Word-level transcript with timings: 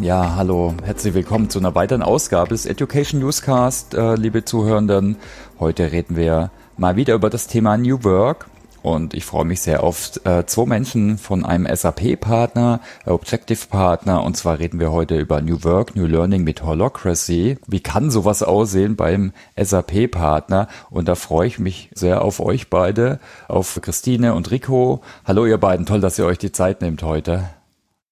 Ja, 0.00 0.34
hallo, 0.34 0.74
herzlich 0.82 1.14
willkommen 1.14 1.50
zu 1.50 1.60
einer 1.60 1.76
weiteren 1.76 2.02
Ausgabe 2.02 2.48
des 2.48 2.66
Education 2.66 3.20
Newscast, 3.20 3.94
äh, 3.94 4.16
liebe 4.16 4.44
Zuhörenden. 4.44 5.16
Heute 5.60 5.92
reden 5.92 6.16
wir 6.16 6.50
mal 6.76 6.96
wieder 6.96 7.14
über 7.14 7.30
das 7.30 7.46
Thema 7.46 7.76
New 7.76 8.02
Work 8.02 8.46
und 8.82 9.14
ich 9.14 9.24
freue 9.24 9.44
mich 9.44 9.60
sehr 9.60 9.84
auf 9.84 10.20
äh, 10.24 10.44
zwei 10.46 10.66
Menschen 10.66 11.16
von 11.16 11.44
einem 11.44 11.72
SAP-Partner, 11.72 12.80
Objective-Partner 13.06 14.24
und 14.24 14.36
zwar 14.36 14.58
reden 14.58 14.80
wir 14.80 14.90
heute 14.90 15.16
über 15.16 15.40
New 15.40 15.62
Work, 15.62 15.94
New 15.94 16.06
Learning 16.06 16.42
mit 16.42 16.64
Holocracy. 16.64 17.58
Wie 17.68 17.80
kann 17.80 18.10
sowas 18.10 18.42
aussehen 18.42 18.96
beim 18.96 19.32
SAP-Partner? 19.56 20.66
Und 20.90 21.06
da 21.06 21.14
freue 21.14 21.46
ich 21.46 21.60
mich 21.60 21.90
sehr 21.94 22.22
auf 22.22 22.40
euch 22.40 22.68
beide, 22.68 23.20
auf 23.46 23.78
Christine 23.80 24.34
und 24.34 24.50
Rico. 24.50 25.02
Hallo 25.24 25.46
ihr 25.46 25.58
beiden, 25.58 25.86
toll, 25.86 26.00
dass 26.00 26.18
ihr 26.18 26.26
euch 26.26 26.38
die 26.38 26.52
Zeit 26.52 26.82
nehmt 26.82 27.04
heute. 27.04 27.48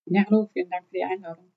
Ja, 0.06 0.22
hallo, 0.30 0.48
vielen 0.52 0.70
Dank 0.70 0.84
für 0.88 0.96
die 0.96 1.04
Einladung. 1.04 1.51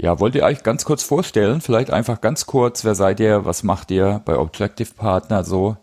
Ja, 0.00 0.20
wollt 0.20 0.36
ihr 0.36 0.44
euch 0.44 0.62
ganz 0.62 0.84
kurz 0.84 1.02
vorstellen? 1.02 1.60
Vielleicht 1.60 1.90
einfach 1.90 2.20
ganz 2.20 2.46
kurz, 2.46 2.84
wer 2.84 2.94
seid 2.94 3.18
ihr, 3.18 3.44
was 3.44 3.64
macht 3.64 3.90
ihr 3.90 4.22
bei 4.24 4.36
Objective 4.38 4.94
Partner 4.94 5.42
so? 5.42 5.76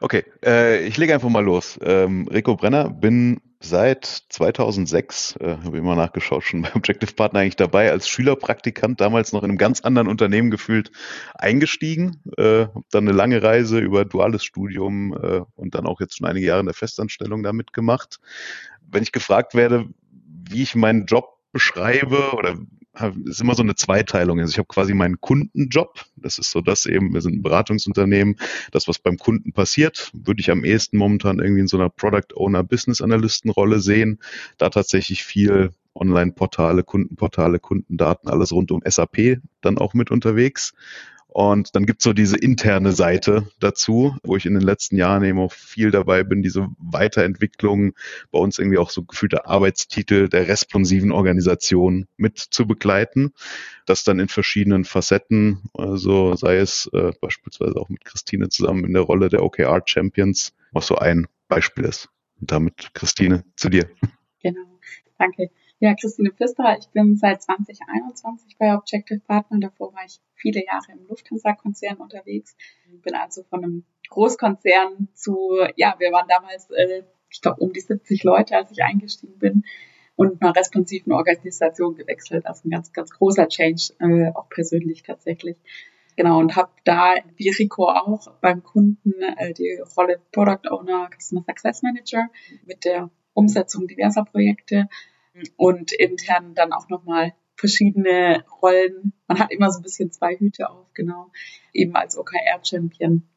Okay, 0.00 0.24
äh, 0.44 0.84
ich 0.84 0.96
lege 0.96 1.14
einfach 1.14 1.28
mal 1.28 1.44
los. 1.44 1.78
Ähm, 1.84 2.26
Rico 2.26 2.56
Brenner, 2.56 2.90
bin 2.90 3.40
seit 3.60 4.04
2006, 4.04 5.36
äh, 5.36 5.50
habe 5.64 5.76
ich 5.76 5.82
immer 5.82 5.94
nachgeschaut, 5.94 6.42
schon 6.42 6.62
bei 6.62 6.74
Objective 6.74 7.12
Partner 7.12 7.38
eigentlich 7.38 7.54
dabei, 7.54 7.92
als 7.92 8.08
Schülerpraktikant, 8.08 9.00
damals 9.00 9.32
noch 9.32 9.44
in 9.44 9.50
einem 9.50 9.58
ganz 9.58 9.82
anderen 9.82 10.08
Unternehmen 10.08 10.50
gefühlt 10.50 10.90
eingestiegen. 11.34 12.20
Äh, 12.36 12.62
habe 12.62 12.84
dann 12.90 13.06
eine 13.06 13.16
lange 13.16 13.40
Reise 13.40 13.78
über 13.78 14.04
duales 14.04 14.42
Studium 14.42 15.12
äh, 15.12 15.42
und 15.54 15.76
dann 15.76 15.86
auch 15.86 16.00
jetzt 16.00 16.18
schon 16.18 16.26
einige 16.26 16.46
Jahre 16.46 16.60
in 16.60 16.66
der 16.66 16.74
Festanstellung 16.74 17.44
damit 17.44 17.72
gemacht. 17.72 18.18
Wenn 18.90 19.04
ich 19.04 19.12
gefragt 19.12 19.54
werde, 19.54 19.86
wie 20.50 20.64
ich 20.64 20.74
meinen 20.74 21.06
Job 21.06 21.38
beschreibe 21.52 22.32
oder 22.32 22.56
ist 23.24 23.40
immer 23.40 23.54
so 23.54 23.62
eine 23.62 23.74
Zweiteilung. 23.74 24.38
Also 24.40 24.50
ich 24.50 24.58
habe 24.58 24.68
quasi 24.68 24.94
meinen 24.94 25.20
Kundenjob. 25.20 26.04
Das 26.16 26.38
ist 26.38 26.50
so 26.50 26.60
das 26.60 26.86
eben, 26.86 27.14
wir 27.14 27.22
sind 27.22 27.36
ein 27.36 27.42
Beratungsunternehmen. 27.42 28.36
Das, 28.70 28.86
was 28.88 28.98
beim 28.98 29.16
Kunden 29.16 29.52
passiert, 29.52 30.10
würde 30.12 30.40
ich 30.40 30.50
am 30.50 30.64
ehesten 30.64 30.98
momentan 30.98 31.38
irgendwie 31.38 31.62
in 31.62 31.68
so 31.68 31.78
einer 31.78 31.88
Product 31.88 32.34
Owner 32.34 32.62
Business 32.62 33.00
Analysten 33.00 33.50
Rolle 33.50 33.80
sehen. 33.80 34.18
Da 34.58 34.68
tatsächlich 34.68 35.24
viel 35.24 35.70
Online-Portale, 35.94 36.84
Kundenportale, 36.84 37.58
Kundendaten, 37.58 38.30
alles 38.30 38.52
rund 38.52 38.72
um 38.72 38.82
SAP 38.84 39.38
dann 39.60 39.78
auch 39.78 39.94
mit 39.94 40.10
unterwegs. 40.10 40.74
Und 41.32 41.74
dann 41.74 41.86
gibt's 41.86 42.04
so 42.04 42.12
diese 42.12 42.36
interne 42.36 42.92
Seite 42.92 43.48
dazu, 43.58 44.14
wo 44.22 44.36
ich 44.36 44.44
in 44.44 44.52
den 44.52 44.62
letzten 44.62 44.96
Jahren 44.96 45.24
eben 45.24 45.38
auch 45.38 45.52
viel 45.52 45.90
dabei 45.90 46.24
bin, 46.24 46.42
diese 46.42 46.68
Weiterentwicklung, 46.78 47.94
bei 48.30 48.38
uns 48.38 48.58
irgendwie 48.58 48.76
auch 48.76 48.90
so 48.90 49.02
gefühlte 49.02 49.46
Arbeitstitel 49.46 50.28
der 50.28 50.46
responsiven 50.48 51.10
Organisation 51.10 52.06
mit 52.18 52.38
zu 52.38 52.66
begleiten. 52.66 53.32
Das 53.86 54.04
dann 54.04 54.18
in 54.18 54.28
verschiedenen 54.28 54.84
Facetten, 54.84 55.62
also 55.72 56.36
sei 56.36 56.58
es 56.58 56.90
äh, 56.92 57.12
beispielsweise 57.18 57.76
auch 57.76 57.88
mit 57.88 58.04
Christine 58.04 58.50
zusammen 58.50 58.84
in 58.84 58.92
der 58.92 59.02
Rolle 59.02 59.30
der 59.30 59.42
OKR 59.42 59.82
Champions, 59.86 60.52
was 60.72 60.86
so 60.86 60.96
ein 60.96 61.26
Beispiel 61.48 61.84
ist. 61.84 62.10
Und 62.40 62.52
damit, 62.52 62.90
Christine, 62.92 63.44
zu 63.56 63.70
dir. 63.70 63.88
Genau, 64.42 64.60
danke. 65.18 65.50
Ja, 65.82 65.96
Christine 65.96 66.30
Pfister, 66.30 66.78
ich 66.78 66.86
bin 66.90 67.16
seit 67.16 67.42
2021 67.42 68.56
bei 68.56 68.72
Objective 68.72 69.18
Partner. 69.18 69.58
Davor 69.58 69.92
war 69.92 70.04
ich 70.06 70.20
viele 70.36 70.64
Jahre 70.64 70.92
im 70.92 71.08
Lufthansa-Konzern 71.08 71.96
unterwegs. 71.96 72.56
Bin 73.02 73.16
also 73.16 73.42
von 73.42 73.64
einem 73.64 73.84
Großkonzern 74.08 75.08
zu, 75.14 75.58
ja, 75.74 75.96
wir 75.98 76.12
waren 76.12 76.28
damals, 76.28 76.70
äh, 76.70 77.02
ich 77.28 77.40
glaube, 77.40 77.58
um 77.62 77.72
die 77.72 77.80
70 77.80 78.22
Leute, 78.22 78.54
als 78.54 78.70
ich 78.70 78.80
eingestiegen 78.84 79.40
bin 79.40 79.64
und 80.14 80.40
einer 80.40 80.54
responsiven 80.54 81.12
Organisation 81.12 81.96
gewechselt. 81.96 82.46
Also 82.46 82.68
ein 82.68 82.70
ganz, 82.70 82.92
ganz 82.92 83.10
großer 83.10 83.48
Change, 83.48 83.94
äh, 83.98 84.30
auch 84.36 84.48
persönlich 84.50 85.02
tatsächlich. 85.02 85.56
Genau, 86.14 86.38
und 86.38 86.54
habe 86.54 86.70
da, 86.84 87.16
wie 87.34 87.50
Rico 87.50 87.88
auch, 87.88 88.30
beim 88.40 88.62
Kunden 88.62 89.14
äh, 89.36 89.52
die 89.52 89.82
Rolle 89.96 90.20
Product 90.30 90.70
Owner, 90.70 91.10
Customer 91.10 91.42
Success 91.44 91.82
Manager 91.82 92.28
mit 92.66 92.84
der 92.84 93.10
Umsetzung 93.34 93.88
diverser 93.88 94.24
Projekte 94.24 94.88
und 95.56 95.92
intern 95.92 96.54
dann 96.54 96.72
auch 96.72 96.88
nochmal 96.88 97.32
verschiedene 97.56 98.44
Rollen. 98.60 99.12
Man 99.28 99.38
hat 99.38 99.52
immer 99.52 99.70
so 99.70 99.78
ein 99.78 99.82
bisschen 99.82 100.10
zwei 100.12 100.36
Hüte 100.36 100.70
auf, 100.70 100.92
genau. 100.94 101.30
Eben 101.72 101.94
als 101.94 102.16
OKR-Champion 102.16 103.28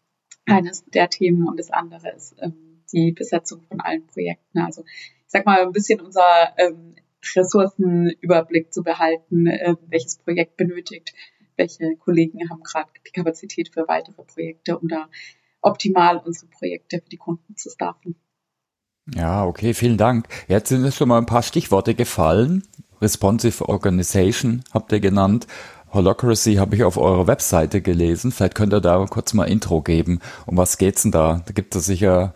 eines 0.45 0.85
der 0.85 1.09
Themen 1.09 1.47
und 1.47 1.59
das 1.59 1.71
andere 1.71 2.09
ist 2.11 2.35
ähm, 2.41 2.83
die 2.91 3.11
Besetzung 3.11 3.61
von 3.63 3.79
allen 3.81 4.05
Projekten. 4.07 4.59
Also 4.59 4.83
ich 4.85 5.23
sag 5.27 5.45
mal 5.45 5.61
ein 5.61 5.71
bisschen 5.71 6.01
unser 6.01 6.53
ähm, 6.57 6.95
Ressourcenüberblick 7.35 8.73
zu 8.73 8.83
behalten, 8.83 9.47
äh, 9.47 9.75
welches 9.87 10.17
Projekt 10.17 10.57
benötigt, 10.57 11.13
welche 11.55 11.95
Kollegen 11.97 12.49
haben 12.49 12.63
gerade 12.63 12.89
die 13.07 13.11
Kapazität 13.11 13.73
für 13.73 13.87
weitere 13.87 14.23
Projekte, 14.23 14.77
um 14.77 14.87
da 14.87 15.09
optimal 15.61 16.17
unsere 16.17 16.47
Projekte 16.47 17.01
für 17.01 17.09
die 17.09 17.17
Kunden 17.17 17.55
zu 17.55 17.69
staffen. 17.69 18.15
Ja, 19.13 19.45
okay, 19.45 19.73
vielen 19.73 19.97
Dank. 19.97 20.27
Jetzt 20.47 20.69
sind 20.69 20.83
es 20.83 20.95
schon 20.95 21.09
mal 21.09 21.19
ein 21.19 21.27
paar 21.27 21.43
Stichworte 21.43 21.93
gefallen. 21.93 22.63
Responsive 23.01 23.67
Organization 23.69 24.63
habt 24.73 24.91
ihr 24.91 24.99
genannt. 24.99 25.45
Holocracy 25.93 26.55
habe 26.55 26.75
ich 26.75 26.83
auf 26.83 26.97
eurer 26.97 27.27
Webseite 27.27 27.81
gelesen. 27.81 28.31
Vielleicht 28.31 28.55
könnt 28.55 28.73
ihr 28.73 28.81
da 28.81 29.05
kurz 29.05 29.33
mal 29.33 29.45
Intro 29.45 29.81
geben. 29.81 30.19
Um 30.45 30.57
was 30.57 30.77
geht's 30.77 31.03
denn 31.03 31.11
da? 31.11 31.41
Da 31.45 31.53
gibt 31.53 31.75
es 31.75 31.85
sicher, 31.85 32.33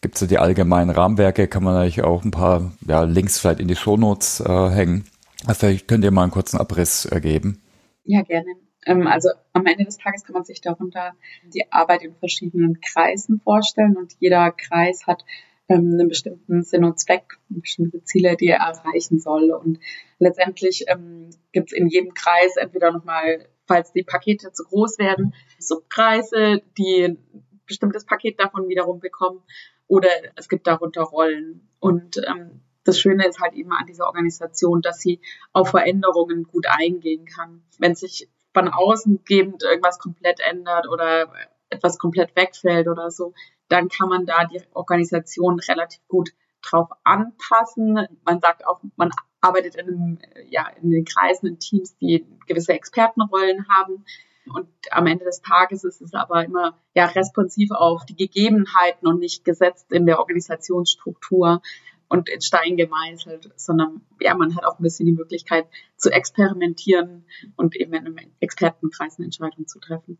gibt 0.00 0.20
es 0.20 0.28
die 0.28 0.38
allgemeinen 0.38 0.90
Rahmenwerke, 0.90 1.46
kann 1.46 1.62
man 1.62 1.74
natürlich 1.74 2.02
auch 2.02 2.24
ein 2.24 2.30
paar 2.30 2.72
ja, 2.86 3.04
Links 3.04 3.38
vielleicht 3.38 3.60
in 3.60 3.68
die 3.68 3.76
Shownotes 3.76 4.40
äh, 4.40 4.70
hängen. 4.70 5.04
Vielleicht 5.52 5.88
könnt 5.88 6.04
ihr 6.04 6.10
mal 6.10 6.24
einen 6.24 6.32
kurzen 6.32 6.58
Abriss 6.58 7.06
ergeben. 7.06 7.62
Ja, 8.04 8.22
gerne. 8.22 8.50
Ähm, 8.84 9.06
also 9.06 9.30
am 9.52 9.64
Ende 9.64 9.84
des 9.84 9.98
Tages 9.98 10.24
kann 10.24 10.34
man 10.34 10.44
sich 10.44 10.60
darunter 10.60 11.12
die 11.54 11.70
Arbeit 11.72 12.02
in 12.02 12.14
verschiedenen 12.16 12.80
Kreisen 12.80 13.40
vorstellen 13.40 13.96
und 13.96 14.14
jeder 14.18 14.50
Kreis 14.50 15.06
hat 15.06 15.24
ähm, 15.70 15.92
einen 15.92 16.08
bestimmten 16.08 16.62
Sinn 16.62 16.84
und 16.84 16.98
Zweck, 16.98 17.38
bestimmte 17.48 18.02
Ziele, 18.02 18.36
die 18.36 18.48
er 18.48 18.58
erreichen 18.58 19.20
soll. 19.20 19.52
Und 19.52 19.78
letztendlich 20.18 20.84
ähm, 20.88 21.30
gibt 21.52 21.72
es 21.72 21.78
in 21.78 21.86
jedem 21.86 22.12
Kreis 22.12 22.56
entweder 22.56 22.90
nochmal, 22.90 23.48
falls 23.66 23.92
die 23.92 24.02
Pakete 24.02 24.52
zu 24.52 24.64
groß 24.64 24.98
werden, 24.98 25.32
Subkreise, 25.58 26.60
die 26.76 27.04
ein 27.04 27.44
bestimmtes 27.66 28.04
Paket 28.04 28.40
davon 28.40 28.68
wiederum 28.68 28.98
bekommen, 28.98 29.42
oder 29.86 30.08
es 30.36 30.48
gibt 30.48 30.66
darunter 30.66 31.02
Rollen. 31.02 31.68
Und 31.78 32.20
ähm, 32.28 32.62
das 32.84 32.98
Schöne 32.98 33.26
ist 33.26 33.40
halt 33.40 33.54
eben 33.54 33.72
an 33.72 33.86
dieser 33.86 34.06
Organisation, 34.06 34.82
dass 34.82 35.00
sie 35.00 35.20
auf 35.52 35.70
Veränderungen 35.70 36.44
gut 36.44 36.66
eingehen 36.68 37.26
kann. 37.26 37.62
Wenn 37.78 37.94
sich 37.94 38.28
von 38.52 38.68
außen 38.68 39.22
gebend 39.24 39.62
irgendwas 39.62 39.98
komplett 39.98 40.40
ändert 40.40 40.88
oder 40.88 41.32
etwas 41.70 41.98
komplett 41.98 42.34
wegfällt 42.36 42.88
oder 42.88 43.10
so, 43.10 43.34
dann 43.68 43.88
kann 43.88 44.08
man 44.08 44.26
da 44.26 44.44
die 44.44 44.60
Organisation 44.74 45.58
relativ 45.60 46.00
gut 46.08 46.30
drauf 46.62 46.88
anpassen. 47.04 48.06
Man 48.24 48.40
sagt 48.40 48.66
auch, 48.66 48.80
man 48.96 49.10
arbeitet 49.40 49.76
in, 49.76 49.88
einem, 49.88 50.18
ja, 50.48 50.68
in 50.82 50.90
den 50.90 51.04
Kreisen, 51.04 51.46
in 51.46 51.58
Teams, 51.58 51.96
die 51.96 52.26
gewisse 52.46 52.72
Expertenrollen 52.72 53.66
haben. 53.68 54.04
Und 54.52 54.68
am 54.90 55.06
Ende 55.06 55.24
des 55.24 55.42
Tages 55.42 55.84
ist 55.84 56.00
es 56.00 56.12
aber 56.14 56.44
immer 56.44 56.76
ja 56.94 57.06
responsiv 57.06 57.70
auf 57.70 58.04
die 58.04 58.16
Gegebenheiten 58.16 59.06
und 59.06 59.20
nicht 59.20 59.44
gesetzt 59.44 59.92
in 59.92 60.06
der 60.06 60.18
Organisationsstruktur 60.18 61.62
und 62.08 62.28
in 62.28 62.40
Stein 62.40 62.76
gemeißelt, 62.76 63.52
sondern 63.56 64.00
ja, 64.20 64.34
man 64.34 64.56
hat 64.56 64.64
auch 64.64 64.78
ein 64.78 64.82
bisschen 64.82 65.06
die 65.06 65.12
Möglichkeit 65.12 65.66
zu 65.96 66.10
experimentieren 66.10 67.24
und 67.56 67.76
eben 67.76 67.92
in 67.94 68.06
einem 68.06 68.16
Expertenkreis 68.40 69.18
eine 69.18 69.26
Entscheidung 69.26 69.68
zu 69.68 69.78
treffen. 69.78 70.18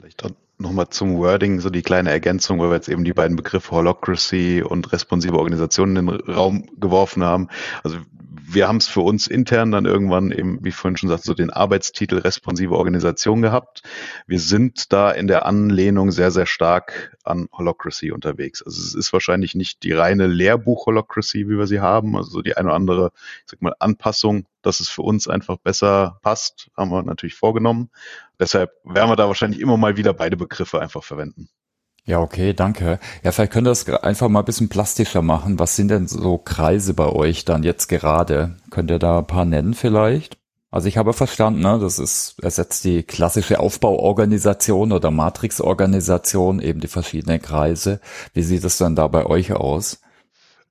Vielleicht 0.00 0.24
nochmal 0.56 0.88
zum 0.88 1.18
Wording, 1.18 1.60
so 1.60 1.68
die 1.68 1.82
kleine 1.82 2.10
Ergänzung, 2.10 2.58
weil 2.58 2.70
wir 2.70 2.76
jetzt 2.76 2.88
eben 2.88 3.04
die 3.04 3.12
beiden 3.12 3.36
Begriffe 3.36 3.72
Holocracy 3.72 4.62
und 4.62 4.92
responsive 4.92 5.36
Organisationen 5.36 5.96
in 5.96 6.06
den 6.06 6.20
Raum 6.32 6.68
geworfen 6.78 7.22
haben. 7.22 7.48
Also 7.82 7.98
wir 8.32 8.68
haben 8.68 8.76
es 8.76 8.86
für 8.86 9.00
uns 9.00 9.26
intern 9.26 9.72
dann 9.72 9.86
irgendwann 9.86 10.30
eben, 10.30 10.64
wie 10.64 10.70
vorhin 10.70 10.96
schon 10.96 11.08
sagte, 11.08 11.26
so 11.26 11.34
den 11.34 11.50
Arbeitstitel 11.50 12.18
responsive 12.18 12.76
Organisation 12.76 13.42
gehabt. 13.42 13.82
Wir 14.26 14.38
sind 14.38 14.92
da 14.92 15.10
in 15.10 15.26
der 15.26 15.46
Anlehnung 15.46 16.12
sehr, 16.12 16.30
sehr 16.30 16.46
stark 16.46 17.16
an 17.24 17.48
Holocracy 17.52 18.12
unterwegs. 18.12 18.62
Also 18.62 18.80
es 18.80 18.94
ist 18.94 19.12
wahrscheinlich 19.12 19.54
nicht 19.54 19.82
die 19.82 19.92
reine 19.92 20.26
Lehrbuch-Holocracy, 20.26 21.48
wie 21.48 21.58
wir 21.58 21.66
sie 21.66 21.80
haben, 21.80 22.16
also 22.16 22.30
so 22.30 22.42
die 22.42 22.56
eine 22.56 22.68
oder 22.68 22.76
andere, 22.76 23.12
ich 23.44 23.50
sag 23.50 23.62
mal, 23.62 23.74
Anpassung, 23.78 24.46
dass 24.62 24.80
es 24.80 24.88
für 24.88 25.02
uns 25.02 25.26
einfach 25.26 25.56
besser 25.58 26.18
passt, 26.22 26.70
haben 26.76 26.90
wir 26.90 27.02
natürlich 27.02 27.34
vorgenommen. 27.34 27.90
Deshalb 28.38 28.70
werden 28.84 29.10
wir 29.10 29.16
da 29.16 29.26
wahrscheinlich 29.26 29.60
immer 29.60 29.76
mal 29.76 29.96
wieder 29.96 30.14
beide 30.14 30.36
Begriffe 30.36 30.80
einfach 30.80 31.02
verwenden. 31.02 31.48
Ja, 32.04 32.20
okay, 32.20 32.54
danke. 32.54 32.98
Ja, 33.22 33.30
vielleicht 33.32 33.52
könnt 33.52 33.66
ihr 33.66 33.70
das 33.70 33.88
einfach 33.88 34.28
mal 34.28 34.40
ein 34.40 34.44
bisschen 34.44 34.68
plastischer 34.68 35.22
machen. 35.22 35.58
Was 35.58 35.76
sind 35.76 35.88
denn 35.88 36.08
so 36.08 36.38
Kreise 36.38 36.94
bei 36.94 37.06
euch 37.06 37.44
dann 37.44 37.62
jetzt 37.62 37.88
gerade? 37.88 38.56
Könnt 38.70 38.90
ihr 38.90 38.98
da 38.98 39.18
ein 39.18 39.26
paar 39.26 39.44
nennen 39.44 39.74
vielleicht? 39.74 40.38
Also 40.72 40.86
ich 40.86 40.96
habe 40.96 41.12
verstanden, 41.12 41.60
ne, 41.60 41.78
das 41.80 41.98
ist, 41.98 42.36
ersetzt 42.42 42.84
die 42.84 43.02
klassische 43.02 43.58
Aufbauorganisation 43.58 44.92
oder 44.92 45.10
Matrixorganisation, 45.10 46.60
eben 46.60 46.80
die 46.80 46.86
verschiedenen 46.86 47.42
Kreise. 47.42 48.00
Wie 48.34 48.42
sieht 48.42 48.64
es 48.64 48.78
dann 48.78 48.94
da 48.94 49.08
bei 49.08 49.26
euch 49.26 49.52
aus? 49.52 50.00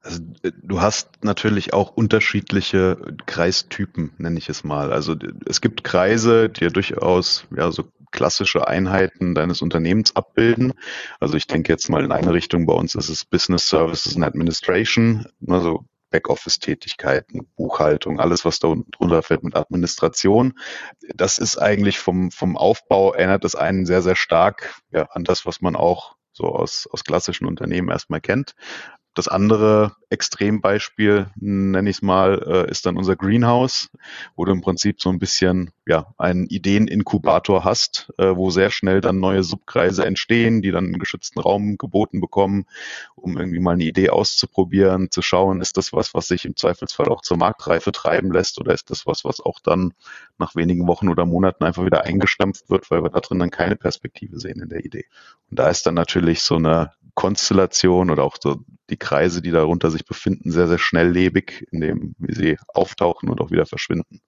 Also 0.02 0.22
äh, 0.44 0.52
du 0.62 0.82
hast 0.82 1.24
natürlich 1.24 1.74
auch 1.74 1.92
unterschiedliche 1.92 2.98
Kreistypen, 3.26 4.14
nenne 4.18 4.38
ich 4.38 4.50
es 4.50 4.64
mal. 4.64 4.92
Also 4.92 5.16
es 5.46 5.62
gibt 5.62 5.84
Kreise, 5.84 6.50
die 6.50 6.66
ja 6.66 6.70
durchaus 6.70 7.46
ja 7.56 7.72
so 7.72 7.92
klassische 8.12 8.68
Einheiten 8.68 9.36
deines 9.36 9.62
Unternehmens 9.62 10.16
abbilden. 10.16 10.74
Also 11.20 11.38
ich 11.38 11.48
denke 11.48 11.72
jetzt 11.72 11.90
mal 11.90 12.04
in 12.04 12.12
eine 12.12 12.34
Richtung, 12.34 12.66
bei 12.66 12.74
uns 12.74 12.96
ist 12.96 13.10
es 13.10 13.26
Business 13.26 13.70
Services 13.70 14.16
and 14.16 14.26
Administration, 14.26 15.28
also 15.48 15.86
Backoffice-Tätigkeiten, 16.10 17.48
Buchhaltung, 17.56 18.20
alles, 18.20 18.46
was 18.46 18.60
da 18.60 18.76
drunter 18.92 19.22
fällt 19.22 19.44
mit 19.44 19.56
Administration. 19.56 20.58
Das 21.14 21.38
ist 21.38 21.58
eigentlich 21.58 22.00
vom, 22.00 22.32
vom 22.32 22.58
Aufbau 22.58 23.14
erinnert 23.14 23.46
es 23.46 23.56
einen 23.56 23.86
sehr, 23.86 24.02
sehr 24.02 24.16
stark 24.16 24.74
ja, 24.92 25.04
an 25.12 25.24
das, 25.24 25.46
was 25.46 25.62
man 25.62 25.76
auch 25.76 26.16
so 26.32 26.46
aus, 26.46 26.88
aus 26.92 27.04
klassischen 27.04 27.46
Unternehmen 27.46 27.90
erstmal 27.90 28.22
kennt. 28.22 28.56
Das 29.20 29.28
andere 29.28 29.98
Extrembeispiel, 30.10 31.28
nenne 31.36 31.90
ich 31.90 31.98
es 31.98 32.02
mal, 32.02 32.42
äh, 32.48 32.72
ist 32.72 32.86
dann 32.86 32.96
unser 32.96 33.18
Greenhouse, 33.18 33.90
wo 34.38 34.46
du 34.46 34.54
im 34.54 34.62
Prinzip 34.62 35.02
so 35.02 35.10
ein 35.10 35.20
bisschen 35.20 35.72
ja, 35.86 36.14
einen 36.18 36.46
Ideeninkubator 36.46 37.66
hast, 37.66 38.14
äh, 38.18 38.34
wo 38.34 38.50
sehr 38.50 38.72
schnell 38.72 39.02
dann 39.02 39.20
neue 39.20 39.44
Subkreise 39.44 40.06
entstehen, 40.06 40.62
die 40.62 40.72
dann 40.72 40.86
einen 40.86 41.00
geschützten 41.00 41.42
Raum 41.42 41.78
geboten 41.78 42.22
bekommen, 42.22 42.66
um 43.18 43.38
irgendwie 43.38 43.60
mal 43.60 43.74
eine 43.74 43.84
Idee 43.84 44.10
auszuprobieren, 44.10 45.12
zu 45.12 45.22
schauen, 45.22 45.60
ist 45.60 45.76
das 45.76 45.92
was, 45.92 46.14
was 46.14 46.30
sich 46.30 46.46
im 46.46 46.56
Zweifelsfall 46.56 47.10
auch 47.10 47.22
zur 47.22 47.36
Marktreife 47.36 47.92
treiben 47.92 48.32
lässt 48.32 48.58
oder 48.58 48.74
ist 48.74 48.90
das 48.90 49.06
was, 49.06 49.26
was 49.26 49.42
auch 49.42 49.60
dann 49.60 49.92
nach 50.38 50.56
wenigen 50.56 50.88
Wochen 50.88 51.10
oder 51.10 51.26
Monaten 51.26 51.66
einfach 51.66 51.84
wieder 51.84 52.06
eingestampft 52.06 52.70
wird, 52.70 52.90
weil 52.90 53.04
wir 53.04 53.10
da 53.10 53.20
drin 53.20 53.40
dann 53.40 53.52
keine 53.52 53.76
Perspektive 53.76 54.40
sehen 54.40 54.62
in 54.62 54.70
der 54.70 54.86
Idee. 54.86 55.08
Und 55.50 55.60
da 55.60 55.68
ist 55.68 55.86
dann 55.86 55.96
natürlich 55.96 56.42
so 56.42 56.56
eine 56.56 56.94
Konstellation 57.20 58.12
oder 58.12 58.24
auch 58.24 58.38
so 58.40 58.64
die 58.90 58.98
Kreise, 58.98 59.42
die 59.42 59.52
darunter 59.52 59.92
sich 59.92 60.06
befinden, 60.06 60.52
sehr, 60.52 60.68
sehr 60.68 60.78
schnelllebig, 60.78 61.68
indem 61.72 62.16
sie 62.28 62.58
auftauchen 62.68 63.30
und 63.30 63.42
auch 63.42 63.52
wieder 63.52 63.66
verschwinden. 63.66 64.22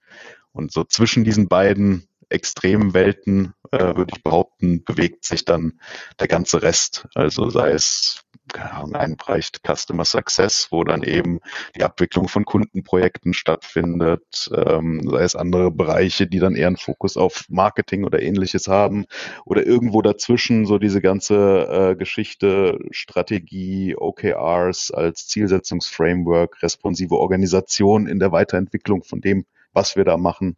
Und 0.51 0.71
so 0.71 0.83
zwischen 0.83 1.23
diesen 1.23 1.47
beiden 1.47 2.07
extremen 2.31 2.93
Welten, 2.93 3.53
äh, 3.71 3.95
würde 3.95 4.13
ich 4.15 4.23
behaupten, 4.23 4.83
bewegt 4.83 5.25
sich 5.25 5.45
dann 5.45 5.79
der 6.19 6.27
ganze 6.27 6.61
Rest. 6.61 7.07
Also 7.15 7.49
sei 7.49 7.71
es 7.71 8.23
keine 8.51 8.73
Ahnung, 8.73 8.95
ein 8.95 9.17
Bereich 9.17 9.51
Customer 9.65 10.05
Success, 10.05 10.67
wo 10.71 10.83
dann 10.83 11.03
eben 11.03 11.39
die 11.75 11.83
Abwicklung 11.83 12.27
von 12.27 12.45
Kundenprojekten 12.45 13.33
stattfindet, 13.33 14.49
ähm, 14.53 15.07
sei 15.09 15.23
es 15.23 15.35
andere 15.35 15.71
Bereiche, 15.71 16.27
die 16.27 16.39
dann 16.39 16.55
eher 16.55 16.67
einen 16.67 16.77
Fokus 16.77 17.17
auf 17.17 17.45
Marketing 17.49 18.03
oder 18.03 18.21
ähnliches 18.21 18.67
haben 18.67 19.05
oder 19.45 19.65
irgendwo 19.65 20.01
dazwischen 20.01 20.65
so 20.65 20.77
diese 20.77 21.01
ganze 21.01 21.91
äh, 21.91 21.95
Geschichte, 21.95 22.79
Strategie, 22.91 23.95
OKRs 23.95 24.91
als 24.91 25.27
Zielsetzungsframework, 25.27 26.61
responsive 26.61 27.15
Organisation 27.15 28.07
in 28.07 28.19
der 28.19 28.31
Weiterentwicklung 28.31 29.03
von 29.03 29.21
dem, 29.21 29.45
was 29.73 29.95
wir 29.95 30.03
da 30.03 30.17
machen. 30.17 30.57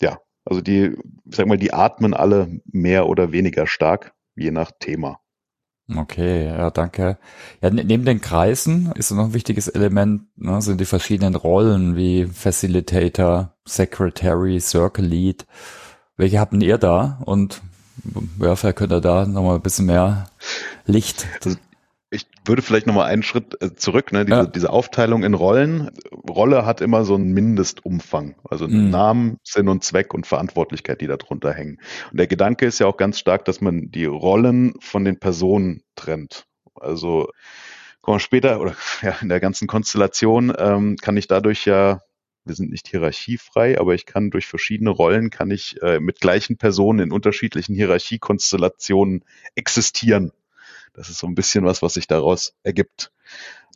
Ja, 0.00 0.18
also 0.48 0.62
die, 0.62 0.96
ich 1.24 1.36
sag 1.36 1.46
mal, 1.46 1.58
die 1.58 1.74
atmen 1.74 2.14
alle 2.14 2.60
mehr 2.64 3.06
oder 3.06 3.32
weniger 3.32 3.66
stark, 3.66 4.14
je 4.34 4.50
nach 4.50 4.70
Thema. 4.80 5.20
Okay, 5.94 6.46
ja, 6.46 6.70
danke. 6.70 7.18
Ja, 7.62 7.70
ne, 7.70 7.84
neben 7.84 8.04
den 8.04 8.20
Kreisen 8.20 8.92
ist 8.94 9.10
noch 9.10 9.26
ein 9.26 9.34
wichtiges 9.34 9.68
Element, 9.68 10.22
ne, 10.36 10.60
sind 10.60 10.80
die 10.80 10.86
verschiedenen 10.86 11.34
Rollen 11.34 11.96
wie 11.96 12.26
Facilitator, 12.26 13.54
Secretary, 13.66 14.60
Circle 14.60 15.04
Lead. 15.04 15.46
Welche 16.16 16.40
habt 16.40 16.54
ihr 16.62 16.78
da? 16.78 17.20
Und 17.24 17.62
ja, 18.40 18.54
vielleicht 18.56 18.76
könnt 18.76 18.92
ihr 18.92 19.00
da 19.00 19.26
nochmal 19.26 19.56
ein 19.56 19.62
bisschen 19.62 19.86
mehr 19.86 20.30
Licht 20.86 21.26
ich 22.10 22.26
würde 22.44 22.62
vielleicht 22.62 22.86
nochmal 22.86 23.10
einen 23.10 23.22
Schritt 23.22 23.60
äh, 23.62 23.74
zurück, 23.74 24.12
ne? 24.12 24.24
diese, 24.24 24.36
ja. 24.36 24.46
diese 24.46 24.70
Aufteilung 24.70 25.24
in 25.24 25.34
Rollen. 25.34 25.90
Rolle 26.28 26.64
hat 26.64 26.80
immer 26.80 27.04
so 27.04 27.14
einen 27.14 27.32
Mindestumfang, 27.32 28.36
also 28.44 28.66
mhm. 28.66 28.90
Namen, 28.90 29.38
Sinn 29.44 29.68
und 29.68 29.84
Zweck 29.84 30.14
und 30.14 30.26
Verantwortlichkeit, 30.26 31.00
die 31.00 31.06
darunter 31.06 31.52
hängen. 31.52 31.78
Und 32.10 32.18
der 32.18 32.26
Gedanke 32.26 32.66
ist 32.66 32.78
ja 32.78 32.86
auch 32.86 32.96
ganz 32.96 33.18
stark, 33.18 33.44
dass 33.44 33.60
man 33.60 33.90
die 33.90 34.06
Rollen 34.06 34.74
von 34.80 35.04
den 35.04 35.18
Personen 35.18 35.82
trennt. 35.96 36.46
Also 36.74 37.28
kommen 38.00 38.16
wir 38.16 38.20
später 38.20 38.60
oder 38.60 38.74
ja, 39.02 39.16
in 39.20 39.28
der 39.28 39.40
ganzen 39.40 39.68
Konstellation 39.68 40.52
ähm, 40.56 40.96
kann 40.96 41.16
ich 41.16 41.26
dadurch 41.26 41.66
ja 41.66 42.00
wir 42.44 42.54
sind 42.54 42.70
nicht 42.70 42.88
hierarchiefrei, 42.88 43.78
aber 43.78 43.94
ich 43.94 44.06
kann 44.06 44.30
durch 44.30 44.46
verschiedene 44.46 44.88
Rollen, 44.88 45.28
kann 45.28 45.50
ich 45.50 45.82
äh, 45.82 46.00
mit 46.00 46.18
gleichen 46.18 46.56
Personen 46.56 47.00
in 47.00 47.12
unterschiedlichen 47.12 47.74
Hierarchiekonstellationen 47.74 49.22
existieren. 49.54 50.32
Das 50.98 51.08
ist 51.08 51.18
so 51.18 51.28
ein 51.28 51.36
bisschen 51.36 51.64
was, 51.64 51.80
was 51.80 51.94
sich 51.94 52.08
daraus 52.08 52.54
ergibt. 52.64 53.12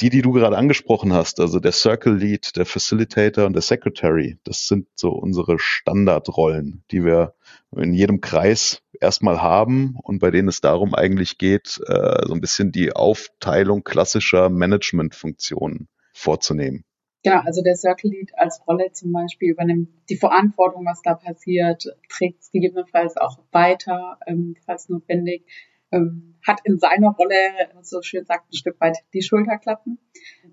Die, 0.00 0.10
die 0.10 0.22
du 0.22 0.32
gerade 0.32 0.56
angesprochen 0.56 1.12
hast, 1.12 1.38
also 1.38 1.60
der 1.60 1.70
Circle 1.70 2.16
Lead, 2.16 2.56
der 2.56 2.66
Facilitator 2.66 3.46
und 3.46 3.52
der 3.52 3.62
Secretary, 3.62 4.38
das 4.42 4.66
sind 4.66 4.88
so 4.96 5.10
unsere 5.10 5.58
Standardrollen, 5.60 6.82
die 6.90 7.04
wir 7.04 7.34
in 7.76 7.92
jedem 7.92 8.20
Kreis 8.20 8.82
erstmal 9.00 9.40
haben 9.40 9.96
und 10.02 10.18
bei 10.18 10.32
denen 10.32 10.48
es 10.48 10.60
darum 10.60 10.96
eigentlich 10.96 11.38
geht, 11.38 11.80
äh, 11.86 12.26
so 12.26 12.34
ein 12.34 12.40
bisschen 12.40 12.72
die 12.72 12.92
Aufteilung 12.92 13.84
klassischer 13.84 14.50
Managementfunktionen 14.50 15.88
vorzunehmen. 16.12 16.84
Genau, 17.22 17.40
also 17.44 17.62
der 17.62 17.76
Circle 17.76 18.10
Lead 18.10 18.32
als 18.36 18.60
Rolle 18.66 18.90
zum 18.92 19.12
Beispiel 19.12 19.50
übernimmt 19.50 19.90
die 20.08 20.16
Verantwortung, 20.16 20.84
was 20.84 21.02
da 21.02 21.14
passiert, 21.14 21.84
trägt 22.08 22.40
es 22.40 22.50
gegebenenfalls 22.50 23.16
auch 23.16 23.38
weiter, 23.52 24.18
ähm, 24.26 24.56
falls 24.66 24.88
notwendig 24.88 25.44
ähm, 25.92 26.34
hat 26.46 26.60
in 26.64 26.78
seiner 26.78 27.10
Rolle, 27.10 27.36
so 27.82 28.02
schön 28.02 28.24
sagt, 28.24 28.50
ein 28.50 28.56
Stück 28.56 28.80
weit 28.80 28.98
die 29.14 29.22
Schulterklappen. 29.22 29.98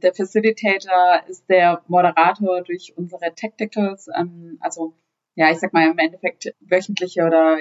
Der 0.04 0.14
Facilitator 0.14 1.24
ist 1.28 1.50
der 1.50 1.84
Moderator 1.88 2.62
durch 2.62 2.94
unsere 2.96 3.34
Tacticals, 3.34 4.08
ähm, 4.16 4.58
also 4.60 4.94
ja, 5.36 5.50
ich 5.52 5.60
sag 5.60 5.72
mal 5.72 5.90
im 5.90 5.98
Endeffekt 5.98 6.54
wöchentliche 6.60 7.24
oder 7.24 7.60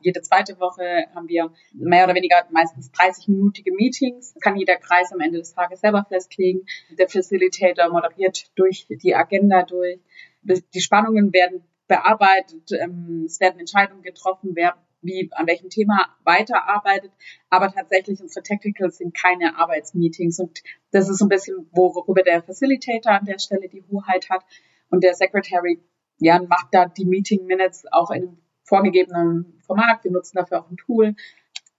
jede 0.00 0.22
zweite 0.22 0.60
Woche 0.60 1.06
haben 1.12 1.28
wir 1.28 1.52
mehr 1.72 2.04
oder 2.04 2.14
weniger 2.14 2.46
meistens 2.52 2.92
30-minütige 2.92 3.74
Meetings. 3.74 4.32
Das 4.34 4.40
kann 4.40 4.56
jeder 4.56 4.76
Kreis 4.76 5.12
am 5.12 5.18
Ende 5.18 5.38
des 5.38 5.52
Tages 5.52 5.80
selber 5.80 6.06
festlegen. 6.08 6.60
Der 6.96 7.08
Facilitator 7.08 7.88
moderiert 7.88 8.46
durch 8.54 8.86
die 8.88 9.16
Agenda 9.16 9.64
durch. 9.64 9.98
Die 10.42 10.80
Spannungen 10.80 11.32
werden 11.32 11.64
bearbeitet. 11.88 12.70
Ähm, 12.72 13.24
es 13.26 13.40
werden 13.40 13.58
Entscheidungen 13.58 14.02
getroffen, 14.02 14.52
wer 14.54 14.76
wie 15.02 15.30
an 15.32 15.46
welchem 15.46 15.70
Thema 15.70 16.16
weiterarbeitet. 16.24 17.12
Aber 17.50 17.70
tatsächlich 17.72 18.20
unsere 18.20 18.42
Technicals 18.42 18.98
sind 18.98 19.14
keine 19.16 19.56
Arbeitsmeetings. 19.58 20.38
Und 20.38 20.62
das 20.90 21.08
ist 21.08 21.18
so 21.18 21.26
ein 21.26 21.28
bisschen, 21.28 21.68
worüber 21.72 22.22
der 22.22 22.42
Facilitator 22.42 23.12
an 23.12 23.24
der 23.24 23.38
Stelle 23.38 23.68
die 23.68 23.84
Hoheit 23.90 24.28
hat. 24.30 24.44
Und 24.90 25.02
der 25.02 25.14
Secretary, 25.14 25.80
ja, 26.18 26.40
macht 26.40 26.68
da 26.72 26.86
die 26.86 27.04
Meeting 27.04 27.46
Minutes 27.46 27.84
auch 27.92 28.10
in 28.10 28.22
einem 28.22 28.38
vorgegebenen 28.64 29.60
Format. 29.66 30.02
Wir 30.04 30.12
nutzen 30.12 30.36
dafür 30.36 30.60
auch 30.60 30.70
ein 30.70 30.76
Tool. 30.76 31.14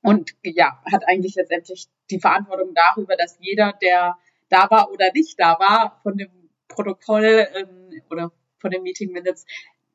Und 0.02 0.36
ja, 0.44 0.82
hat 0.92 1.08
eigentlich 1.08 1.36
letztendlich 1.36 1.88
die 2.10 2.20
Verantwortung 2.20 2.74
darüber, 2.74 3.16
dass 3.16 3.38
jeder, 3.42 3.74
der 3.82 4.18
da 4.50 4.70
war 4.70 4.92
oder 4.92 5.12
nicht 5.14 5.40
da 5.40 5.60
war, 5.60 6.00
von 6.04 6.18
dem 6.18 6.30
Protokoll 6.68 7.48
ähm, 7.56 8.02
oder 8.10 8.32
von 8.60 8.72
den 8.72 8.84
Meeting 8.84 9.12
Minutes 9.12 9.46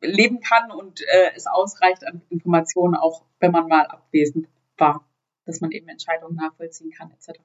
leben 0.02 0.40
kann 0.40 0.71
und 0.71 1.00
äh, 1.00 1.30
es 1.37 1.47
ausreicht 1.47 2.06
an 2.06 2.23
Informationen, 2.28 2.94
auch 2.94 3.25
wenn 3.40 3.52
man 3.52 3.68
mal 3.68 3.87
abwesend 3.87 4.49
war, 4.76 5.06
dass 5.47 5.61
man 5.61 5.71
eben 5.71 5.88
Entscheidungen 5.88 6.37
nachvollziehen 6.37 6.90
kann 6.90 7.11
etc. 7.11 7.40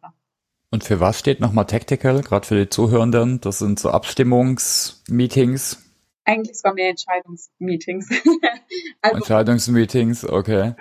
Und 0.70 0.84
für 0.84 1.00
was 1.00 1.20
steht 1.20 1.40
nochmal 1.40 1.66
Tactical, 1.66 2.22
gerade 2.22 2.46
für 2.46 2.56
die 2.56 2.70
Zuhörenden? 2.70 3.40
Das 3.40 3.60
sind 3.60 3.80
so 3.80 3.90
Abstimmungsmeetings. 3.90 5.84
Eigentlich 6.26 6.58
sogar 6.58 6.74
mehr 6.74 6.90
Entscheidungsmeetings. 6.90 8.10
also, 9.02 9.18
Entscheidungsmeetings, 9.18 10.28
okay 10.28 10.76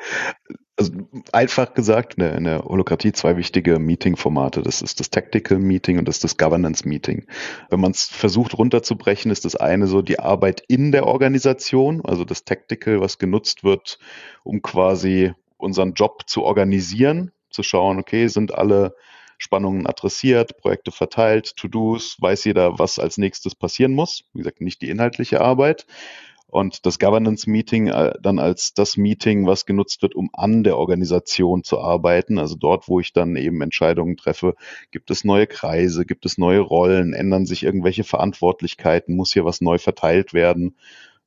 also 0.77 0.93
einfach 1.33 1.73
gesagt, 1.73 2.15
in 2.15 2.21
der, 2.21 2.35
in 2.35 2.45
der 2.45 2.65
Holokratie 2.65 3.13
zwei 3.13 3.37
wichtige 3.37 3.79
Meeting-Formate. 3.79 4.63
Das 4.63 4.83
ist 4.83 5.01
das 5.01 5.11
Tactical 5.11 5.59
Meeting 5.59 5.99
und 5.99 6.07
das 6.07 6.17
ist 6.17 6.25
das 6.25 6.37
Governance 6.37 6.87
Meeting. 6.87 7.27
Wenn 7.71 7.81
man 7.81 7.93
es 7.93 8.05
versucht 8.05 8.57
runterzubrechen, 8.59 9.31
ist 9.31 9.47
das 9.47 9.57
eine 9.57 9.87
so 9.87 10.03
die 10.03 10.19
Arbeit 10.19 10.63
in 10.69 10.93
der 10.93 11.07
Organisation, 11.07 12.05
also 12.05 12.25
das 12.25 12.45
Tactical, 12.45 13.01
was 13.01 13.19
genutzt 13.19 13.65
wird, 13.65 13.99
um 14.45 14.61
quasi 14.61 15.33
unseren 15.57 15.95
Job 15.95 16.25
zu 16.27 16.43
organisieren, 16.43 17.33
zu 17.51 17.63
schauen, 17.63 17.99
okay, 17.99 18.29
sind 18.29 18.55
alle 18.55 18.95
Spannungen 19.39 19.87
adressiert, 19.87 20.59
Projekte 20.59 20.91
verteilt, 20.91 21.57
To-Dos, 21.57 22.17
weiß 22.21 22.45
jeder, 22.45 22.79
was 22.79 22.99
als 22.99 23.17
nächstes 23.17 23.55
passieren 23.55 23.93
muss. 23.93 24.25
Wie 24.35 24.39
gesagt, 24.39 24.61
nicht 24.61 24.83
die 24.83 24.91
inhaltliche 24.91 25.41
Arbeit 25.41 25.87
und 26.49 26.87
das 26.87 26.99
Governance 26.99 27.49
Meeting 27.51 27.89
äh, 27.89 28.13
dann 28.23 28.39
als 28.39 28.73
das 28.73 28.97
Meeting, 28.97 29.47
was 29.47 29.67
genutzt 29.67 30.03
wird, 30.03 30.15
um 30.15 30.31
an 30.33 30.63
der 30.63 30.79
Organisation 30.79 31.65
zu 31.65 31.81
arbeiten. 31.81 32.39
Also 32.39 32.57
dort, 32.57 32.89
wo 32.89 33.01
ich 33.01 33.13
dann 33.13 33.37
eben 33.37 33.61
Entscheidungen 33.63 34.17
treffe, 34.17 34.55
gibt 34.91 35.11
es 35.11 35.25
neue 35.25 35.47
Kreise, 35.47 36.07
gibt 36.07 36.25
es 36.25 36.39
neue 36.39 36.61
Rollen, 36.61 37.13
ändern 37.13 37.47
sich 37.47 37.65
irgendwelche 37.65 38.05
Verantwortlichkeiten, 38.05 39.17
muss 39.17 39.33
hier 39.33 39.45
was 39.45 39.61
neu 39.61 39.79
verteilt 39.79 40.35
werden. 40.35 40.77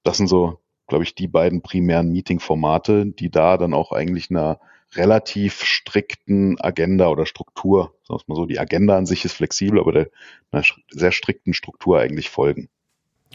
Das 0.04 0.18
sind 0.18 0.28
so, 0.28 0.60
glaube 0.88 1.04
ich, 1.04 1.16
die 1.16 1.28
beiden 1.28 1.62
primären 1.62 2.12
Meeting-Formate, 2.12 3.08
die 3.08 3.30
da 3.30 3.58
dann 3.58 3.74
auch 3.74 3.92
eigentlich 3.92 4.30
einer 4.30 4.60
relativ 4.96 5.64
strikten 5.64 6.60
Agenda 6.60 7.10
oder 7.10 7.26
Struktur, 7.26 7.94
sagen 8.08 8.22
wir 8.26 8.34
mal 8.34 8.36
so, 8.36 8.46
die 8.46 8.60
Agenda 8.60 8.98
an 8.98 9.06
sich 9.06 9.24
ist 9.26 9.34
flexibel, 9.34 9.80
aber 9.80 9.92
der 9.92 10.10
einer 10.52 10.64
sehr 10.90 11.12
strikten 11.12 11.54
Struktur 11.54 12.00
eigentlich 12.00 12.30
folgen. 12.30 12.70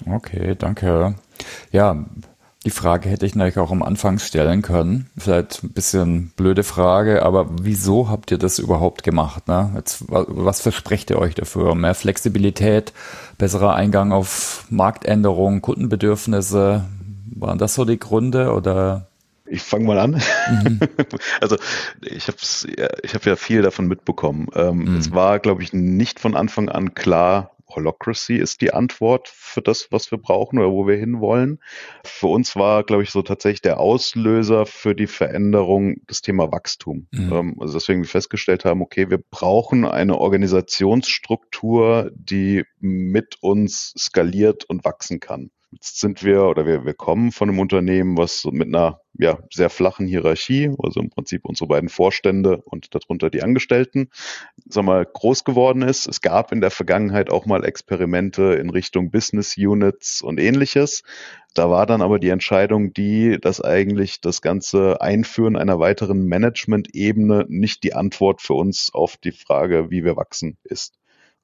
Okay, 0.06 0.54
danke. 0.58 1.14
Ja, 1.70 2.04
die 2.64 2.70
Frage 2.70 3.10
hätte 3.10 3.26
ich 3.26 3.34
natürlich 3.34 3.58
auch 3.58 3.70
am 3.70 3.82
Anfang 3.82 4.18
stellen 4.18 4.62
können. 4.62 5.10
Vielleicht 5.18 5.62
ein 5.62 5.72
bisschen 5.72 6.32
blöde 6.34 6.62
Frage, 6.62 7.22
aber 7.22 7.46
wieso 7.60 8.08
habt 8.08 8.30
ihr 8.30 8.38
das 8.38 8.58
überhaupt 8.58 9.02
gemacht? 9.02 9.48
Ne? 9.48 9.72
Jetzt, 9.76 10.04
was 10.08 10.62
versprecht 10.62 11.10
ihr 11.10 11.18
euch 11.18 11.34
dafür? 11.34 11.74
Mehr 11.74 11.94
Flexibilität, 11.94 12.94
besserer 13.36 13.74
Eingang 13.74 14.12
auf 14.12 14.64
Marktänderungen, 14.70 15.60
Kundenbedürfnisse? 15.60 16.86
Waren 17.36 17.58
das 17.58 17.74
so 17.74 17.84
die 17.84 17.98
Gründe 17.98 18.54
oder? 18.54 19.08
Ich 19.46 19.62
fange 19.62 19.84
mal 19.84 19.98
an. 19.98 20.22
Mhm. 20.50 20.80
Also 21.42 21.56
ich 22.00 22.28
habe 22.28 22.38
ich 23.02 23.14
hab 23.14 23.26
ja 23.26 23.36
viel 23.36 23.60
davon 23.60 23.86
mitbekommen. 23.88 24.48
Ähm, 24.54 24.84
mhm. 24.84 24.96
Es 24.96 25.12
war, 25.12 25.38
glaube 25.38 25.62
ich, 25.62 25.74
nicht 25.74 26.18
von 26.18 26.34
Anfang 26.34 26.70
an 26.70 26.94
klar, 26.94 27.53
Holocracy 27.75 28.37
ist 28.37 28.61
die 28.61 28.73
Antwort 28.73 29.28
für 29.28 29.62
das, 29.62 29.88
was 29.90 30.11
wir 30.11 30.19
brauchen 30.19 30.59
oder 30.59 30.71
wo 30.71 30.87
wir 30.87 30.97
hinwollen. 30.97 31.61
Für 32.04 32.28
uns 32.28 32.57
war, 32.57 32.85
glaube 32.85 33.02
ich, 33.02 33.11
so 33.11 33.23
tatsächlich 33.23 33.62
der 33.62 33.81
Auslöser 33.81 34.66
für 34.66 34.95
die 34.95 35.07
Veränderung 35.07 35.97
das 36.07 36.23
Thema 36.23 36.52
Wachstum. 36.52 37.07
Mhm. 37.11 37.33
Ähm, 37.33 37.57
also 37.61 37.75
deswegen 37.75 38.02
wir 38.02 38.09
festgestellt 38.09 38.64
haben, 38.64 38.83
okay, 38.83 39.11
wir 39.11 39.19
brauchen 39.19 39.85
eine 39.85 40.19
Organisationsstruktur, 40.19 42.11
die 42.14 42.64
mit 42.81 43.37
uns 43.40 43.95
skaliert 43.99 44.64
und 44.64 44.85
wachsen 44.85 45.21
kann. 45.21 45.50
Jetzt 45.75 45.99
sind 45.99 46.23
wir 46.23 46.45
oder 46.45 46.66
wir, 46.66 46.85
wir 46.85 46.95
kommen 46.95 47.33
von 47.33 47.49
einem 47.49 47.59
Unternehmen, 47.59 48.16
was 48.16 48.45
mit 48.45 48.69
einer 48.69 49.00
ja, 49.19 49.38
sehr 49.52 49.71
flachen 49.71 50.07
Hierarchie, 50.07 50.73
also 50.78 51.00
im 51.00 51.11
Prinzip 51.11 51.45
unsere 51.45 51.66
beiden 51.66 51.88
Vorstände 51.88 52.62
und 52.64 52.95
darunter 52.95 53.28
die 53.28 53.43
Angestellten, 53.43 54.09
sag 54.69 54.85
mal, 54.85 55.04
groß 55.04 55.43
geworden 55.43 55.83
ist. 55.83 56.07
Es 56.07 56.21
gab 56.21 56.52
in 56.52 56.61
der 56.61 56.71
Vergangenheit 56.71 57.28
auch 57.28 57.45
mal 57.45 57.64
Experimente 57.64 58.54
in 58.54 58.71
Richtung 58.71 59.11
Business 59.11 59.57
Units 59.57 60.23
und 60.23 60.38
ähnliches. 60.38 61.02
Da 61.54 61.69
war 61.71 61.87
dann 61.87 62.02
aber 62.02 62.21
die 62.21 62.28
Entscheidung 62.28 62.93
die, 62.93 63.38
dass 63.40 63.61
eigentlich 63.61 64.21
das 64.21 64.43
ganze 64.43 65.00
Einführen 65.00 65.57
einer 65.57 65.81
weiteren 65.81 66.25
Management-Ebene 66.25 67.47
nicht 67.49 67.83
die 67.83 67.95
Antwort 67.95 68.43
für 68.43 68.54
uns 68.54 68.95
auf 68.95 69.16
die 69.16 69.33
Frage, 69.33 69.90
wie 69.90 70.04
wir 70.04 70.16
wachsen, 70.16 70.57
ist. 70.62 70.95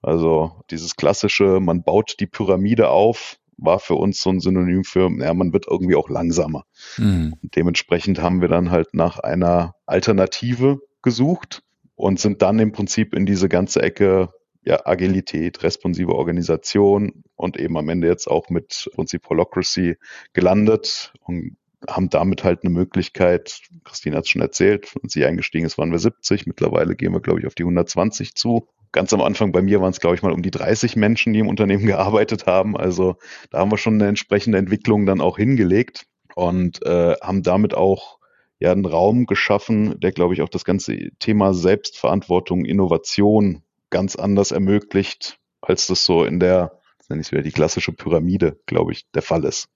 Also 0.02 0.52
dieses 0.70 0.94
klassische, 0.94 1.58
man 1.60 1.82
baut 1.82 2.14
die 2.20 2.26
Pyramide 2.26 2.88
auf, 2.88 3.39
war 3.60 3.78
für 3.78 3.94
uns 3.94 4.20
so 4.20 4.30
ein 4.30 4.40
Synonym 4.40 4.84
für, 4.84 5.10
ja, 5.18 5.34
man 5.34 5.52
wird 5.52 5.66
irgendwie 5.68 5.96
auch 5.96 6.08
langsamer. 6.08 6.64
Mhm. 6.96 7.34
Dementsprechend 7.42 8.20
haben 8.20 8.40
wir 8.40 8.48
dann 8.48 8.70
halt 8.70 8.94
nach 8.94 9.18
einer 9.18 9.74
Alternative 9.86 10.80
gesucht 11.02 11.62
und 11.94 12.18
sind 12.18 12.42
dann 12.42 12.58
im 12.58 12.72
Prinzip 12.72 13.14
in 13.14 13.26
diese 13.26 13.48
ganze 13.48 13.82
Ecke 13.82 14.30
ja, 14.62 14.84
Agilität, 14.84 15.62
responsive 15.62 16.14
Organisation 16.14 17.24
und 17.34 17.58
eben 17.58 17.76
am 17.78 17.88
Ende 17.88 18.08
jetzt 18.08 18.26
auch 18.26 18.50
mit 18.50 18.90
Prinzip 18.94 19.28
Holocracy 19.28 19.96
gelandet 20.32 21.12
und 21.24 21.56
haben 21.88 22.10
damit 22.10 22.44
halt 22.44 22.62
eine 22.62 22.70
Möglichkeit, 22.70 23.62
Christine 23.84 24.16
hat 24.16 24.24
es 24.24 24.30
schon 24.30 24.42
erzählt, 24.42 24.92
als 25.02 25.14
sie 25.14 25.24
eingestiegen 25.24 25.64
ist, 25.64 25.78
waren 25.78 25.92
wir 25.92 25.98
70, 25.98 26.46
mittlerweile 26.46 26.94
gehen 26.94 27.12
wir, 27.12 27.20
glaube 27.20 27.40
ich, 27.40 27.46
auf 27.46 27.54
die 27.54 27.62
120 27.62 28.34
zu 28.34 28.68
Ganz 28.92 29.12
am 29.12 29.20
Anfang 29.20 29.52
bei 29.52 29.62
mir 29.62 29.80
waren 29.80 29.90
es, 29.90 30.00
glaube 30.00 30.16
ich, 30.16 30.22
mal 30.22 30.32
um 30.32 30.42
die 30.42 30.50
30 30.50 30.96
Menschen, 30.96 31.32
die 31.32 31.38
im 31.38 31.48
Unternehmen 31.48 31.86
gearbeitet 31.86 32.46
haben. 32.46 32.76
Also 32.76 33.16
da 33.50 33.58
haben 33.58 33.70
wir 33.70 33.78
schon 33.78 33.94
eine 33.94 34.08
entsprechende 34.08 34.58
Entwicklung 34.58 35.06
dann 35.06 35.20
auch 35.20 35.36
hingelegt 35.36 36.06
und 36.34 36.84
äh, 36.84 37.14
haben 37.20 37.42
damit 37.42 37.74
auch 37.74 38.18
ja 38.58 38.72
einen 38.72 38.86
Raum 38.86 39.26
geschaffen, 39.26 39.98
der, 40.00 40.12
glaube 40.12 40.34
ich, 40.34 40.42
auch 40.42 40.48
das 40.48 40.64
ganze 40.64 41.10
Thema 41.18 41.54
Selbstverantwortung, 41.54 42.64
Innovation 42.64 43.62
ganz 43.88 44.16
anders 44.16 44.52
ermöglicht, 44.52 45.38
als 45.60 45.86
das 45.86 46.04
so 46.04 46.24
in 46.24 46.40
der, 46.40 46.78
nenne 47.08 47.20
ich 47.20 47.28
es 47.28 47.32
wieder, 47.32 47.42
die 47.42 47.52
klassische 47.52 47.92
Pyramide, 47.92 48.60
glaube 48.66 48.92
ich, 48.92 49.10
der 49.12 49.22
Fall 49.22 49.44
ist. 49.44 49.68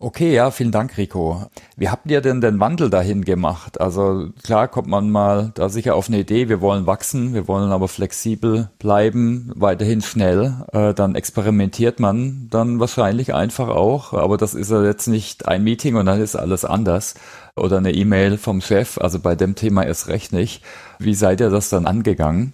Okay, 0.00 0.32
ja, 0.32 0.52
vielen 0.52 0.70
Dank, 0.70 0.96
Rico. 0.96 1.50
Wie 1.76 1.88
habt 1.88 2.08
ihr 2.08 2.20
denn 2.20 2.40
den 2.40 2.60
Wandel 2.60 2.88
dahin 2.88 3.24
gemacht? 3.24 3.80
Also 3.80 4.28
klar 4.44 4.68
kommt 4.68 4.86
man 4.86 5.10
mal 5.10 5.50
da 5.54 5.68
sicher 5.68 5.96
auf 5.96 6.06
eine 6.06 6.20
Idee, 6.20 6.48
wir 6.48 6.60
wollen 6.60 6.86
wachsen, 6.86 7.34
wir 7.34 7.48
wollen 7.48 7.72
aber 7.72 7.88
flexibel 7.88 8.70
bleiben, 8.78 9.50
weiterhin 9.56 10.00
schnell. 10.00 10.54
Äh, 10.72 10.94
dann 10.94 11.16
experimentiert 11.16 11.98
man 11.98 12.46
dann 12.48 12.78
wahrscheinlich 12.78 13.34
einfach 13.34 13.66
auch, 13.70 14.12
aber 14.12 14.36
das 14.36 14.54
ist 14.54 14.70
ja 14.70 14.84
jetzt 14.84 15.08
nicht 15.08 15.48
ein 15.48 15.64
Meeting 15.64 15.96
und 15.96 16.06
dann 16.06 16.20
ist 16.20 16.36
alles 16.36 16.64
anders. 16.64 17.14
Oder 17.56 17.78
eine 17.78 17.92
E-Mail 17.92 18.38
vom 18.38 18.60
Chef, 18.60 18.98
also 18.98 19.18
bei 19.18 19.34
dem 19.34 19.56
Thema 19.56 19.84
erst 19.84 20.06
recht 20.06 20.32
nicht. 20.32 20.62
Wie 21.00 21.14
seid 21.14 21.40
ihr 21.40 21.50
das 21.50 21.70
dann 21.70 21.86
angegangen? 21.86 22.52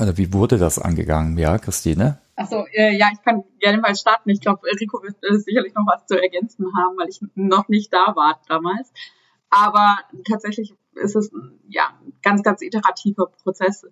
Oder 0.00 0.16
wie 0.16 0.32
wurde 0.32 0.56
das 0.56 0.78
angegangen? 0.78 1.36
Ja, 1.36 1.58
Christine? 1.58 2.16
Achso, 2.38 2.66
äh, 2.70 2.96
ja, 2.96 3.08
ich 3.12 3.20
kann 3.22 3.42
gerne 3.58 3.78
mal 3.78 3.96
starten. 3.96 4.30
Ich 4.30 4.40
glaube, 4.40 4.62
Rico 4.80 5.02
wird 5.02 5.16
äh, 5.24 5.38
sicherlich 5.38 5.74
noch 5.74 5.84
was 5.88 6.06
zu 6.06 6.22
ergänzen 6.22 6.66
haben, 6.76 6.96
weil 6.96 7.08
ich 7.08 7.20
noch 7.34 7.68
nicht 7.68 7.92
da 7.92 8.14
war 8.14 8.40
damals. 8.46 8.92
Aber 9.50 9.98
tatsächlich 10.24 10.72
ist 10.94 11.16
es 11.16 11.32
ja 11.68 11.98
ganz, 12.22 12.44
ganz 12.44 12.62
iterativer 12.62 13.26
Prozess 13.42 13.84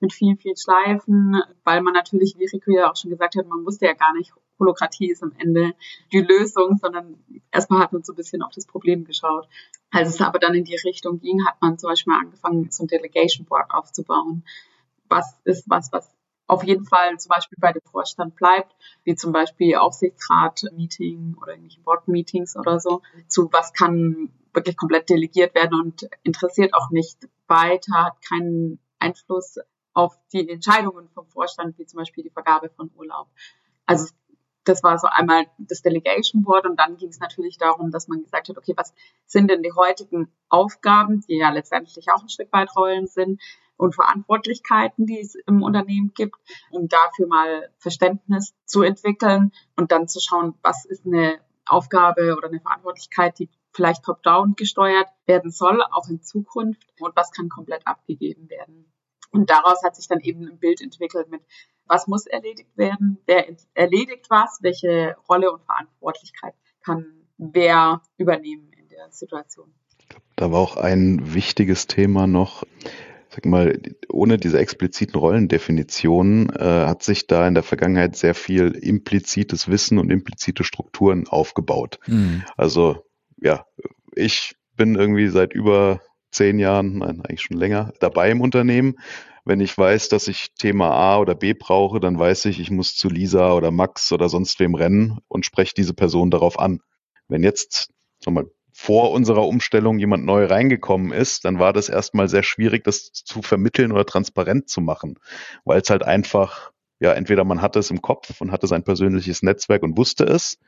mit 0.00 0.14
vielen, 0.14 0.38
vielen 0.38 0.56
Schleifen, 0.56 1.42
weil 1.64 1.82
man 1.82 1.92
natürlich, 1.92 2.36
wie 2.38 2.46
Rico 2.46 2.70
ja 2.70 2.90
auch 2.90 2.96
schon 2.96 3.10
gesagt 3.10 3.36
hat, 3.36 3.46
man 3.46 3.66
wusste 3.66 3.84
ja 3.84 3.92
gar 3.92 4.14
nicht, 4.14 4.32
Holokratie 4.58 5.10
ist 5.10 5.22
am 5.22 5.34
Ende 5.36 5.74
die 6.10 6.22
Lösung, 6.22 6.78
sondern 6.80 7.22
erstmal 7.52 7.80
hat 7.80 7.92
man 7.92 8.02
so 8.02 8.14
ein 8.14 8.16
bisschen 8.16 8.42
auf 8.42 8.52
das 8.54 8.64
Problem 8.64 9.04
geschaut. 9.04 9.46
Als 9.90 10.08
es 10.08 10.22
aber 10.22 10.38
dann 10.38 10.54
in 10.54 10.64
die 10.64 10.76
Richtung 10.86 11.20
ging, 11.20 11.46
hat 11.46 11.60
man 11.60 11.76
zum 11.76 11.90
Beispiel 11.90 12.14
angefangen, 12.14 12.70
so 12.70 12.84
ein 12.84 12.86
Delegation 12.86 13.44
Board 13.44 13.70
aufzubauen. 13.70 14.42
Was 15.10 15.38
ist 15.44 15.68
was, 15.68 15.92
was 15.92 16.10
auf 16.50 16.64
jeden 16.64 16.84
Fall 16.84 17.16
zum 17.18 17.30
Beispiel 17.30 17.58
bei 17.60 17.72
dem 17.72 17.82
Vorstand 17.82 18.34
bleibt, 18.34 18.74
wie 19.04 19.14
zum 19.14 19.32
Beispiel 19.32 19.76
Aufsichtsrat-Meeting 19.76 21.36
oder 21.40 21.52
irgendwelche 21.52 21.80
Board-Meetings 21.80 22.56
oder 22.56 22.80
so, 22.80 23.02
zu 23.28 23.48
was 23.52 23.72
kann 23.72 24.32
wirklich 24.52 24.76
komplett 24.76 25.08
delegiert 25.08 25.54
werden 25.54 25.80
und 25.80 26.08
interessiert 26.24 26.74
auch 26.74 26.90
nicht 26.90 27.28
weiter, 27.46 28.04
hat 28.04 28.16
keinen 28.28 28.80
Einfluss 28.98 29.58
auf 29.92 30.18
die 30.32 30.48
Entscheidungen 30.48 31.08
vom 31.10 31.26
Vorstand, 31.28 31.78
wie 31.78 31.86
zum 31.86 31.98
Beispiel 31.98 32.24
die 32.24 32.30
Vergabe 32.30 32.68
von 32.70 32.90
Urlaub. 32.96 33.28
Also 33.86 34.12
das 34.64 34.82
war 34.82 34.98
so 34.98 35.06
einmal 35.06 35.46
das 35.58 35.82
Delegation 35.82 36.42
Board 36.42 36.66
und 36.66 36.78
dann 36.78 36.96
ging 36.96 37.08
es 37.08 37.20
natürlich 37.20 37.58
darum, 37.58 37.90
dass 37.90 38.08
man 38.08 38.22
gesagt 38.22 38.48
hat, 38.48 38.58
okay, 38.58 38.74
was 38.76 38.92
sind 39.26 39.50
denn 39.50 39.62
die 39.62 39.72
heutigen 39.72 40.32
Aufgaben, 40.48 41.20
die 41.28 41.38
ja 41.38 41.50
letztendlich 41.50 42.06
auch 42.10 42.22
ein 42.22 42.28
Stück 42.28 42.52
weit 42.52 42.74
Rollen 42.76 43.06
sind, 43.06 43.40
und 43.80 43.94
Verantwortlichkeiten, 43.94 45.06
die 45.06 45.20
es 45.20 45.34
im 45.34 45.62
Unternehmen 45.62 46.12
gibt, 46.14 46.36
um 46.70 46.88
dafür 46.88 47.26
mal 47.26 47.70
Verständnis 47.78 48.54
zu 48.64 48.82
entwickeln 48.82 49.52
und 49.76 49.92
dann 49.92 50.08
zu 50.08 50.20
schauen, 50.20 50.54
was 50.62 50.84
ist 50.84 51.06
eine 51.06 51.40
Aufgabe 51.66 52.36
oder 52.36 52.48
eine 52.48 52.60
Verantwortlichkeit, 52.60 53.38
die 53.38 53.48
vielleicht 53.72 54.04
top-down 54.04 54.54
gesteuert 54.56 55.08
werden 55.26 55.50
soll, 55.50 55.82
auch 55.82 56.08
in 56.08 56.22
Zukunft 56.22 56.84
und 56.98 57.14
was 57.16 57.30
kann 57.30 57.48
komplett 57.48 57.86
abgegeben 57.86 58.50
werden. 58.50 58.92
Und 59.30 59.50
daraus 59.50 59.82
hat 59.84 59.94
sich 59.94 60.08
dann 60.08 60.20
eben 60.20 60.48
ein 60.48 60.58
Bild 60.58 60.80
entwickelt 60.80 61.30
mit, 61.30 61.42
was 61.86 62.06
muss 62.06 62.26
erledigt 62.26 62.76
werden, 62.76 63.18
wer 63.26 63.46
erledigt 63.74 64.26
was, 64.28 64.58
welche 64.62 65.16
Rolle 65.28 65.52
und 65.52 65.62
Verantwortlichkeit 65.64 66.54
kann 66.82 67.20
wer 67.40 68.02
übernehmen 68.18 68.70
in 68.72 68.88
der 68.88 69.10
Situation. 69.10 69.72
Da 70.36 70.52
war 70.52 70.60
auch 70.60 70.76
ein 70.76 71.34
wichtiges 71.34 71.86
Thema 71.86 72.26
noch, 72.26 72.64
sag 73.40 73.50
mal, 73.50 73.80
ohne 74.10 74.36
diese 74.36 74.58
expliziten 74.58 75.18
Rollendefinitionen 75.18 76.50
äh, 76.50 76.62
hat 76.62 77.02
sich 77.02 77.26
da 77.26 77.48
in 77.48 77.54
der 77.54 77.62
Vergangenheit 77.62 78.16
sehr 78.16 78.34
viel 78.34 78.72
implizites 78.72 79.68
Wissen 79.68 79.98
und 79.98 80.10
implizite 80.10 80.62
Strukturen 80.62 81.26
aufgebaut. 81.26 81.98
Mhm. 82.06 82.42
Also 82.56 83.04
ja, 83.40 83.64
ich 84.14 84.56
bin 84.76 84.94
irgendwie 84.94 85.28
seit 85.28 85.54
über 85.54 86.00
zehn 86.30 86.58
Jahren, 86.58 86.98
nein, 86.98 87.22
eigentlich 87.22 87.40
schon 87.40 87.56
länger, 87.56 87.92
dabei 88.00 88.30
im 88.30 88.42
Unternehmen. 88.42 88.96
Wenn 89.46 89.60
ich 89.60 89.76
weiß, 89.76 90.10
dass 90.10 90.28
ich 90.28 90.52
Thema 90.58 90.90
A 90.90 91.18
oder 91.18 91.34
B 91.34 91.54
brauche, 91.54 91.98
dann 91.98 92.18
weiß 92.18 92.44
ich, 92.44 92.60
ich 92.60 92.70
muss 92.70 92.94
zu 92.94 93.08
Lisa 93.08 93.54
oder 93.54 93.70
Max 93.70 94.12
oder 94.12 94.28
sonst 94.28 94.60
wem 94.60 94.74
rennen 94.74 95.18
und 95.28 95.46
spreche 95.46 95.72
diese 95.74 95.94
Person 95.94 96.30
darauf 96.30 96.58
an. 96.58 96.80
Wenn 97.26 97.42
jetzt, 97.42 97.90
sag 98.22 98.34
mal, 98.34 98.44
vor 98.72 99.10
unserer 99.12 99.46
Umstellung 99.46 99.98
jemand 99.98 100.24
neu 100.24 100.46
reingekommen 100.46 101.12
ist, 101.12 101.44
dann 101.44 101.58
war 101.58 101.72
das 101.72 101.88
erstmal 101.88 102.28
sehr 102.28 102.42
schwierig, 102.42 102.84
das 102.84 103.12
zu 103.12 103.42
vermitteln 103.42 103.92
oder 103.92 104.06
transparent 104.06 104.68
zu 104.68 104.80
machen, 104.80 105.18
weil 105.64 105.80
es 105.80 105.90
halt 105.90 106.02
einfach, 106.02 106.70
ja, 107.00 107.12
entweder 107.12 107.44
man 107.44 107.62
hatte 107.62 107.78
es 107.78 107.90
im 107.90 108.02
Kopf 108.02 108.40
und 108.40 108.52
hatte 108.52 108.66
sein 108.66 108.84
persönliches 108.84 109.42
Netzwerk 109.42 109.82
und 109.82 109.96
wusste 109.96 110.24
es, 110.24 110.58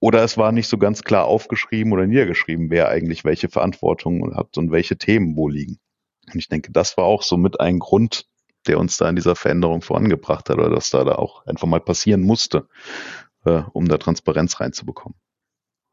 oder 0.00 0.22
es 0.22 0.36
war 0.36 0.52
nicht 0.52 0.68
so 0.68 0.78
ganz 0.78 1.02
klar 1.02 1.24
aufgeschrieben 1.24 1.92
oder 1.92 2.06
niedergeschrieben, 2.06 2.70
wer 2.70 2.88
eigentlich 2.88 3.24
welche 3.24 3.48
Verantwortung 3.48 4.34
hat 4.34 4.58
und 4.58 4.70
welche 4.70 4.96
Themen 4.96 5.36
wo 5.36 5.48
liegen. 5.48 5.78
Und 6.32 6.38
ich 6.38 6.48
denke, 6.48 6.72
das 6.72 6.96
war 6.96 7.04
auch 7.04 7.22
so 7.22 7.36
mit 7.36 7.60
ein 7.60 7.78
Grund, 7.78 8.26
der 8.66 8.78
uns 8.78 8.96
da 8.96 9.08
in 9.08 9.16
dieser 9.16 9.36
Veränderung 9.36 9.82
vorangebracht 9.82 10.48
hat 10.48 10.56
oder 10.56 10.70
dass 10.70 10.90
da, 10.90 11.04
da 11.04 11.14
auch 11.16 11.46
einfach 11.46 11.66
mal 11.66 11.80
passieren 11.80 12.22
musste, 12.22 12.66
äh, 13.44 13.62
um 13.72 13.88
da 13.88 13.98
Transparenz 13.98 14.60
reinzubekommen. 14.60 15.18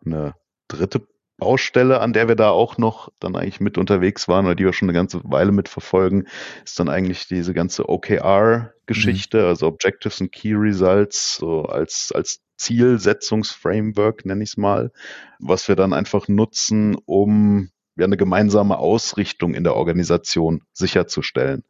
Eine 0.05 0.35
dritte 0.67 1.07
Baustelle, 1.41 2.01
an 2.01 2.13
der 2.13 2.27
wir 2.27 2.35
da 2.35 2.51
auch 2.51 2.77
noch 2.77 3.09
dann 3.19 3.35
eigentlich 3.35 3.59
mit 3.59 3.79
unterwegs 3.79 4.27
waren 4.27 4.45
oder 4.45 4.53
die 4.53 4.63
wir 4.63 4.73
schon 4.73 4.87
eine 4.87 4.95
ganze 4.95 5.21
Weile 5.23 5.51
mitverfolgen, 5.51 6.27
ist 6.63 6.79
dann 6.79 6.87
eigentlich 6.87 7.27
diese 7.27 7.55
ganze 7.55 7.89
OKR-Geschichte, 7.89 9.39
mhm. 9.39 9.45
also 9.45 9.65
Objectives 9.65 10.21
and 10.21 10.31
Key 10.31 10.53
Results, 10.53 11.37
so 11.37 11.63
als, 11.63 12.11
als 12.13 12.41
Zielsetzungsframework, 12.57 14.23
nenne 14.23 14.43
ich 14.43 14.51
es 14.51 14.57
mal, 14.57 14.91
was 15.39 15.67
wir 15.67 15.75
dann 15.75 15.93
einfach 15.93 16.27
nutzen, 16.27 16.95
um 17.05 17.71
ja 17.97 18.05
eine 18.05 18.17
gemeinsame 18.17 18.77
Ausrichtung 18.77 19.55
in 19.55 19.63
der 19.63 19.75
Organisation 19.75 20.61
sicherzustellen. 20.73 21.63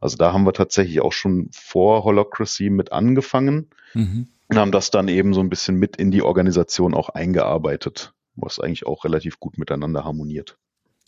Also 0.00 0.16
da 0.16 0.32
haben 0.32 0.44
wir 0.44 0.54
tatsächlich 0.54 1.02
auch 1.02 1.12
schon 1.12 1.50
vor 1.52 2.02
Holocracy 2.04 2.70
mit 2.70 2.92
angefangen 2.92 3.68
mhm. 3.92 4.28
und 4.48 4.56
haben 4.56 4.72
das 4.72 4.90
dann 4.90 5.08
eben 5.08 5.34
so 5.34 5.40
ein 5.40 5.50
bisschen 5.50 5.76
mit 5.76 5.96
in 5.98 6.10
die 6.10 6.22
Organisation 6.22 6.94
auch 6.94 7.10
eingearbeitet 7.10 8.14
was 8.40 8.58
eigentlich 8.58 8.86
auch 8.86 9.04
relativ 9.04 9.40
gut 9.40 9.58
miteinander 9.58 10.04
harmoniert. 10.04 10.58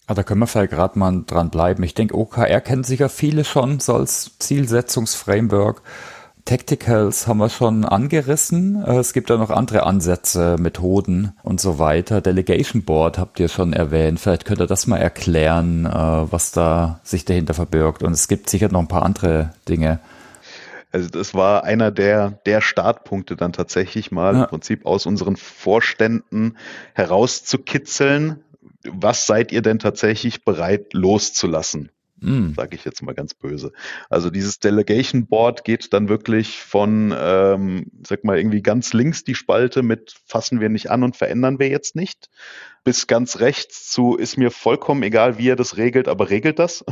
Ah, 0.07 0.15
da 0.15 0.23
können 0.23 0.41
wir 0.41 0.47
vielleicht 0.47 0.73
gerade 0.73 0.99
mal 0.99 1.23
dran 1.27 1.51
bleiben. 1.51 1.83
Ich 1.85 1.95
denke, 1.95 2.17
OKR 2.17 2.61
kennen 2.61 2.83
sicher 2.83 3.09
viele 3.09 3.45
schon 3.45 3.79
so 3.79 3.95
als 3.95 4.39
Zielsetzungsframework. 4.39 5.83
Tacticals 6.45 7.27
haben 7.27 7.39
wir 7.39 7.49
schon 7.49 7.85
angerissen. 7.85 8.83
Äh, 8.85 8.99
es 8.99 9.13
gibt 9.13 9.31
da 9.31 9.37
noch 9.37 9.51
andere 9.51 9.85
Ansätze, 9.85 10.57
Methoden 10.59 11.33
und 11.43 11.61
so 11.61 11.79
weiter. 11.79 12.21
Delegation 12.21 12.83
Board 12.83 13.19
habt 13.19 13.39
ihr 13.39 13.49
schon 13.49 13.73
erwähnt. 13.73 14.19
Vielleicht 14.19 14.47
könnt 14.47 14.61
ihr 14.61 14.67
das 14.67 14.87
mal 14.87 14.97
erklären, 14.97 15.87
äh, 15.87 15.93
was 15.93 16.51
da 16.51 17.01
sich 17.05 17.25
dahinter 17.25 17.55
verbirgt. 17.55 18.03
Und 18.03 18.13
es 18.13 18.27
gibt 18.27 18.51
sicher 18.51 18.69
noch 18.69 18.81
ein 18.81 18.89
paar 18.89 19.05
andere 19.05 19.53
Dinge. 19.69 20.01
Also 20.92 21.09
das 21.09 21.35
war 21.35 21.64
einer 21.64 21.90
der, 21.90 22.40
der 22.47 22.61
Startpunkte 22.61 23.37
dann 23.37 23.52
tatsächlich 23.52 24.11
mal 24.11 24.35
ja. 24.35 24.42
im 24.42 24.49
Prinzip 24.49 24.87
aus 24.87 25.06
unseren 25.06 25.37
Vorständen 25.37 26.56
herauszukitzeln. 26.94 28.42
Was 28.85 29.26
seid 29.26 29.52
ihr 29.52 29.62
denn 29.62 29.78
tatsächlich 29.78 30.44
bereit 30.44 30.92
loszulassen? 30.94 31.90
Mm. 32.20 32.52
Sage 32.54 32.76
ich 32.76 32.85
jetzt 32.85 33.02
mal 33.02 33.14
ganz 33.14 33.35
böse. 33.35 33.73
Also 34.09 34.30
dieses 34.30 34.59
Delegation 34.59 35.26
Board 35.26 35.64
geht 35.64 35.92
dann 35.92 36.09
wirklich 36.09 36.61
von, 36.61 37.14
ähm, 37.18 37.87
sag 38.06 38.25
mal, 38.25 38.38
irgendwie 38.38 38.62
ganz 38.62 38.92
links 38.92 39.25
die 39.25 39.35
Spalte 39.35 39.82
mit 39.82 40.14
fassen 40.26 40.61
wir 40.61 40.68
nicht 40.68 40.90
an 40.90 41.02
und 41.02 41.16
verändern 41.16 41.59
wir 41.59 41.68
jetzt 41.68 41.97
nicht, 41.97 42.28
bis 42.85 43.06
ganz 43.06 43.40
rechts 43.40 43.90
zu 43.90 44.16
ist 44.16 44.37
mir 44.37 44.50
vollkommen 44.50 45.02
egal, 45.02 45.38
wie 45.38 45.47
ihr 45.47 45.56
das 45.56 45.76
regelt, 45.76 46.09
aber 46.09 46.30
regelt 46.30 46.59
das. 46.59 46.85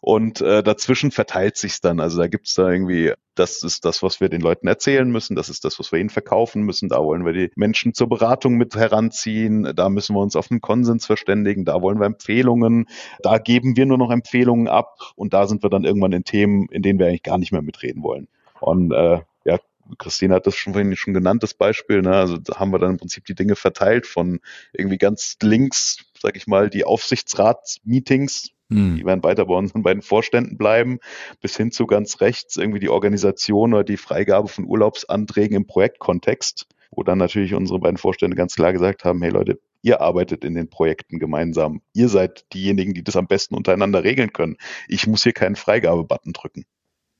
Und 0.00 0.40
äh, 0.40 0.62
dazwischen 0.62 1.10
verteilt 1.10 1.56
sich's 1.56 1.80
dann. 1.80 2.00
Also 2.00 2.20
da 2.20 2.26
gibt's 2.26 2.54
da 2.54 2.70
irgendwie, 2.70 3.12
das 3.34 3.62
ist 3.62 3.84
das, 3.84 4.02
was 4.02 4.20
wir 4.20 4.28
den 4.28 4.40
Leuten 4.40 4.66
erzählen 4.68 5.10
müssen, 5.10 5.34
das 5.34 5.48
ist 5.48 5.64
das, 5.64 5.78
was 5.78 5.92
wir 5.92 5.98
ihnen 5.98 6.10
verkaufen 6.10 6.62
müssen, 6.62 6.88
da 6.88 7.02
wollen 7.02 7.24
wir 7.24 7.32
die 7.32 7.50
Menschen 7.56 7.94
zur 7.94 8.08
Beratung 8.08 8.54
mit 8.54 8.76
heranziehen, 8.76 9.72
da 9.74 9.88
müssen 9.88 10.14
wir 10.14 10.20
uns 10.20 10.36
auf 10.36 10.50
einen 10.50 10.60
Konsens 10.60 11.06
verständigen, 11.06 11.64
da 11.64 11.82
wollen 11.82 11.98
wir 11.98 12.06
Empfehlungen, 12.06 12.86
da 13.22 13.38
geben 13.38 13.76
wir 13.76 13.86
nur 13.86 13.98
noch 13.98 14.10
Empfehlungen 14.10 14.68
ab 14.68 14.98
und 15.16 15.34
da 15.34 15.46
sind 15.46 15.62
wir 15.62 15.70
dann 15.70 15.84
irgendwann 15.84 16.12
in 16.12 16.24
Themen, 16.24 16.68
in 16.70 16.82
denen 16.82 16.98
wir 16.98 17.06
eigentlich 17.06 17.22
gar 17.22 17.38
nicht 17.38 17.52
mehr 17.52 17.62
mitreden 17.62 18.02
wollen. 18.02 18.28
Und 18.60 18.92
äh, 18.92 19.20
ja, 19.44 19.58
Christine 19.98 20.34
hat 20.34 20.46
das 20.46 20.56
schon 20.56 20.72
vorhin 20.72 20.94
schon 20.96 21.14
genannt, 21.14 21.42
das 21.42 21.54
Beispiel. 21.54 22.02
Ne? 22.02 22.14
Also 22.14 22.38
da 22.38 22.58
haben 22.58 22.70
wir 22.70 22.78
dann 22.78 22.92
im 22.92 22.96
Prinzip 22.98 23.24
die 23.26 23.34
Dinge 23.34 23.56
verteilt 23.56 24.06
von 24.06 24.40
irgendwie 24.72 24.98
ganz 24.98 25.36
links, 25.42 26.04
sag 26.18 26.36
ich 26.36 26.46
mal, 26.46 26.70
die 26.70 26.84
Aufsichtsratsmeetings, 26.84 28.50
hm. 28.70 28.96
Die 28.96 29.04
werden 29.04 29.22
weiter 29.22 29.46
bei 29.46 29.54
unseren 29.54 29.82
beiden 29.82 30.02
Vorständen 30.02 30.56
bleiben, 30.56 30.98
bis 31.40 31.56
hin 31.56 31.70
zu 31.70 31.86
ganz 31.86 32.20
rechts 32.20 32.56
irgendwie 32.56 32.80
die 32.80 32.88
Organisation 32.88 33.74
oder 33.74 33.84
die 33.84 33.96
Freigabe 33.96 34.48
von 34.48 34.64
Urlaubsanträgen 34.64 35.56
im 35.56 35.66
Projektkontext, 35.66 36.66
wo 36.90 37.02
dann 37.02 37.18
natürlich 37.18 37.54
unsere 37.54 37.78
beiden 37.78 37.98
Vorstände 37.98 38.36
ganz 38.36 38.54
klar 38.54 38.72
gesagt 38.72 39.04
haben, 39.04 39.20
hey 39.22 39.30
Leute, 39.30 39.60
ihr 39.82 40.00
arbeitet 40.00 40.44
in 40.44 40.54
den 40.54 40.68
Projekten 40.68 41.18
gemeinsam. 41.18 41.82
Ihr 41.92 42.08
seid 42.08 42.46
diejenigen, 42.54 42.94
die 42.94 43.04
das 43.04 43.16
am 43.16 43.26
besten 43.26 43.54
untereinander 43.54 44.02
regeln 44.02 44.32
können. 44.32 44.56
Ich 44.88 45.06
muss 45.06 45.22
hier 45.22 45.32
keinen 45.32 45.56
Freigabebutton 45.56 46.32
drücken. 46.32 46.64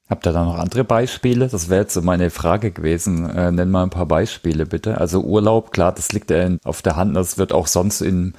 Habt 0.08 0.26
ihr 0.26 0.32
da 0.32 0.44
noch 0.44 0.58
andere 0.58 0.84
Beispiele? 0.84 1.48
Das 1.48 1.70
wäre 1.70 1.82
jetzt 1.82 1.94
so 1.94 2.02
meine 2.02 2.28
Frage 2.28 2.70
gewesen. 2.70 3.28
Äh, 3.30 3.50
nenn 3.52 3.70
mal 3.70 3.84
ein 3.84 3.90
paar 3.90 4.06
Beispiele 4.06 4.66
bitte. 4.66 4.98
Also 4.98 5.22
Urlaub, 5.22 5.72
klar, 5.72 5.92
das 5.94 6.12
liegt 6.12 6.30
ja 6.30 6.56
auf 6.64 6.82
der 6.82 6.96
Hand. 6.96 7.16
Das 7.16 7.38
wird 7.38 7.52
auch 7.52 7.66
sonst 7.66 8.02
in, 8.02 8.34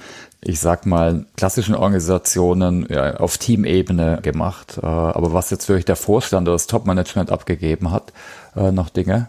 ich 0.46 0.60
sag 0.60 0.86
mal, 0.86 1.26
klassischen 1.36 1.74
Organisationen 1.74 2.86
ja, 2.88 3.16
auf 3.16 3.36
Teamebene 3.38 4.20
gemacht. 4.22 4.78
Äh, 4.82 4.86
aber 4.86 5.32
was 5.32 5.50
jetzt 5.50 5.68
wirklich 5.68 5.84
der 5.84 5.96
Vorstand 5.96 6.46
oder 6.46 6.54
das 6.54 6.66
Topmanagement 6.66 7.32
abgegeben 7.32 7.90
hat, 7.90 8.12
äh, 8.54 8.70
noch 8.70 8.88
Dinge? 8.88 9.28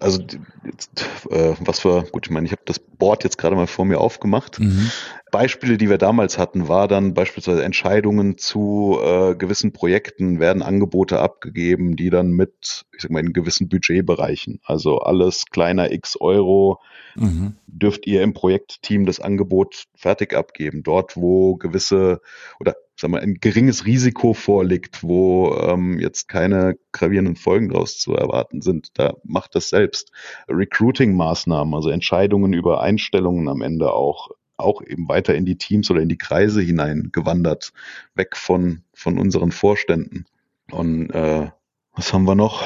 Also 0.00 0.20
jetzt, 0.64 1.08
äh, 1.30 1.54
was 1.60 1.84
wir, 1.84 2.02
gut, 2.10 2.26
ich 2.26 2.32
meine, 2.32 2.46
ich 2.46 2.52
habe 2.52 2.62
das 2.64 2.78
Board 2.78 3.22
jetzt 3.24 3.38
gerade 3.38 3.54
mal 3.54 3.66
vor 3.66 3.84
mir 3.84 4.00
aufgemacht. 4.00 4.58
Mhm. 4.58 4.90
Beispiele, 5.30 5.78
die 5.78 5.88
wir 5.88 5.98
damals 5.98 6.38
hatten, 6.38 6.68
war 6.68 6.88
dann 6.88 7.14
beispielsweise 7.14 7.62
Entscheidungen 7.62 8.36
zu 8.38 8.98
äh, 9.02 9.34
gewissen 9.34 9.72
Projekten, 9.72 10.40
werden 10.40 10.62
Angebote 10.62 11.20
abgegeben, 11.20 11.96
die 11.96 12.10
dann 12.10 12.32
mit, 12.32 12.84
ich 12.94 13.02
sag 13.02 13.10
mal, 13.10 13.20
in 13.20 13.32
gewissen 13.32 13.68
Budgetbereichen, 13.68 14.60
also 14.64 14.98
alles 14.98 15.46
kleiner 15.46 15.92
x 15.92 16.16
Euro, 16.20 16.80
mhm. 17.14 17.56
dürft 17.66 18.06
ihr 18.06 18.22
im 18.22 18.34
Projektteam 18.34 19.06
das 19.06 19.20
Angebot 19.20 19.84
fertig 19.94 20.34
abgeben. 20.34 20.82
Dort, 20.82 21.16
wo 21.16 21.56
gewisse 21.56 22.20
oder 22.58 22.74
sag 23.02 23.10
mal, 23.10 23.20
ein 23.20 23.34
geringes 23.34 23.84
Risiko 23.84 24.32
vorliegt, 24.32 25.02
wo 25.02 25.54
ähm, 25.56 25.98
jetzt 25.98 26.28
keine 26.28 26.76
gravierenden 26.92 27.36
Folgen 27.36 27.68
daraus 27.68 27.98
zu 27.98 28.14
erwarten 28.14 28.62
sind, 28.62 28.90
da 28.94 29.14
macht 29.24 29.54
das 29.54 29.68
selbst. 29.68 30.12
Recruiting-Maßnahmen, 30.48 31.74
also 31.74 31.90
Entscheidungen 31.90 32.54
über 32.54 32.80
Einstellungen 32.80 33.48
am 33.48 33.60
Ende 33.60 33.92
auch 33.92 34.30
auch 34.56 34.80
eben 34.80 35.08
weiter 35.08 35.34
in 35.34 35.44
die 35.44 35.58
Teams 35.58 35.90
oder 35.90 36.02
in 36.02 36.08
die 36.08 36.18
Kreise 36.18 36.62
hinein 36.62 37.08
gewandert, 37.10 37.72
weg 38.14 38.36
von, 38.36 38.84
von 38.94 39.18
unseren 39.18 39.50
Vorständen. 39.50 40.26
Und 40.70 41.10
äh, 41.10 41.50
was 41.94 42.12
haben 42.12 42.24
wir 42.24 42.36
noch? 42.36 42.62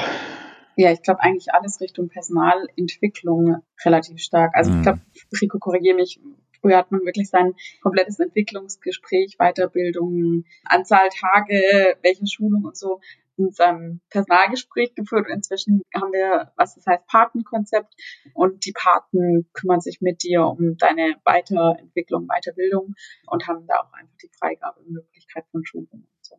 Ja, 0.75 0.91
ich 0.91 1.01
glaube 1.01 1.23
eigentlich 1.23 1.51
alles 1.55 1.81
Richtung 1.81 2.09
Personalentwicklung 2.09 3.63
relativ 3.83 4.19
stark. 4.19 4.51
Also 4.53 4.69
mhm. 4.69 4.77
ich 4.77 4.83
glaube, 4.83 4.99
Rico, 5.41 5.57
korrigiere 5.57 5.95
mich, 5.95 6.19
früher 6.61 6.77
hat 6.77 6.91
man 6.91 7.05
wirklich 7.05 7.29
sein 7.29 7.53
komplettes 7.81 8.19
Entwicklungsgespräch, 8.19 9.37
Weiterbildung, 9.37 10.45
Anzahl 10.65 11.09
Tage, 11.09 11.97
welche 12.01 12.27
Schulung 12.27 12.65
und 12.65 12.77
so 12.77 12.99
in 13.37 13.51
seinem 13.51 14.01
Personalgespräch 14.09 14.95
geführt. 14.95 15.27
Inzwischen 15.29 15.83
haben 15.95 16.11
wir, 16.11 16.51
was 16.55 16.75
das 16.75 16.85
heißt, 16.85 17.05
Patenkonzept. 17.07 17.93
Und 18.33 18.65
die 18.65 18.73
Paten 18.73 19.47
kümmern 19.53 19.79
sich 19.79 20.01
mit 20.01 20.23
dir 20.23 20.45
um 20.45 20.77
deine 20.77 21.15
Weiterentwicklung, 21.23 22.27
Weiterbildung 22.27 22.95
und 23.27 23.47
haben 23.47 23.67
da 23.67 23.75
auch 23.75 23.93
einfach 23.93 24.17
die 24.21 24.31
Freigabemöglichkeit 24.39 25.45
von 25.51 25.65
Schulungen 25.65 26.07
und 26.07 26.25
so. 26.25 26.35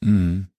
Mhm. 0.00 0.49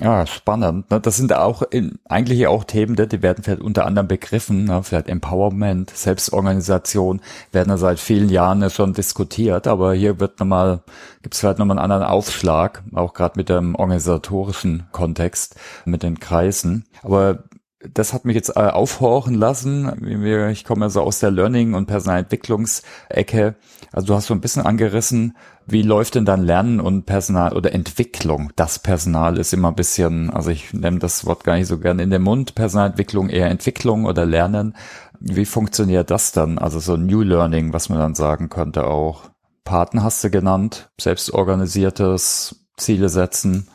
Ja, 0.00 0.26
spannend. 0.26 0.90
Ne? 0.92 1.00
Das 1.00 1.16
sind 1.16 1.32
auch 1.32 1.62
eigentlich 2.08 2.46
auch 2.46 2.62
Themen, 2.62 2.94
die 2.94 3.22
werden 3.22 3.42
vielleicht 3.42 3.62
unter 3.62 3.84
anderem 3.84 4.06
begriffen, 4.06 4.64
ne? 4.64 4.82
vielleicht 4.84 5.08
Empowerment, 5.08 5.90
Selbstorganisation, 5.90 7.20
werden 7.50 7.70
ja 7.70 7.78
seit 7.78 7.98
vielen 7.98 8.28
Jahren 8.28 8.70
schon 8.70 8.92
diskutiert, 8.92 9.66
aber 9.66 9.94
hier 9.94 10.20
wird 10.20 10.38
nochmal, 10.38 10.82
gibt 11.22 11.34
es 11.34 11.40
vielleicht 11.40 11.58
nochmal 11.58 11.78
einen 11.78 11.90
anderen 11.90 12.04
Aufschlag, 12.04 12.84
auch 12.94 13.12
gerade 13.12 13.34
mit 13.36 13.48
dem 13.48 13.74
organisatorischen 13.74 14.86
Kontext, 14.92 15.56
mit 15.84 16.04
den 16.04 16.20
Kreisen. 16.20 16.84
Aber 17.02 17.42
das 17.80 18.12
hat 18.12 18.24
mich 18.24 18.34
jetzt 18.34 18.50
äh, 18.50 18.60
aufhorchen 18.60 19.34
lassen. 19.34 20.04
Ich 20.50 20.64
komme 20.64 20.86
ja 20.86 20.90
so 20.90 21.00
aus 21.02 21.20
der 21.20 21.30
Learning- 21.30 21.74
und 21.74 21.86
Personalentwicklungsecke. 21.86 23.54
Also 23.92 24.06
du 24.08 24.14
hast 24.14 24.26
so 24.26 24.34
ein 24.34 24.40
bisschen 24.40 24.66
angerissen, 24.66 25.36
wie 25.66 25.82
läuft 25.82 26.16
denn 26.16 26.24
dann 26.24 26.42
Lernen 26.42 26.80
und 26.80 27.06
Personal 27.06 27.56
oder 27.56 27.72
Entwicklung? 27.72 28.52
Das 28.56 28.80
Personal 28.80 29.38
ist 29.38 29.52
immer 29.52 29.68
ein 29.68 29.76
bisschen, 29.76 30.30
also 30.30 30.50
ich 30.50 30.72
nehme 30.72 30.98
das 30.98 31.24
Wort 31.24 31.44
gar 31.44 31.54
nicht 31.54 31.68
so 31.68 31.78
gern 31.78 32.00
in 32.00 32.10
den 32.10 32.22
Mund. 32.22 32.54
Personalentwicklung 32.54 33.28
eher 33.28 33.48
Entwicklung 33.48 34.06
oder 34.06 34.26
Lernen. 34.26 34.74
Wie 35.20 35.44
funktioniert 35.44 36.10
das 36.10 36.32
dann? 36.32 36.58
Also 36.58 36.80
so 36.80 36.96
New 36.96 37.22
Learning, 37.22 37.72
was 37.72 37.88
man 37.88 37.98
dann 37.98 38.14
sagen 38.14 38.48
könnte 38.48 38.86
auch. 38.86 39.30
Paten 39.64 40.02
hast 40.02 40.24
du 40.24 40.30
genannt, 40.30 40.90
selbstorganisiertes 41.00 42.64
Ziele 42.76 43.08
setzen. 43.08 43.68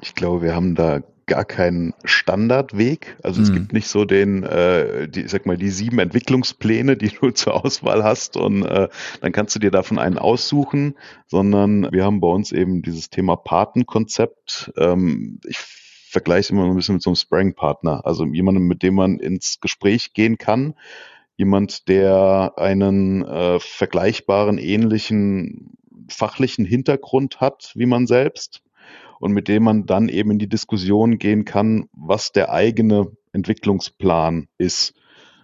Ich 0.00 0.14
glaube, 0.14 0.42
wir 0.42 0.54
haben 0.54 0.74
da 0.74 1.00
gar 1.28 1.44
keinen 1.44 1.94
Standardweg. 2.04 3.16
Also 3.22 3.40
es 3.40 3.48
hm. 3.48 3.54
gibt 3.54 3.72
nicht 3.72 3.86
so 3.86 4.04
den, 4.04 4.42
äh, 4.42 5.08
die, 5.08 5.22
ich 5.22 5.30
sag 5.30 5.46
mal, 5.46 5.56
die 5.56 5.70
sieben 5.70 5.98
Entwicklungspläne, 6.00 6.96
die 6.96 7.10
du 7.10 7.30
zur 7.32 7.64
Auswahl 7.64 8.02
hast 8.02 8.36
und 8.36 8.64
äh, 8.64 8.88
dann 9.20 9.32
kannst 9.32 9.54
du 9.54 9.60
dir 9.60 9.70
davon 9.70 9.98
einen 9.98 10.18
aussuchen, 10.18 10.96
sondern 11.26 11.92
wir 11.92 12.04
haben 12.04 12.20
bei 12.20 12.28
uns 12.28 12.50
eben 12.50 12.82
dieses 12.82 13.10
Thema 13.10 13.36
Patenkonzept. 13.36 14.72
Ähm, 14.76 15.40
ich 15.46 15.58
vergleiche 15.58 16.52
immer 16.52 16.64
ein 16.64 16.74
bisschen 16.74 16.96
mit 16.96 17.02
so 17.02 17.10
einem 17.10 17.16
Sparring-Partner, 17.16 18.04
also 18.04 18.24
jemandem, 18.24 18.66
mit 18.66 18.82
dem 18.82 18.94
man 18.94 19.18
ins 19.18 19.60
Gespräch 19.60 20.14
gehen 20.14 20.38
kann. 20.38 20.74
Jemand, 21.36 21.86
der 21.88 22.54
einen 22.56 23.24
äh, 23.24 23.60
vergleichbaren, 23.60 24.58
ähnlichen 24.58 25.76
fachlichen 26.08 26.64
Hintergrund 26.64 27.40
hat 27.40 27.72
wie 27.74 27.86
man 27.86 28.06
selbst 28.06 28.62
und 29.20 29.32
mit 29.32 29.48
dem 29.48 29.64
man 29.64 29.86
dann 29.86 30.08
eben 30.08 30.30
in 30.32 30.38
die 30.38 30.48
Diskussion 30.48 31.18
gehen 31.18 31.44
kann, 31.44 31.88
was 31.92 32.32
der 32.32 32.50
eigene 32.50 33.12
Entwicklungsplan 33.32 34.48
ist. 34.58 34.94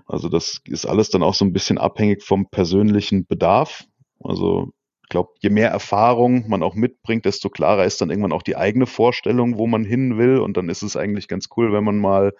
Also 0.06 0.28
das 0.28 0.60
ist 0.66 0.86
alles 0.86 1.10
dann 1.10 1.22
auch 1.22 1.34
so 1.34 1.44
ein 1.44 1.52
bisschen 1.52 1.78
abhängig 1.78 2.22
vom 2.22 2.46
persönlichen 2.50 3.26
Bedarf. 3.26 3.84
Also 4.22 4.72
ich 5.02 5.08
glaube, 5.08 5.32
je 5.40 5.50
mehr 5.50 5.70
Erfahrung 5.70 6.48
man 6.48 6.62
auch 6.62 6.74
mitbringt, 6.74 7.24
desto 7.24 7.50
klarer 7.50 7.84
ist 7.84 8.00
dann 8.00 8.10
irgendwann 8.10 8.32
auch 8.32 8.42
die 8.42 8.56
eigene 8.56 8.86
Vorstellung, 8.86 9.58
wo 9.58 9.66
man 9.66 9.84
hin 9.84 10.18
will. 10.18 10.38
Und 10.38 10.56
dann 10.56 10.68
ist 10.68 10.82
es 10.82 10.96
eigentlich 10.96 11.28
ganz 11.28 11.48
cool, 11.56 11.72
wenn 11.72 11.84
man 11.84 11.98
mal 11.98 12.32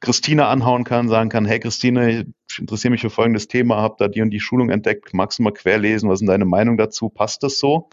Christine 0.00 0.46
anhauen 0.46 0.84
kann, 0.84 1.08
sagen 1.08 1.30
kann, 1.30 1.46
hey 1.46 1.58
Christine, 1.58 2.26
ich 2.50 2.58
interessiere 2.58 2.90
mich 2.90 3.00
für 3.00 3.10
folgendes 3.10 3.48
Thema, 3.48 3.76
habe 3.76 3.96
da 3.98 4.08
die 4.08 4.22
und 4.22 4.30
die 4.30 4.40
Schulung 4.40 4.70
entdeckt, 4.70 5.14
magst 5.14 5.38
du 5.38 5.42
mal 5.42 5.52
querlesen, 5.52 6.10
was 6.10 6.20
ist 6.20 6.28
deine 6.28 6.44
Meinung 6.44 6.76
dazu, 6.76 7.08
passt 7.08 7.42
das 7.42 7.58
so? 7.58 7.88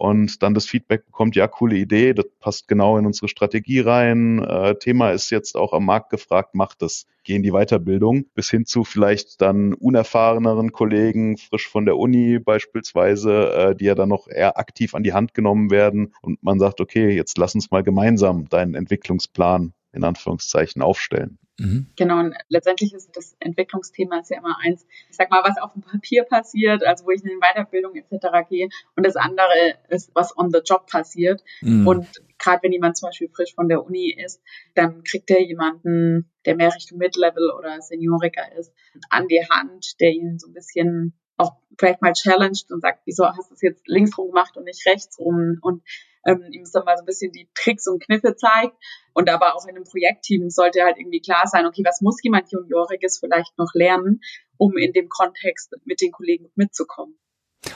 Und 0.00 0.42
dann 0.42 0.54
das 0.54 0.64
Feedback 0.64 1.04
bekommt, 1.04 1.36
ja, 1.36 1.46
coole 1.46 1.76
Idee, 1.76 2.14
das 2.14 2.24
passt 2.40 2.68
genau 2.68 2.96
in 2.96 3.04
unsere 3.04 3.28
Strategie 3.28 3.80
rein, 3.80 4.42
äh, 4.42 4.74
Thema 4.76 5.10
ist 5.10 5.28
jetzt 5.28 5.56
auch 5.56 5.74
am 5.74 5.84
Markt 5.84 6.08
gefragt, 6.08 6.54
macht 6.54 6.80
das, 6.80 7.04
geh 7.22 7.36
in 7.36 7.42
die 7.42 7.50
Weiterbildung, 7.50 8.24
bis 8.34 8.48
hin 8.48 8.64
zu 8.64 8.84
vielleicht 8.84 9.42
dann 9.42 9.74
unerfahreneren 9.74 10.72
Kollegen, 10.72 11.36
frisch 11.36 11.68
von 11.68 11.84
der 11.84 11.98
Uni 11.98 12.38
beispielsweise, 12.38 13.52
äh, 13.52 13.76
die 13.76 13.84
ja 13.84 13.94
dann 13.94 14.08
noch 14.08 14.26
eher 14.26 14.56
aktiv 14.56 14.94
an 14.94 15.02
die 15.02 15.12
Hand 15.12 15.34
genommen 15.34 15.70
werden 15.70 16.14
und 16.22 16.42
man 16.42 16.58
sagt, 16.58 16.80
okay, 16.80 17.10
jetzt 17.10 17.36
lass 17.36 17.54
uns 17.54 17.70
mal 17.70 17.82
gemeinsam 17.82 18.48
deinen 18.48 18.74
Entwicklungsplan 18.74 19.74
in 19.92 20.04
Anführungszeichen 20.04 20.80
aufstellen. 20.80 21.38
Mhm. 21.60 21.88
Genau, 21.94 22.20
und 22.20 22.34
letztendlich 22.48 22.94
ist 22.94 23.14
das 23.14 23.36
Entwicklungsthema 23.38 24.20
ist 24.20 24.30
ja 24.30 24.38
immer 24.38 24.56
eins, 24.62 24.86
ich 25.10 25.16
sag 25.16 25.30
mal, 25.30 25.42
was 25.44 25.58
auf 25.60 25.74
dem 25.74 25.82
Papier 25.82 26.24
passiert, 26.24 26.82
also 26.84 27.04
wo 27.04 27.10
ich 27.10 27.22
in 27.22 27.28
die 27.28 27.36
Weiterbildung 27.36 27.94
etc. 27.94 28.48
gehe, 28.48 28.68
und 28.96 29.04
das 29.04 29.16
andere 29.16 29.74
ist, 29.88 30.10
was 30.14 30.36
on 30.38 30.50
the 30.50 30.60
job 30.64 30.86
passiert. 30.86 31.44
Mhm. 31.60 31.86
Und 31.86 32.06
gerade 32.38 32.62
wenn 32.62 32.72
jemand 32.72 32.96
zum 32.96 33.10
Beispiel 33.10 33.28
frisch 33.28 33.54
von 33.54 33.68
der 33.68 33.84
Uni 33.84 34.10
ist, 34.10 34.40
dann 34.74 35.04
kriegt 35.04 35.30
er 35.30 35.42
jemanden, 35.42 36.30
der 36.46 36.56
mehr 36.56 36.74
Richtung 36.74 36.96
Mid-Level 36.96 37.50
oder 37.50 37.82
Senioriker 37.82 38.56
ist, 38.58 38.72
an 39.10 39.28
die 39.28 39.44
Hand, 39.50 40.00
der 40.00 40.12
ihn 40.12 40.38
so 40.38 40.48
ein 40.48 40.54
bisschen 40.54 41.12
auch 41.36 41.56
vielleicht 41.78 42.00
mal 42.00 42.14
challenged 42.14 42.70
und 42.70 42.80
sagt, 42.80 43.02
wieso 43.04 43.26
hast 43.26 43.50
du 43.50 43.54
es 43.54 43.60
jetzt 43.60 43.86
links 43.86 44.16
rum 44.16 44.28
gemacht 44.28 44.56
und 44.56 44.64
nicht 44.64 44.86
rechts 44.86 45.18
rum 45.18 45.58
und 45.60 45.82
ähm, 46.26 46.44
ihm 46.50 46.64
dann 46.72 46.84
mal 46.84 46.96
so 46.96 47.02
ein 47.02 47.06
bisschen 47.06 47.32
die 47.32 47.48
Tricks 47.54 47.86
und 47.86 48.02
Kniffe 48.02 48.36
zeigt. 48.36 48.74
Und 49.12 49.28
aber 49.28 49.54
auch 49.54 49.64
in 49.66 49.76
einem 49.76 49.84
Projektteam 49.84 50.50
sollte 50.50 50.82
halt 50.82 50.98
irgendwie 50.98 51.20
klar 51.20 51.46
sein, 51.46 51.66
okay, 51.66 51.82
was 51.84 52.00
muss 52.00 52.22
jemand 52.22 52.50
Junioriges 52.52 53.18
vielleicht 53.18 53.56
noch 53.58 53.72
lernen, 53.74 54.20
um 54.56 54.76
in 54.76 54.92
dem 54.92 55.08
Kontext 55.08 55.74
mit 55.84 56.00
den 56.00 56.12
Kollegen 56.12 56.50
mitzukommen. 56.54 57.16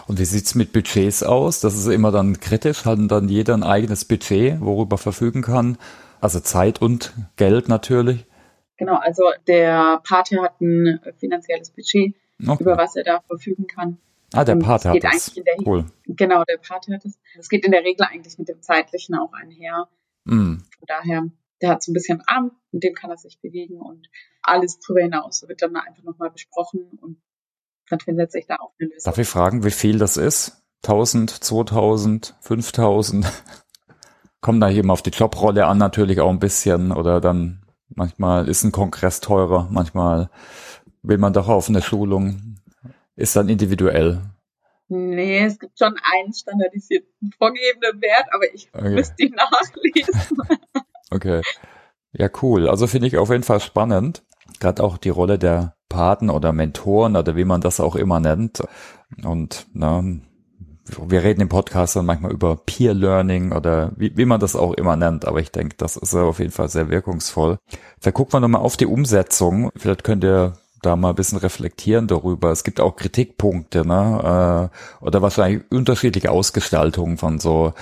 Und 0.07 0.18
wie 0.18 0.24
sieht's 0.24 0.54
mit 0.54 0.72
Budgets 0.72 1.22
aus? 1.22 1.61
Das 1.61 1.76
ist 1.76 1.87
immer 1.87 2.11
dann 2.11 2.40
kritisch, 2.40 2.85
hat 2.85 2.98
dann 3.09 3.28
jeder 3.28 3.54
ein 3.54 3.62
eigenes 3.62 4.04
Budget, 4.04 4.61
worüber 4.61 4.98
verfügen 4.98 5.42
kann. 5.42 5.78
Also 6.20 6.40
Zeit 6.40 6.80
und 6.80 7.12
Geld 7.37 7.68
natürlich. 7.68 8.24
Genau, 8.76 8.96
also 8.96 9.24
der 9.46 10.00
Pate 10.07 10.40
hat 10.42 10.61
ein 10.61 11.00
finanzielles 11.18 11.70
Budget, 11.70 12.14
okay. 12.46 12.62
über 12.62 12.76
was 12.76 12.96
er 12.96 13.04
da 13.04 13.20
verfügen 13.26 13.66
kann. 13.66 13.98
Ah, 14.32 14.44
der 14.44 14.56
Pate 14.56 14.90
hat 14.90 15.04
das. 15.04 15.34
Cool. 15.64 15.87
Genau, 16.06 16.44
der 16.44 16.58
Pate 16.58 16.94
hat 16.94 17.04
das. 17.04 17.18
Das 17.37 17.48
geht 17.48 17.64
in 17.64 17.72
der 17.72 17.82
Regel 17.82 18.06
eigentlich 18.06 18.38
mit 18.38 18.48
dem 18.48 18.62
Zeitlichen 18.62 19.14
auch 19.14 19.32
einher. 19.32 19.88
Mm. 20.24 20.56
Von 20.56 20.87
daher, 20.87 21.24
der 21.60 21.70
hat 21.70 21.82
so 21.82 21.92
ein 21.92 21.94
bisschen 21.94 22.22
Arm, 22.26 22.52
mit 22.72 22.82
dem 22.82 22.94
kann 22.94 23.10
er 23.10 23.16
sich 23.16 23.40
bewegen 23.40 23.80
und 23.80 24.08
alles 24.42 24.78
darüber 24.80 25.02
hinaus 25.02 25.44
wird 25.46 25.62
dann 25.62 25.76
einfach 25.76 26.02
nochmal 26.02 26.30
besprochen 26.30 26.98
und 27.00 27.22
dann 27.88 28.00
findet 28.00 28.32
sich 28.32 28.46
da 28.46 28.56
auch 28.56 28.72
eine 28.78 28.88
Lösung. 28.88 29.04
Darf 29.04 29.18
ich 29.18 29.28
fragen, 29.28 29.64
wie 29.64 29.70
viel 29.70 29.98
das 29.98 30.16
ist? 30.16 30.62
1000, 30.84 31.30
2000, 31.30 32.34
5000? 32.40 33.26
Kommt 34.40 34.62
da 34.62 34.70
eben 34.70 34.90
auf 34.90 35.02
die 35.02 35.10
Jobrolle 35.10 35.66
an 35.66 35.78
natürlich 35.78 36.20
auch 36.20 36.30
ein 36.30 36.38
bisschen 36.38 36.92
oder 36.92 37.20
dann 37.20 37.64
manchmal 37.88 38.48
ist 38.48 38.64
ein 38.64 38.72
Kongress 38.72 39.20
teurer, 39.20 39.68
manchmal 39.70 40.30
will 41.02 41.18
man 41.18 41.32
doch 41.32 41.48
auf 41.48 41.68
eine 41.68 41.82
Schulung 41.82 42.53
ist 43.16 43.37
dann 43.37 43.48
individuell. 43.48 44.22
Nee, 44.88 45.44
es 45.44 45.59
gibt 45.59 45.79
schon 45.79 45.94
einen 46.12 46.33
standardisierten 46.33 47.33
vorgegebenen 47.38 48.03
Wert, 48.03 48.27
aber 48.33 48.53
ich 48.53 48.68
okay. 48.72 48.90
müsste 48.90 49.22
ihn 49.22 49.35
nachlesen. 49.35 50.38
okay. 51.11 51.42
Ja, 52.12 52.29
cool. 52.42 52.68
Also 52.68 52.87
finde 52.87 53.09
ich 53.09 53.16
auf 53.16 53.31
jeden 53.31 53.42
Fall 53.42 53.61
spannend. 53.61 54.22
Gerade 54.61 54.85
auch 54.85 54.98
die 54.98 55.09
Rolle 55.09 55.38
der 55.38 55.74
Paten 55.88 56.31
oder 56.31 56.53
Mentoren 56.53 57.16
oder 57.16 57.35
wie 57.35 57.44
man 57.44 57.61
das 57.61 57.81
auch 57.81 57.96
immer 57.96 58.20
nennt. 58.20 58.62
Und 59.24 59.66
na, 59.72 60.03
wir 60.87 61.22
reden 61.22 61.40
im 61.40 61.48
Podcast 61.48 61.96
dann 61.96 62.07
manchmal 62.07 62.33
über 62.33 62.57
Peer 62.57 62.94
Learning 62.94 63.53
oder 63.53 63.92
wie, 63.96 64.16
wie 64.16 64.27
man 64.27 64.40
das 64.40 64.55
auch 64.55 64.74
immer 64.74 64.96
nennt, 64.96 65.27
aber 65.27 65.40
ich 65.40 65.50
denke, 65.50 65.77
das 65.79 65.96
ist 65.96 66.14
auf 66.14 66.38
jeden 66.38 66.50
Fall 66.50 66.68
sehr 66.68 66.90
wirkungsvoll. 66.90 67.59
Da 68.03 68.12
gucken 68.12 68.35
wir 68.35 68.40
nochmal 68.40 68.61
auf 68.61 68.77
die 68.77 68.87
Umsetzung. 68.87 69.70
Vielleicht 69.77 70.05
könnt 70.05 70.24
ihr 70.24 70.55
da 70.85 70.97
mal 70.97 71.11
ein 71.11 71.14
bisschen 71.14 71.38
reflektieren 71.38 72.07
darüber. 72.07 72.51
Es 72.51 72.64
gibt 72.64 72.81
auch 72.81 72.97
Kritikpunkte, 72.97 73.87
ne? 73.87 74.70
Äh, 75.01 75.05
oder 75.05 75.23
wahrscheinlich 75.23 75.62
unterschiedliche 75.70 76.31
Ausgestaltungen 76.31 77.18
von 77.18 77.38
so 77.38 77.73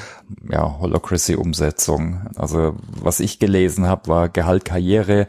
ja, 0.50 0.78
Holocracy-Umsetzung. 0.80 2.26
Also 2.36 2.76
was 3.00 3.20
ich 3.20 3.38
gelesen 3.38 3.86
habe, 3.86 4.08
war 4.08 4.28
Gehalt, 4.28 4.64
Karriere, 4.64 5.26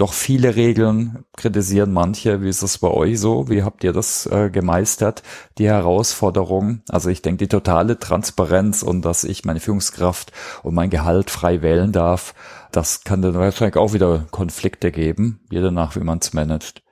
doch 0.00 0.14
viele 0.14 0.56
Regeln 0.56 1.24
kritisieren 1.36 1.92
manche. 1.92 2.40
Wie 2.40 2.48
ist 2.48 2.62
es 2.62 2.78
bei 2.78 2.88
euch 2.88 3.20
so? 3.20 3.50
Wie 3.50 3.62
habt 3.62 3.84
ihr 3.84 3.92
das 3.92 4.24
äh, 4.24 4.48
gemeistert, 4.48 5.22
die 5.58 5.66
Herausforderung? 5.66 6.80
Also 6.88 7.10
ich 7.10 7.20
denke, 7.20 7.44
die 7.44 7.48
totale 7.48 7.98
Transparenz 7.98 8.82
und 8.82 9.02
dass 9.04 9.24
ich 9.24 9.44
meine 9.44 9.60
Führungskraft 9.60 10.32
und 10.62 10.74
mein 10.74 10.88
Gehalt 10.88 11.28
frei 11.28 11.60
wählen 11.60 11.92
darf, 11.92 12.34
das 12.72 13.04
kann 13.04 13.20
dann 13.20 13.34
wahrscheinlich 13.34 13.76
auch 13.76 13.92
wieder 13.92 14.26
Konflikte 14.30 14.90
geben, 14.90 15.40
je 15.50 15.60
danach, 15.60 15.96
wie 15.96 16.00
man 16.00 16.18
es 16.18 16.32
managt. 16.32 16.82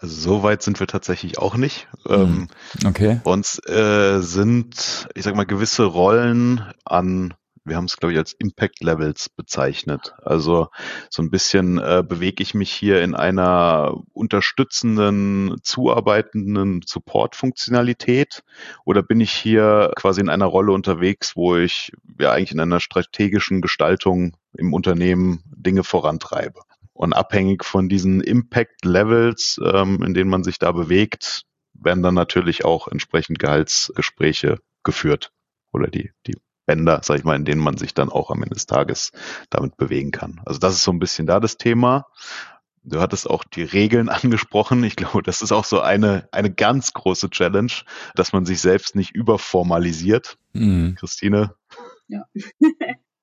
Also 0.00 0.20
so 0.20 0.42
weit 0.42 0.62
sind 0.62 0.80
wir 0.80 0.86
tatsächlich 0.86 1.38
auch 1.38 1.56
nicht. 1.56 1.88
Mhm. 2.08 2.48
Okay. 2.86 3.20
Bei 3.24 3.30
uns 3.30 3.58
äh, 3.66 4.20
sind, 4.20 5.08
ich 5.14 5.24
sag 5.24 5.34
mal, 5.34 5.44
gewisse 5.44 5.84
Rollen 5.84 6.62
an 6.84 7.34
wir 7.64 7.76
haben 7.76 7.86
es, 7.86 7.96
glaube 7.96 8.12
ich, 8.12 8.18
als 8.18 8.34
Impact 8.34 8.82
Levels 8.82 9.30
bezeichnet. 9.30 10.14
Also 10.22 10.68
so 11.08 11.22
ein 11.22 11.30
bisschen 11.30 11.78
äh, 11.78 12.04
bewege 12.06 12.42
ich 12.42 12.54
mich 12.54 12.70
hier 12.70 13.02
in 13.02 13.14
einer 13.14 14.02
unterstützenden, 14.12 15.56
zuarbeitenden 15.62 16.82
Support-Funktionalität 16.86 18.42
oder 18.84 19.02
bin 19.02 19.20
ich 19.20 19.32
hier 19.32 19.92
quasi 19.96 20.20
in 20.20 20.28
einer 20.28 20.46
Rolle 20.46 20.72
unterwegs, 20.72 21.36
wo 21.36 21.56
ich 21.56 21.92
ja 22.20 22.32
eigentlich 22.32 22.52
in 22.52 22.60
einer 22.60 22.80
strategischen 22.80 23.62
Gestaltung 23.62 24.36
im 24.56 24.74
Unternehmen 24.74 25.42
Dinge 25.46 25.84
vorantreibe. 25.84 26.60
Und 26.94 27.12
abhängig 27.12 27.64
von 27.64 27.88
diesen 27.88 28.20
Impact 28.20 28.84
Levels, 28.84 29.60
ähm, 29.62 30.02
in 30.02 30.14
denen 30.14 30.30
man 30.30 30.44
sich 30.44 30.58
da 30.58 30.72
bewegt, 30.72 31.42
werden 31.74 32.02
dann 32.02 32.14
natürlich 32.14 32.64
auch 32.64 32.88
entsprechend 32.88 33.38
Gehaltsgespräche 33.40 34.58
geführt 34.84 35.32
oder 35.72 35.88
die, 35.88 36.12
die 36.26 36.36
Bänder, 36.66 37.00
sag 37.02 37.18
ich 37.18 37.24
mal, 37.24 37.36
in 37.36 37.44
denen 37.44 37.60
man 37.60 37.76
sich 37.76 37.94
dann 37.94 38.10
auch 38.10 38.30
am 38.30 38.42
Ende 38.42 38.54
des 38.54 38.66
Tages 38.66 39.10
damit 39.50 39.76
bewegen 39.76 40.12
kann. 40.12 40.40
Also 40.46 40.60
das 40.60 40.74
ist 40.74 40.84
so 40.84 40.92
ein 40.92 40.98
bisschen 40.98 41.26
da 41.26 41.40
das 41.40 41.58
Thema. 41.58 42.06
Du 42.84 43.00
hattest 43.00 43.28
auch 43.28 43.44
die 43.44 43.62
Regeln 43.62 44.08
angesprochen. 44.10 44.84
Ich 44.84 44.96
glaube, 44.96 45.22
das 45.22 45.42
ist 45.42 45.52
auch 45.52 45.64
so 45.64 45.80
eine, 45.80 46.28
eine 46.32 46.52
ganz 46.52 46.92
große 46.92 47.30
Challenge, 47.30 47.72
dass 48.14 48.32
man 48.32 48.46
sich 48.46 48.60
selbst 48.60 48.94
nicht 48.94 49.10
überformalisiert. 49.10 50.38
Mhm. 50.52 50.94
Christine? 50.96 51.54
Ja. 52.08 52.24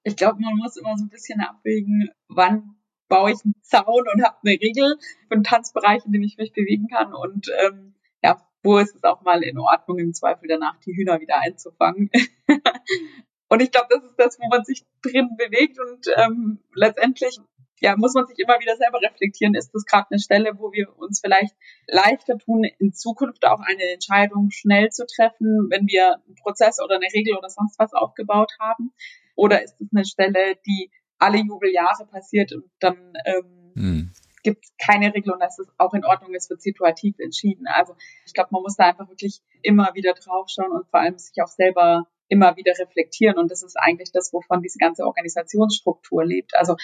Ich 0.04 0.16
glaube, 0.16 0.40
man 0.42 0.58
muss 0.58 0.78
immer 0.78 0.98
so 0.98 1.04
ein 1.04 1.10
bisschen 1.10 1.42
abwägen, 1.42 2.10
wann 2.28 2.76
baue 3.12 3.32
ich 3.32 3.44
einen 3.44 3.56
Zaun 3.62 4.06
und 4.08 4.24
habe 4.24 4.38
eine 4.44 4.54
Regel 4.54 4.98
einen 5.30 5.44
Tanzbereich, 5.44 6.06
in 6.06 6.14
dem 6.14 6.24
ich 6.24 6.38
mich 6.38 6.54
bewegen 6.54 6.88
kann 6.88 7.14
und 7.14 7.52
ähm, 7.64 7.94
ja, 8.24 8.42
wo 8.64 8.78
ist 8.78 8.96
es 8.96 9.04
auch 9.04 9.22
mal 9.22 9.44
in 9.44 9.60
Ordnung, 9.60 10.00
im 10.00 10.14
Zweifel 10.14 10.48
danach 10.48 10.80
die 10.80 10.96
Hühner 10.96 11.20
wieder 11.20 11.40
einzufangen. 11.42 12.10
und 13.50 13.62
ich 13.62 13.72
glaube, 13.72 13.88
das 13.90 14.04
ist 14.04 14.16
das, 14.18 14.40
wo 14.40 14.48
man 14.48 14.64
sich 14.64 14.86
drin 15.02 15.36
bewegt 15.38 15.78
und 15.80 16.06
ähm, 16.16 16.60
letztendlich 16.74 17.38
ja, 17.82 17.98
muss 17.98 18.14
man 18.14 18.28
sich 18.28 18.38
immer 18.38 18.60
wieder 18.60 18.78
selber 18.78 19.02
reflektieren, 19.02 19.56
ist 19.56 19.72
das 19.74 19.86
gerade 19.86 20.08
eine 20.12 20.20
Stelle, 20.20 20.52
wo 20.58 20.72
wir 20.72 20.96
uns 20.98 21.20
vielleicht 21.20 21.56
leichter 21.88 22.38
tun, 22.38 22.64
in 22.64 22.94
Zukunft 22.94 23.44
auch 23.46 23.60
eine 23.60 23.84
Entscheidung 23.94 24.52
schnell 24.52 24.90
zu 24.90 25.06
treffen, 25.06 25.68
wenn 25.70 25.88
wir 25.88 26.22
einen 26.26 26.36
Prozess 26.36 26.80
oder 26.80 26.96
eine 26.96 27.08
Regel 27.12 27.36
oder 27.36 27.50
sonst 27.50 27.78
was 27.80 27.94
aufgebaut 27.94 28.52
haben? 28.60 28.94
Oder 29.36 29.64
ist 29.64 29.82
es 29.82 29.90
eine 29.92 30.06
Stelle, 30.06 30.56
die 30.68 30.92
alle 31.22 31.38
Jubeljahre 31.38 32.06
passiert 32.08 32.52
und 32.54 32.66
dann 32.80 33.14
ähm, 33.26 33.72
hm. 33.76 34.14
gibt 34.44 34.66
es 34.66 34.74
keine 34.84 35.14
Regel 35.14 35.32
und 35.32 35.40
das 35.40 35.60
ist 35.60 35.70
auch 35.78 35.94
in 35.94 36.04
Ordnung, 36.04 36.34
es 36.34 36.50
wird 36.50 36.62
situativ 36.62 37.20
entschieden. 37.20 37.68
Also 37.68 37.96
ich 38.26 38.34
glaube, 38.34 38.50
man 38.52 38.64
muss 38.64 38.76
da 38.76 38.86
einfach 38.86 39.08
wirklich 39.08 39.42
immer 39.62 39.92
wieder 39.94 40.14
draufschauen 40.14 40.72
und 40.72 40.90
vor 40.90 41.00
allem 41.00 41.18
sich 41.18 41.42
auch 41.42 41.48
selber 41.48 42.08
immer 42.28 42.56
wieder 42.56 42.74
reflektieren 42.80 43.38
und 43.38 43.52
das 43.52 43.62
ist 43.62 43.78
eigentlich 43.78 44.12
das, 44.12 44.34
wovon 44.34 44.62
diese 44.62 44.80
ganze 44.80 45.06
Organisationsstruktur 45.06 46.26
lebt. 46.26 46.56
Also 46.56 46.76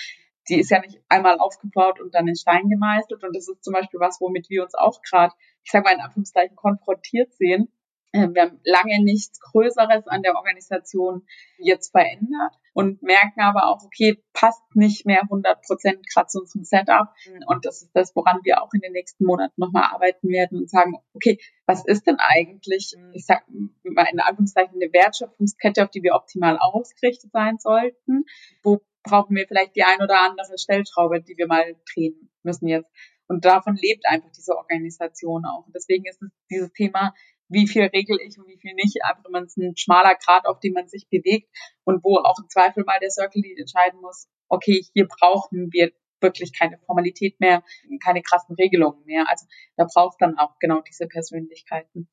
die 0.50 0.60
ist 0.60 0.70
ja 0.70 0.80
nicht 0.80 1.00
einmal 1.10 1.40
aufgebaut 1.40 2.00
und 2.00 2.14
dann 2.14 2.28
in 2.28 2.36
Stein 2.36 2.70
gemeißelt 2.70 3.24
und 3.24 3.36
das 3.36 3.48
ist 3.48 3.64
zum 3.64 3.74
Beispiel 3.74 4.00
was, 4.00 4.22
womit 4.22 4.50
wir 4.50 4.64
uns 4.64 4.76
auch 4.76 5.02
gerade, 5.02 5.34
ich 5.64 5.72
sage 5.72 5.84
mal 5.84 5.94
in 5.94 6.02
Anführungszeichen, 6.02 6.56
konfrontiert 6.56 7.34
sehen, 7.34 7.72
wir 8.14 8.42
haben 8.42 8.60
lange 8.64 9.04
nichts 9.04 9.40
Größeres 9.40 10.08
an 10.08 10.22
der 10.22 10.36
Organisation 10.36 11.28
jetzt 11.58 11.92
verändert 11.92 12.54
und 12.74 13.02
merken 13.02 13.42
aber 13.42 13.68
auch, 13.70 13.84
okay, 13.84 14.24
passt 14.34 14.62
nicht 14.76 15.06
mehr 15.06 15.24
100 15.24 15.62
Prozent 15.62 16.08
gerade 16.08 16.28
zu 16.28 16.40
unserem 16.40 16.64
Setup. 16.64 17.10
Und 17.48 17.66
das 17.66 17.82
ist 17.82 17.92
das, 17.94 18.16
woran 18.16 18.40
wir 18.44 18.62
auch 18.62 18.72
in 18.74 18.82
den 18.82 18.94
nächsten 18.94 19.26
Monaten 19.26 19.54
nochmal 19.58 19.90
arbeiten 19.92 20.30
werden 20.30 20.60
und 20.60 20.70
sagen, 20.70 20.94
okay, 21.14 21.40
was 21.66 21.86
ist 21.86 22.08
denn 22.08 22.18
eigentlich, 22.20 22.96
ich 23.14 23.26
sag 23.26 23.44
mal 23.84 24.08
in 24.12 24.20
Anführungszeichen, 24.20 24.76
eine 24.76 24.94
Wertschöpfungskette, 24.94 25.84
auf 25.84 25.90
die 25.90 26.04
wir 26.04 26.16
optimal 26.16 26.58
ausgerichtet 26.60 27.32
sein 27.32 27.58
sollten? 27.60 28.26
Wo 28.64 28.80
brauchen 29.04 29.36
wir 29.36 29.48
vielleicht 29.48 29.76
die 29.76 29.84
ein 29.84 30.02
oder 30.02 30.22
andere 30.22 30.58
Stellschraube, 30.58 31.22
die 31.22 31.38
wir 31.38 31.48
mal 31.48 31.76
drehen 31.94 32.30
müssen 32.44 32.68
jetzt? 32.68 32.90
Und 33.28 33.44
davon 33.44 33.76
lebt 33.76 34.06
einfach 34.08 34.32
diese 34.32 34.56
Organisation 34.56 35.46
auch. 35.46 35.66
Und 35.66 35.76
deswegen 35.76 36.06
ist 36.06 36.22
es 36.22 36.30
dieses 36.50 36.72
Thema 36.72 37.14
wie 37.50 37.68
viel 37.68 37.84
regel 37.84 38.18
ich 38.22 38.38
und 38.38 38.48
wie 38.48 38.58
viel 38.58 38.74
nicht. 38.74 39.04
Einfach 39.04 39.26
immer 39.26 39.42
ein 39.42 39.78
schmaler 39.78 40.16
Grad, 40.16 40.46
auf 40.46 40.60
dem 40.60 40.74
man 40.74 40.88
sich 40.88 41.08
bewegt 41.10 41.50
und 41.84 42.04
wo 42.04 42.18
auch 42.18 42.40
im 42.40 42.50
Zweifel 42.50 42.84
mal 42.84 43.00
der 43.00 43.12
Circle 43.12 43.42
Lead 43.42 43.60
entscheiden 43.60 44.02
muss, 44.02 44.28
okay, 44.50 44.86
hier 44.94 45.08
brauchen 45.08 45.70
wir 45.72 45.92
wirklich 46.20 46.58
keine 46.58 46.80
Formalität 46.86 47.40
mehr, 47.40 47.64
keine 48.04 48.22
krassen 48.22 48.56
Regelungen 48.56 49.04
mehr. 49.06 49.26
Also 49.30 49.46
da 49.76 49.86
braucht 49.86 50.18
dann 50.20 50.38
auch 50.38 50.58
genau 50.60 50.82
diese 50.82 51.08
Persönlichkeiten. 51.08 52.08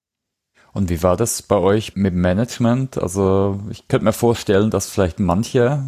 Und 0.73 0.91
wie 0.91 1.03
war 1.03 1.17
das 1.17 1.43
bei 1.43 1.57
euch 1.57 1.95
mit 1.95 2.15
Management? 2.15 2.99
Also 2.99 3.61
ich 3.71 3.89
könnte 3.89 4.05
mir 4.05 4.13
vorstellen, 4.13 4.71
dass 4.71 4.91
vielleicht 4.91 5.21
manche 5.21 5.83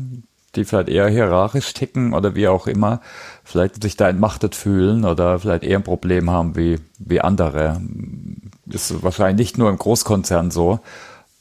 die 0.56 0.64
vielleicht 0.64 0.88
eher 0.88 1.08
hierarchisch 1.08 1.72
ticken 1.74 2.14
oder 2.14 2.34
wie 2.34 2.48
auch 2.48 2.66
immer, 2.66 3.00
vielleicht 3.44 3.82
sich 3.82 3.96
da 3.96 4.08
entmachtet 4.08 4.54
fühlen 4.54 5.04
oder 5.04 5.38
vielleicht 5.38 5.64
eher 5.64 5.78
ein 5.78 5.84
Problem 5.84 6.30
haben 6.30 6.56
wie, 6.56 6.78
wie 6.98 7.20
andere. 7.20 7.80
Ist 8.68 9.02
wahrscheinlich 9.02 9.36
nicht 9.36 9.58
nur 9.58 9.70
im 9.70 9.78
Großkonzern 9.78 10.50
so. 10.50 10.80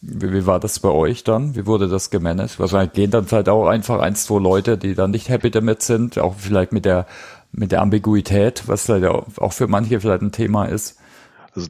Wie, 0.01 0.31
wie 0.31 0.45
war 0.45 0.59
das 0.59 0.79
bei 0.79 0.89
euch 0.89 1.23
dann? 1.23 1.55
Wie 1.55 1.65
wurde 1.65 1.87
das 1.87 2.09
gemanagt? 2.09 2.59
Wahrscheinlich 2.59 2.93
gehen 2.93 3.11
dann 3.11 3.25
vielleicht 3.25 3.49
auch 3.49 3.67
einfach 3.67 3.99
ein, 3.99 4.15
zwei 4.15 4.39
Leute, 4.39 4.77
die 4.77 4.93
dann 4.93 5.11
nicht 5.11 5.29
happy 5.29 5.49
damit 5.49 5.81
sind, 5.81 6.19
auch 6.19 6.35
vielleicht 6.37 6.71
mit 6.71 6.85
der, 6.85 7.07
mit 7.51 7.71
der 7.71 7.81
Ambiguität, 7.81 8.63
was 8.67 8.85
vielleicht 8.85 9.05
auch 9.05 9.53
für 9.53 9.67
manche 9.67 9.99
vielleicht 9.99 10.21
ein 10.21 10.31
Thema 10.31 10.65
ist 10.65 10.99
also 11.55 11.69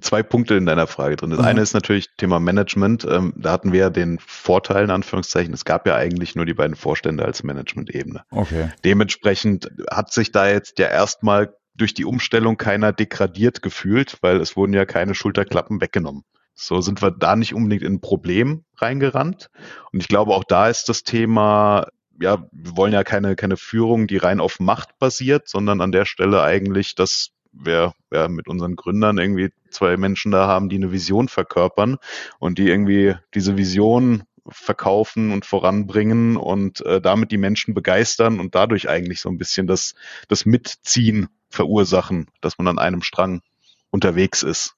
zwei 0.00 0.22
Punkte 0.22 0.54
in 0.54 0.66
deiner 0.66 0.86
Frage 0.86 1.16
drin. 1.16 1.30
Das 1.30 1.38
mhm. 1.40 1.44
eine 1.44 1.60
ist 1.60 1.74
natürlich 1.74 2.08
Thema 2.16 2.40
Management. 2.40 3.06
Ähm, 3.08 3.32
da 3.36 3.52
hatten 3.52 3.72
wir 3.72 3.80
ja 3.80 3.90
den 3.90 4.18
Vorteil, 4.18 4.84
in 4.84 4.90
Anführungszeichen, 4.90 5.54
es 5.54 5.64
gab 5.64 5.86
ja 5.86 5.94
eigentlich 5.94 6.34
nur 6.34 6.46
die 6.46 6.54
beiden 6.54 6.76
Vorstände 6.76 7.24
als 7.24 7.42
Management-Ebene. 7.42 8.22
Okay. 8.30 8.70
Dementsprechend 8.84 9.70
hat 9.90 10.12
sich 10.12 10.32
da 10.32 10.48
jetzt 10.48 10.78
ja 10.78 10.88
erstmal 10.88 11.54
durch 11.80 11.94
die 11.94 12.04
Umstellung 12.04 12.56
keiner 12.56 12.92
degradiert 12.92 13.62
gefühlt, 13.62 14.18
weil 14.20 14.40
es 14.40 14.56
wurden 14.56 14.72
ja 14.72 14.86
keine 14.86 15.14
Schulterklappen 15.14 15.80
weggenommen. 15.80 16.24
So 16.54 16.80
sind 16.80 17.02
wir 17.02 17.10
da 17.10 17.36
nicht 17.36 17.54
unbedingt 17.54 17.82
in 17.82 17.94
ein 17.94 18.00
Problem 18.00 18.64
reingerannt. 18.76 19.50
Und 19.92 20.00
ich 20.00 20.08
glaube, 20.08 20.34
auch 20.34 20.44
da 20.44 20.68
ist 20.68 20.88
das 20.88 21.04
Thema 21.04 21.86
ja, 22.20 22.46
wir 22.52 22.76
wollen 22.76 22.92
ja 22.92 23.02
keine, 23.02 23.34
keine 23.34 23.56
Führung, 23.56 24.06
die 24.06 24.18
rein 24.18 24.40
auf 24.40 24.60
Macht 24.60 24.98
basiert, 24.98 25.48
sondern 25.48 25.80
an 25.80 25.90
der 25.90 26.04
Stelle 26.04 26.42
eigentlich 26.42 26.94
das 26.94 27.30
wir 27.52 27.94
ja, 28.12 28.28
mit 28.28 28.48
unseren 28.48 28.76
Gründern 28.76 29.18
irgendwie 29.18 29.50
zwei 29.70 29.96
Menschen 29.96 30.30
da 30.30 30.46
haben, 30.46 30.68
die 30.68 30.76
eine 30.76 30.92
Vision 30.92 31.28
verkörpern 31.28 31.96
und 32.38 32.58
die 32.58 32.68
irgendwie 32.68 33.16
diese 33.34 33.56
Vision 33.56 34.22
verkaufen 34.48 35.32
und 35.32 35.44
voranbringen 35.44 36.36
und 36.36 36.84
äh, 36.86 37.00
damit 37.00 37.30
die 37.32 37.38
Menschen 37.38 37.74
begeistern 37.74 38.40
und 38.40 38.54
dadurch 38.54 38.88
eigentlich 38.88 39.20
so 39.20 39.28
ein 39.28 39.38
bisschen 39.38 39.66
das, 39.66 39.94
das 40.28 40.46
Mitziehen 40.46 41.28
verursachen, 41.48 42.28
dass 42.40 42.58
man 42.58 42.68
an 42.68 42.78
einem 42.78 43.02
Strang 43.02 43.42
unterwegs 43.90 44.42
ist. 44.42 44.76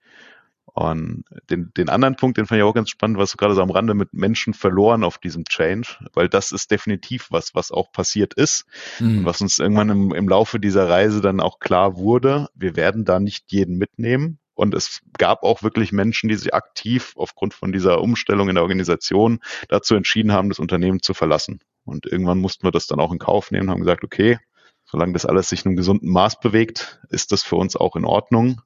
Und 0.74 1.24
den, 1.50 1.70
den 1.76 1.90
anderen 1.90 2.16
Punkt, 2.16 2.38
den 2.38 2.46
fand 2.46 2.58
ich 2.58 2.62
auch 2.62 2.72
ganz 2.72 2.88
spannend, 2.88 3.18
was 3.18 3.32
du 3.32 3.36
gerade 3.36 3.54
so 3.54 3.62
am 3.62 3.70
Rande 3.70 3.92
mit 3.92 4.14
Menschen 4.14 4.54
verloren 4.54 5.04
auf 5.04 5.18
diesem 5.18 5.44
Change, 5.44 5.98
weil 6.14 6.30
das 6.30 6.50
ist 6.50 6.70
definitiv 6.70 7.26
was, 7.30 7.54
was 7.54 7.70
auch 7.70 7.92
passiert 7.92 8.32
ist 8.34 8.64
mhm. 8.98 9.18
und 9.18 9.24
was 9.26 9.42
uns 9.42 9.58
irgendwann 9.58 9.90
im, 9.90 10.14
im 10.14 10.28
Laufe 10.28 10.58
dieser 10.58 10.88
Reise 10.88 11.20
dann 11.20 11.40
auch 11.40 11.58
klar 11.58 11.96
wurde. 11.98 12.48
Wir 12.54 12.74
werden 12.74 13.04
da 13.04 13.20
nicht 13.20 13.52
jeden 13.52 13.76
mitnehmen. 13.76 14.38
Und 14.54 14.74
es 14.74 15.00
gab 15.16 15.42
auch 15.42 15.62
wirklich 15.62 15.92
Menschen, 15.92 16.28
die 16.28 16.34
sich 16.34 16.54
aktiv 16.54 17.14
aufgrund 17.16 17.54
von 17.54 17.72
dieser 17.72 18.00
Umstellung 18.00 18.48
in 18.48 18.56
der 18.56 18.62
Organisation 18.62 19.40
dazu 19.68 19.94
entschieden 19.94 20.32
haben, 20.32 20.48
das 20.48 20.58
Unternehmen 20.58 21.02
zu 21.02 21.14
verlassen. 21.14 21.60
Und 21.84 22.06
irgendwann 22.06 22.38
mussten 22.38 22.64
wir 22.64 22.70
das 22.70 22.86
dann 22.86 23.00
auch 23.00 23.12
in 23.12 23.18
Kauf 23.18 23.50
nehmen, 23.50 23.70
haben 23.70 23.80
gesagt, 23.80 24.04
okay, 24.04 24.38
solange 24.84 25.14
das 25.14 25.26
alles 25.26 25.48
sich 25.48 25.64
in 25.64 25.70
einem 25.70 25.76
gesunden 25.76 26.10
Maß 26.10 26.40
bewegt, 26.40 27.00
ist 27.08 27.32
das 27.32 27.42
für 27.42 27.56
uns 27.56 27.76
auch 27.76 27.96
in 27.96 28.04
Ordnung. 28.04 28.60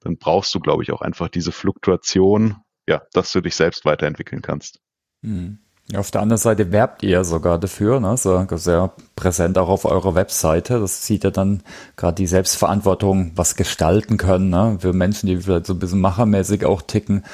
Dann 0.00 0.18
brauchst 0.18 0.54
du, 0.54 0.60
glaube 0.60 0.82
ich, 0.82 0.92
auch 0.92 1.00
einfach 1.00 1.28
diese 1.28 1.52
Fluktuation, 1.52 2.56
ja, 2.86 3.02
dass 3.12 3.32
du 3.32 3.40
dich 3.40 3.56
selbst 3.56 3.84
weiterentwickeln 3.84 4.42
kannst. 4.42 4.80
Hm. 5.22 5.58
Auf 5.96 6.10
der 6.10 6.20
anderen 6.20 6.38
Seite 6.38 6.70
werbt 6.70 7.02
ihr 7.02 7.24
sogar 7.24 7.58
dafür, 7.58 7.98
ne? 7.98 8.16
so 8.16 8.46
sehr 8.56 8.92
präsent 9.16 9.58
auch 9.58 9.68
auf 9.68 9.84
eurer 9.84 10.14
Webseite. 10.14 10.78
Das 10.78 11.04
sieht 11.04 11.24
ja 11.24 11.30
dann 11.30 11.62
gerade 11.96 12.14
die 12.14 12.26
Selbstverantwortung, 12.26 13.32
was 13.34 13.56
gestalten 13.56 14.16
können, 14.16 14.50
ne? 14.50 14.78
für 14.80 14.92
Menschen, 14.92 15.26
die 15.26 15.36
vielleicht 15.36 15.66
so 15.66 15.74
ein 15.74 15.78
bisschen 15.78 16.00
machermäßig 16.00 16.64
auch 16.64 16.82
ticken. 16.82 17.24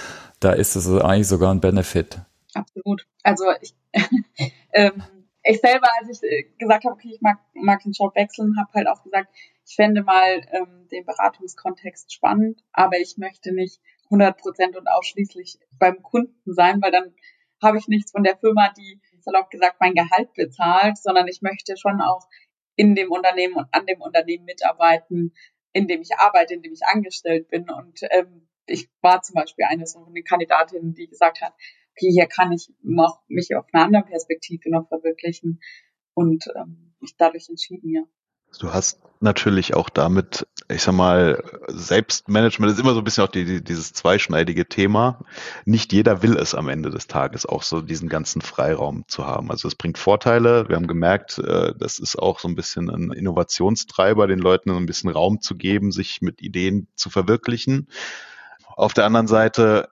Da 0.41 0.53
ist 0.53 0.75
es 0.75 0.89
eigentlich 0.89 1.29
sogar 1.29 1.53
ein 1.53 1.61
Benefit. 1.61 2.21
Absolut. 2.55 3.07
Also 3.23 3.45
ich, 3.61 3.75
ähm, 4.73 5.03
ich 5.43 5.61
selber, 5.61 5.89
als 6.01 6.23
ich 6.23 6.29
äh, 6.29 6.45
gesagt 6.59 6.85
habe, 6.85 6.95
okay, 6.95 7.11
ich 7.13 7.21
mag, 7.21 7.39
mag 7.55 7.83
den 7.83 7.93
Job 7.93 8.15
wechseln, 8.15 8.57
habe 8.59 8.73
halt 8.75 8.89
auch 8.89 9.03
gesagt, 9.03 9.29
ich 9.67 9.75
fände 9.75 10.03
mal 10.03 10.41
ähm, 10.53 10.89
den 10.91 11.05
Beratungskontext 11.05 12.13
spannend, 12.13 12.63
aber 12.73 12.99
ich 12.99 13.19
möchte 13.19 13.53
nicht 13.53 13.81
100 14.05 14.39
Prozent 14.39 14.77
und 14.77 14.87
ausschließlich 14.89 15.59
beim 15.79 16.03
Kunden 16.03 16.55
sein, 16.55 16.81
weil 16.81 16.93
dann 16.93 17.13
habe 17.67 17.79
ich 17.79 17.89
nichts 17.89 18.13
von 18.13 18.23
der 18.23 18.37
Firma, 18.37 18.73
die 18.77 19.01
salopp 19.21 19.51
gesagt 19.51 19.77
mein 19.81 19.95
Gehalt 19.95 20.33
bezahlt, 20.35 20.97
sondern 20.99 21.29
ich 21.29 21.43
möchte 21.43 21.77
schon 21.77 22.01
auch 22.01 22.27
in 22.77 22.95
dem 22.95 23.11
Unternehmen 23.11 23.57
und 23.57 23.67
an 23.73 23.87
dem 23.87 24.01
Unternehmen 24.01 24.45
mitarbeiten, 24.45 25.35
in 25.73 25.87
dem 25.87 26.01
ich 26.03 26.17
arbeite, 26.19 26.55
in 26.55 26.63
dem 26.63 26.73
ich 26.73 26.87
angestellt 26.87 27.49
bin. 27.49 27.69
Und 27.69 28.01
ähm, 28.11 28.49
ich 28.67 28.89
war 29.01 29.23
zum 29.23 29.35
Beispiel 29.35 29.65
eine 29.69 29.87
so 29.87 30.05
eine 30.05 30.23
Kandidatin, 30.23 30.95
die 30.95 31.09
gesagt 31.09 31.41
hat, 31.43 31.53
okay, 31.93 32.11
hier 32.11 32.27
kann 32.27 32.53
ich 32.53 32.73
noch 32.83 33.23
mich 33.29 33.55
auf 33.57 33.67
einer 33.73 33.85
anderen 33.85 34.07
Perspektive 34.07 34.71
noch 34.71 34.89
verwirklichen 34.89 35.61
und 36.15 36.45
ähm, 36.57 36.95
ich 37.01 37.17
dadurch 37.17 37.49
entschieden, 37.49 37.91
ja. 37.91 38.03
Du 38.59 38.73
hast 38.73 39.01
natürlich 39.21 39.75
auch 39.75 39.89
damit, 39.89 40.47
ich 40.69 40.83
sag 40.83 40.95
mal, 40.95 41.43
Selbstmanagement 41.69 42.73
ist 42.73 42.79
immer 42.79 42.93
so 42.93 43.01
ein 43.01 43.05
bisschen 43.05 43.25
auch 43.25 43.31
die, 43.31 43.45
die, 43.45 43.65
dieses 43.65 43.93
zweischneidige 43.93 44.69
Thema. 44.69 45.21
Nicht 45.65 45.93
jeder 45.93 46.23
will 46.23 46.37
es 46.37 46.55
am 46.55 46.69
Ende 46.69 46.91
des 46.91 47.07
Tages 47.07 47.47
auch 47.47 47.63
so 47.63 47.81
diesen 47.81 48.09
ganzen 48.09 48.43
Freiraum 48.43 49.05
zu 49.09 49.27
haben. 49.27 49.51
Also 49.51 49.69
es 49.69 49.75
bringt 49.75 49.99
Vorteile. 49.99 50.69
Wir 50.69 50.77
haben 50.77 50.87
gemerkt, 50.87 51.39
äh, 51.39 51.73
das 51.79 51.99
ist 51.99 52.17
auch 52.17 52.41
so 52.41 52.49
ein 52.49 52.57
bisschen 52.57 52.91
ein 52.91 53.11
Innovationstreiber, 53.11 54.27
den 54.27 54.39
Leuten 54.39 54.71
so 54.71 54.77
ein 54.77 54.87
bisschen 54.87 55.11
Raum 55.11 55.41
zu 55.41 55.57
geben, 55.57 55.93
sich 55.93 56.21
mit 56.21 56.43
Ideen 56.43 56.89
zu 56.95 57.11
verwirklichen. 57.11 57.89
Auf 58.77 58.93
der 58.93 59.07
anderen 59.07 59.29
Seite 59.29 59.89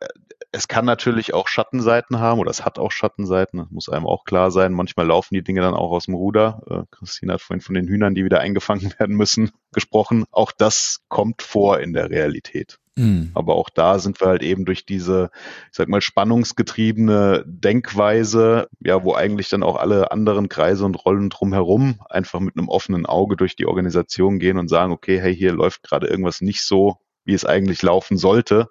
es 0.55 0.69
kann 0.69 0.85
natürlich 0.85 1.35
auch 1.35 1.49
Schattenseiten 1.49 2.21
haben 2.21 2.39
oder 2.39 2.51
es 2.51 2.65
hat 2.65 2.79
auch 2.79 2.93
Schattenseiten, 2.93 3.59
das 3.59 3.71
muss 3.71 3.89
einem 3.89 4.07
auch 4.07 4.25
klar 4.25 4.53
sein. 4.53 4.73
Manchmal 4.73 5.07
laufen 5.07 5.35
die 5.35 5.43
Dinge 5.43 5.61
dann 5.61 5.75
auch 5.75 5.91
aus 5.91 6.05
dem 6.05 6.15
Ruder. 6.15 6.63
Äh, 6.71 6.97
Christine 6.97 7.33
hat 7.33 7.41
vorhin 7.41 7.61
von 7.61 7.75
den 7.75 7.89
Hühnern, 7.89 8.15
die 8.15 8.25
wieder 8.25 8.41
eingefangen 8.41 8.95
werden 8.99 9.17
müssen, 9.17 9.51
gesprochen. 9.73 10.25
Auch 10.31 10.53
das 10.53 11.01
kommt 11.09 11.43
vor 11.43 11.81
in 11.81 11.93
der 11.93 12.09
Realität. 12.09 12.79
Mhm. 12.97 13.33
Aber 13.35 13.57
auch 13.57 13.69
da 13.69 13.99
sind 13.99 14.21
wir 14.21 14.29
halt 14.29 14.45
eben 14.45 14.65
durch 14.65 14.87
diese, 14.87 15.31
ich 15.73 15.77
sag 15.77 15.89
mal, 15.89 16.01
spannungsgetriebene 16.01 17.43
Denkweise, 17.47 18.69
ja, 18.79 19.03
wo 19.03 19.15
eigentlich 19.15 19.49
dann 19.49 19.65
auch 19.65 19.75
alle 19.75 20.13
anderen 20.13 20.49
Kreise 20.49 20.85
und 20.85 21.05
Rollen 21.05 21.31
drumherum 21.31 22.01
einfach 22.09 22.39
mit 22.39 22.57
einem 22.57 22.69
offenen 22.69 23.07
Auge 23.07 23.37
durch 23.37 23.57
die 23.57 23.67
Organisation 23.67 24.39
gehen 24.39 24.59
und 24.59 24.69
sagen, 24.69 24.93
okay, 24.93 25.21
hey, 25.21 25.35
hier 25.35 25.53
läuft 25.53 25.83
gerade 25.83 26.07
irgendwas 26.07 26.41
nicht 26.41 26.63
so, 26.63 26.99
wie 27.25 27.35
es 27.35 27.45
eigentlich 27.45 27.83
laufen 27.83 28.19
sollte 28.19 28.69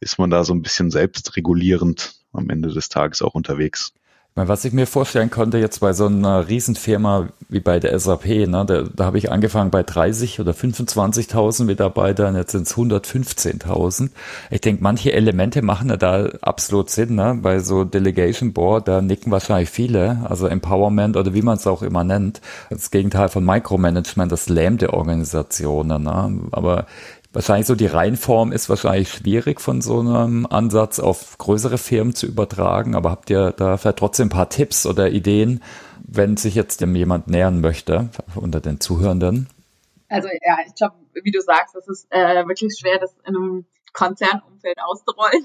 ist 0.00 0.18
man 0.18 0.30
da 0.30 0.44
so 0.44 0.54
ein 0.54 0.62
bisschen 0.62 0.90
selbstregulierend 0.90 2.14
am 2.32 2.50
Ende 2.50 2.72
des 2.72 2.88
Tages 2.88 3.22
auch 3.22 3.34
unterwegs. 3.34 3.92
Was 4.38 4.66
ich 4.66 4.74
mir 4.74 4.86
vorstellen 4.86 5.30
konnte 5.30 5.56
jetzt 5.56 5.78
bei 5.80 5.94
so 5.94 6.04
einer 6.04 6.46
Riesenfirma 6.46 7.30
wie 7.48 7.60
bei 7.60 7.80
der 7.80 7.98
SAP, 7.98 8.26
ne, 8.26 8.66
da, 8.66 8.82
da 8.82 9.06
habe 9.06 9.16
ich 9.16 9.32
angefangen 9.32 9.70
bei 9.70 9.82
30 9.82 10.40
oder 10.40 10.52
25.000 10.52 11.64
Mitarbeitern, 11.64 12.36
jetzt 12.36 12.52
sind 12.52 12.66
es 12.66 12.74
115.000. 12.74 14.10
Ich 14.50 14.60
denke, 14.60 14.82
manche 14.82 15.14
Elemente 15.14 15.62
machen 15.62 15.88
da 15.98 16.26
absolut 16.42 16.90
Sinn, 16.90 17.14
ne? 17.14 17.38
bei 17.40 17.60
so 17.60 17.84
Delegation 17.84 18.52
Board, 18.52 18.88
da 18.88 19.00
nicken 19.00 19.32
wahrscheinlich 19.32 19.70
viele, 19.70 20.26
also 20.28 20.48
Empowerment 20.48 21.16
oder 21.16 21.32
wie 21.32 21.40
man 21.40 21.56
es 21.56 21.66
auch 21.66 21.82
immer 21.82 22.04
nennt. 22.04 22.42
Das 22.68 22.90
Gegenteil 22.90 23.30
von 23.30 23.42
Micromanagement, 23.42 24.30
das 24.30 24.50
lähmte 24.50 24.92
Organisationen. 24.92 26.02
Ne? 26.02 26.40
Aber 26.52 26.84
Wahrscheinlich 27.36 27.66
so 27.66 27.74
die 27.74 27.84
Reihenform 27.84 28.50
ist 28.50 28.70
wahrscheinlich 28.70 29.12
schwierig 29.12 29.60
von 29.60 29.82
so 29.82 30.00
einem 30.00 30.46
Ansatz 30.46 30.98
auf 30.98 31.36
größere 31.36 31.76
Firmen 31.76 32.14
zu 32.14 32.26
übertragen, 32.26 32.94
aber 32.94 33.10
habt 33.10 33.28
ihr 33.28 33.52
da 33.52 33.76
vielleicht 33.76 33.98
trotzdem 33.98 34.28
ein 34.28 34.30
paar 34.30 34.48
Tipps 34.48 34.86
oder 34.86 35.10
Ideen, 35.10 35.62
wenn 36.02 36.38
sich 36.38 36.54
jetzt 36.54 36.80
dem 36.80 36.96
jemand 36.96 37.28
nähern 37.28 37.60
möchte 37.60 38.08
unter 38.36 38.60
den 38.60 38.80
Zuhörenden? 38.80 39.50
Also 40.08 40.28
ja, 40.28 40.56
ich 40.66 40.74
glaube, 40.76 40.94
wie 41.12 41.30
du 41.30 41.42
sagst, 41.42 41.76
es 41.76 41.86
ist 41.88 42.06
äh, 42.08 42.48
wirklich 42.48 42.74
schwer, 42.78 42.98
das 42.98 43.14
in 43.26 43.36
einem 43.36 43.66
Konzernumfeld 43.92 44.78
auszurollen. 44.82 45.44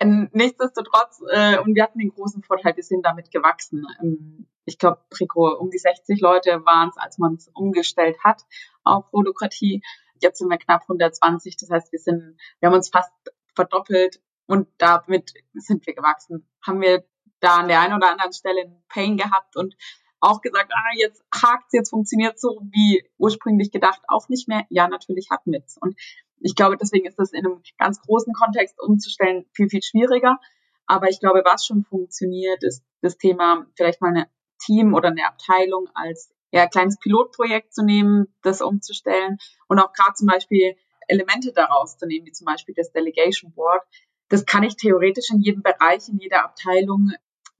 Nichtsdestotrotz, 0.32 1.20
äh, 1.32 1.58
und 1.58 1.74
wir 1.74 1.82
hatten 1.82 1.98
den 1.98 2.14
großen 2.14 2.42
Vorteil, 2.42 2.74
wir 2.76 2.82
sind 2.82 3.04
damit 3.04 3.30
gewachsen. 3.30 3.84
Ähm, 4.00 4.46
ich 4.64 4.78
glaube, 4.78 5.00
Rico, 5.20 5.54
um 5.54 5.70
die 5.70 5.76
60 5.76 6.18
Leute 6.22 6.64
waren 6.64 6.88
es, 6.88 6.96
als 6.96 7.18
man 7.18 7.34
es 7.34 7.48
umgestellt 7.48 8.16
hat 8.24 8.40
auf 8.84 9.12
Holokratie. 9.12 9.82
Jetzt 10.22 10.38
sind 10.38 10.48
wir 10.48 10.58
knapp 10.58 10.82
120. 10.82 11.56
Das 11.56 11.70
heißt, 11.70 11.92
wir 11.92 11.98
sind, 11.98 12.36
wir 12.60 12.68
haben 12.68 12.74
uns 12.74 12.88
fast 12.90 13.12
verdoppelt 13.54 14.20
und 14.46 14.68
damit 14.78 15.32
sind 15.54 15.86
wir 15.86 15.94
gewachsen. 15.94 16.48
Haben 16.66 16.80
wir 16.80 17.04
da 17.40 17.56
an 17.56 17.68
der 17.68 17.80
einen 17.80 17.94
oder 17.94 18.10
anderen 18.10 18.32
Stelle 18.32 18.62
einen 18.62 18.84
Pain 18.88 19.16
gehabt 19.16 19.56
und 19.56 19.76
auch 20.20 20.40
gesagt, 20.40 20.72
ah, 20.72 20.96
jetzt 20.96 21.24
hakt 21.34 21.72
jetzt 21.72 21.90
funktioniert 21.90 22.38
so 22.38 22.60
wie 22.70 23.04
ursprünglich 23.18 23.72
gedacht 23.72 24.00
auch 24.06 24.28
nicht 24.28 24.48
mehr. 24.48 24.64
Ja, 24.70 24.86
natürlich 24.86 25.28
wir 25.52 25.62
es. 25.66 25.76
Und 25.78 25.96
ich 26.38 26.54
glaube, 26.54 26.76
deswegen 26.76 27.06
ist 27.06 27.18
das 27.18 27.32
in 27.32 27.44
einem 27.44 27.62
ganz 27.78 28.00
großen 28.00 28.32
Kontext 28.32 28.80
umzustellen 28.80 29.46
viel, 29.52 29.68
viel 29.68 29.82
schwieriger. 29.82 30.38
Aber 30.86 31.08
ich 31.08 31.20
glaube, 31.20 31.42
was 31.44 31.66
schon 31.66 31.84
funktioniert, 31.84 32.62
ist 32.62 32.84
das 33.00 33.18
Thema 33.18 33.66
vielleicht 33.76 34.00
mal 34.00 34.10
eine 34.10 34.28
Team 34.58 34.94
oder 34.94 35.08
eine 35.08 35.26
Abteilung 35.26 35.88
als 35.94 36.32
ja, 36.52 36.66
kleines 36.66 36.98
Pilotprojekt 36.98 37.74
zu 37.74 37.82
nehmen, 37.84 38.32
das 38.42 38.60
umzustellen 38.60 39.38
und 39.68 39.78
auch 39.78 39.92
gerade 39.92 40.14
zum 40.14 40.28
Beispiel 40.28 40.76
Elemente 41.08 41.52
daraus 41.52 41.96
zu 41.96 42.06
nehmen, 42.06 42.26
wie 42.26 42.32
zum 42.32 42.44
Beispiel 42.44 42.74
das 42.76 42.92
Delegation 42.92 43.52
Board. 43.52 43.82
Das 44.28 44.46
kann 44.46 44.62
ich 44.62 44.76
theoretisch 44.76 45.30
in 45.30 45.40
jedem 45.40 45.62
Bereich, 45.62 46.08
in 46.08 46.18
jeder 46.18 46.44
Abteilung 46.44 47.10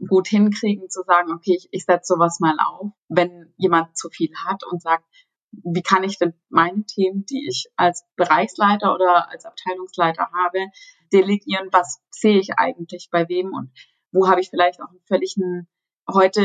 gut 0.08 0.28
hinkriegen, 0.28 0.90
zu 0.90 1.02
sagen, 1.02 1.32
okay, 1.32 1.54
ich, 1.56 1.68
ich 1.70 1.84
setze 1.84 2.14
sowas 2.14 2.38
mal 2.40 2.56
auf, 2.64 2.90
wenn 3.08 3.52
jemand 3.56 3.96
zu 3.96 4.10
viel 4.10 4.32
hat 4.46 4.62
und 4.64 4.82
sagt, 4.82 5.04
wie 5.52 5.82
kann 5.82 6.02
ich 6.02 6.18
denn 6.18 6.34
meine 6.48 6.84
Themen, 6.84 7.24
die 7.26 7.46
ich 7.48 7.70
als 7.76 8.04
Bereichsleiter 8.16 8.94
oder 8.94 9.28
als 9.30 9.44
Abteilungsleiter 9.44 10.30
habe, 10.32 10.66
delegieren? 11.12 11.68
Was 11.72 12.00
sehe 12.10 12.38
ich 12.38 12.58
eigentlich 12.58 13.08
bei 13.10 13.28
wem 13.28 13.52
und 13.52 13.70
wo 14.12 14.28
habe 14.28 14.40
ich 14.40 14.50
vielleicht 14.50 14.80
auch 14.80 14.88
einen 14.88 15.02
völligen, 15.06 15.68
heute 16.10 16.42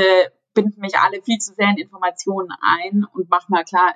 binden 0.58 0.82
mich 0.82 0.98
alle 0.98 1.22
viel 1.22 1.38
zu 1.38 1.54
sehr 1.54 1.70
in 1.70 1.78
Informationen 1.78 2.50
ein 2.62 3.06
und 3.14 3.30
mach 3.30 3.48
mal 3.48 3.64
klar, 3.64 3.94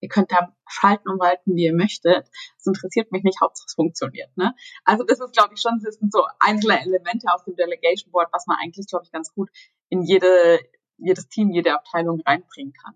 ihr 0.00 0.08
könnt 0.10 0.30
da 0.30 0.54
schalten 0.68 1.08
und 1.08 1.18
walten, 1.18 1.56
wie 1.56 1.64
ihr 1.64 1.74
möchtet. 1.74 2.28
Das 2.58 2.66
interessiert 2.66 3.10
mich 3.10 3.24
nicht, 3.24 3.40
Hauptsache 3.40 3.64
es 3.68 3.74
funktioniert. 3.74 4.36
Ne? 4.36 4.54
Also 4.84 5.02
das 5.02 5.18
ist, 5.18 5.32
glaube 5.32 5.54
ich, 5.54 5.62
schon, 5.62 5.80
das 5.82 5.94
sind 5.94 6.12
so 6.12 6.24
einzelne 6.40 6.78
Elemente 6.78 7.26
aus 7.32 7.44
dem 7.44 7.56
Delegation 7.56 8.12
Board, 8.12 8.28
was 8.32 8.46
man 8.46 8.58
eigentlich, 8.62 8.86
glaube 8.86 9.06
ich, 9.06 9.12
ganz 9.12 9.32
gut 9.32 9.48
in 9.88 10.02
jede, 10.02 10.60
jedes 10.98 11.28
Team, 11.28 11.50
jede 11.50 11.72
Abteilung 11.72 12.20
reinbringen 12.20 12.74
kann. 12.74 12.94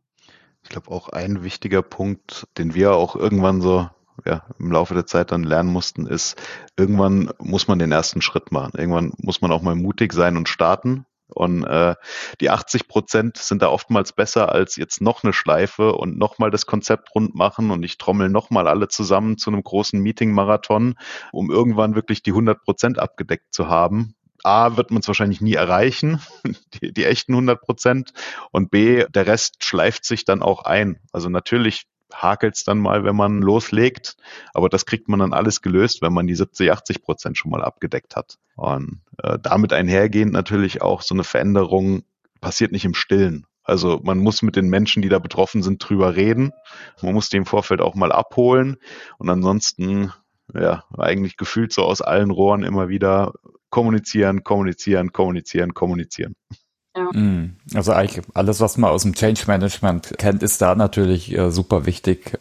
Ich 0.62 0.68
glaube 0.68 0.90
auch 0.90 1.08
ein 1.08 1.42
wichtiger 1.42 1.80
Punkt, 1.80 2.46
den 2.58 2.74
wir 2.74 2.92
auch 2.92 3.16
irgendwann 3.16 3.62
so 3.62 3.88
ja, 4.26 4.44
im 4.58 4.70
Laufe 4.70 4.92
der 4.92 5.06
Zeit 5.06 5.32
dann 5.32 5.44
lernen 5.44 5.72
mussten, 5.72 6.06
ist, 6.06 6.36
irgendwann 6.76 7.30
muss 7.38 7.68
man 7.68 7.78
den 7.78 7.92
ersten 7.92 8.20
Schritt 8.20 8.52
machen. 8.52 8.72
Irgendwann 8.76 9.14
muss 9.16 9.40
man 9.40 9.50
auch 9.50 9.62
mal 9.62 9.76
mutig 9.76 10.12
sein 10.12 10.36
und 10.36 10.48
starten. 10.48 11.06
Und 11.28 11.64
äh, 11.64 11.94
die 12.40 12.50
80 12.50 12.88
Prozent 12.88 13.36
sind 13.36 13.62
da 13.62 13.68
oftmals 13.68 14.12
besser 14.12 14.50
als 14.50 14.76
jetzt 14.76 15.00
noch 15.00 15.22
eine 15.22 15.32
Schleife 15.32 15.92
und 15.92 16.18
nochmal 16.18 16.50
das 16.50 16.66
Konzept 16.66 17.14
rund 17.14 17.34
machen 17.34 17.70
und 17.70 17.82
ich 17.82 17.98
trommel 17.98 18.28
nochmal 18.28 18.66
alle 18.66 18.88
zusammen 18.88 19.36
zu 19.36 19.50
einem 19.50 19.62
großen 19.62 20.00
Meeting-Marathon, 20.00 20.94
um 21.32 21.50
irgendwann 21.50 21.94
wirklich 21.94 22.22
die 22.22 22.30
100 22.30 22.62
Prozent 22.62 22.98
abgedeckt 22.98 23.52
zu 23.52 23.68
haben. 23.68 24.14
A, 24.44 24.76
wird 24.76 24.90
man 24.90 25.00
es 25.00 25.08
wahrscheinlich 25.08 25.40
nie 25.40 25.54
erreichen, 25.54 26.20
die, 26.74 26.92
die 26.92 27.04
echten 27.04 27.32
100 27.32 27.60
Prozent. 27.60 28.12
Und 28.52 28.70
B, 28.70 29.04
der 29.08 29.26
Rest 29.26 29.64
schleift 29.64 30.04
sich 30.04 30.24
dann 30.24 30.42
auch 30.42 30.64
ein. 30.64 31.00
Also 31.12 31.28
natürlich 31.28 31.86
hakelt's 32.14 32.64
dann 32.64 32.78
mal, 32.78 33.04
wenn 33.04 33.16
man 33.16 33.40
loslegt, 33.40 34.16
aber 34.54 34.68
das 34.68 34.86
kriegt 34.86 35.08
man 35.08 35.20
dann 35.20 35.32
alles 35.32 35.62
gelöst, 35.62 36.02
wenn 36.02 36.12
man 36.12 36.26
die 36.26 36.34
70, 36.34 36.72
80 36.72 37.02
Prozent 37.02 37.38
schon 37.38 37.50
mal 37.50 37.62
abgedeckt 37.62 38.16
hat. 38.16 38.38
Und 38.56 39.02
äh, 39.22 39.38
damit 39.40 39.72
einhergehend 39.72 40.32
natürlich 40.32 40.82
auch 40.82 41.02
so 41.02 41.14
eine 41.14 41.24
Veränderung 41.24 42.02
passiert 42.40 42.72
nicht 42.72 42.84
im 42.84 42.94
Stillen. 42.94 43.46
Also 43.62 44.00
man 44.02 44.18
muss 44.18 44.40
mit 44.40 44.56
den 44.56 44.70
Menschen, 44.70 45.02
die 45.02 45.10
da 45.10 45.18
betroffen 45.18 45.62
sind, 45.62 45.86
drüber 45.86 46.16
reden. 46.16 46.52
Man 47.02 47.12
muss 47.12 47.28
die 47.28 47.36
im 47.36 47.44
Vorfeld 47.44 47.82
auch 47.82 47.94
mal 47.94 48.12
abholen. 48.12 48.78
Und 49.18 49.28
ansonsten, 49.28 50.10
ja, 50.54 50.84
eigentlich 50.96 51.36
gefühlt 51.36 51.74
so 51.74 51.82
aus 51.82 52.00
allen 52.00 52.30
Rohren 52.30 52.62
immer 52.62 52.88
wieder 52.88 53.34
kommunizieren, 53.68 54.42
kommunizieren, 54.42 55.12
kommunizieren, 55.12 55.74
kommunizieren. 55.74 56.34
Ja. 56.98 57.10
Mm. 57.12 57.56
Also 57.74 57.92
eigentlich 57.92 58.24
alles, 58.34 58.60
was 58.60 58.76
man 58.76 58.90
aus 58.90 59.02
dem 59.02 59.14
Change 59.14 59.44
Management 59.46 60.14
kennt, 60.18 60.42
ist 60.42 60.60
da 60.60 60.74
natürlich 60.74 61.36
äh, 61.36 61.50
super 61.50 61.86
wichtig. 61.86 62.38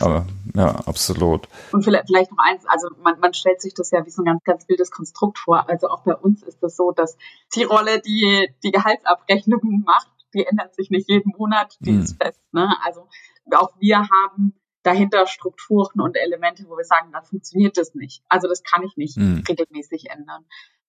Aber, 0.00 0.26
ja, 0.54 0.74
absolut. 0.86 1.48
Und 1.70 1.84
vielleicht, 1.84 2.06
vielleicht 2.06 2.32
noch 2.32 2.38
eins, 2.38 2.66
also 2.66 2.88
man, 3.02 3.20
man 3.20 3.34
stellt 3.34 3.60
sich 3.60 3.74
das 3.74 3.90
ja 3.92 4.04
wie 4.04 4.10
so 4.10 4.22
ein 4.22 4.26
ganz, 4.26 4.42
ganz 4.44 4.68
wildes 4.68 4.90
Konstrukt 4.90 5.38
vor. 5.38 5.68
Also 5.68 5.88
auch 5.88 6.02
bei 6.02 6.14
uns 6.14 6.42
ist 6.42 6.54
es 6.54 6.60
das 6.60 6.76
so, 6.76 6.90
dass 6.90 7.16
die 7.54 7.62
Rolle, 7.62 8.00
die 8.00 8.48
die 8.64 8.72
Gehaltsabrechnungen 8.72 9.84
macht, 9.86 10.08
die 10.34 10.44
ändert 10.44 10.74
sich 10.74 10.90
nicht 10.90 11.08
jeden 11.08 11.32
Monat, 11.36 11.76
die 11.80 11.92
mm. 11.92 12.00
ist 12.00 12.20
fest. 12.20 12.40
Ne? 12.52 12.74
Also 12.84 13.06
auch 13.54 13.70
wir 13.78 13.98
haben 13.98 14.54
dahinter 14.82 15.26
Strukturen 15.26 16.00
und 16.00 16.16
Elemente, 16.16 16.64
wo 16.68 16.76
wir 16.76 16.84
sagen, 16.84 17.10
da 17.12 17.20
funktioniert 17.22 17.76
das 17.76 17.94
nicht. 17.94 18.22
Also 18.28 18.48
das 18.48 18.62
kann 18.62 18.82
ich 18.82 18.96
nicht 18.96 19.16
mm. 19.16 19.40
regelmäßig 19.48 20.10
ändern. 20.10 20.44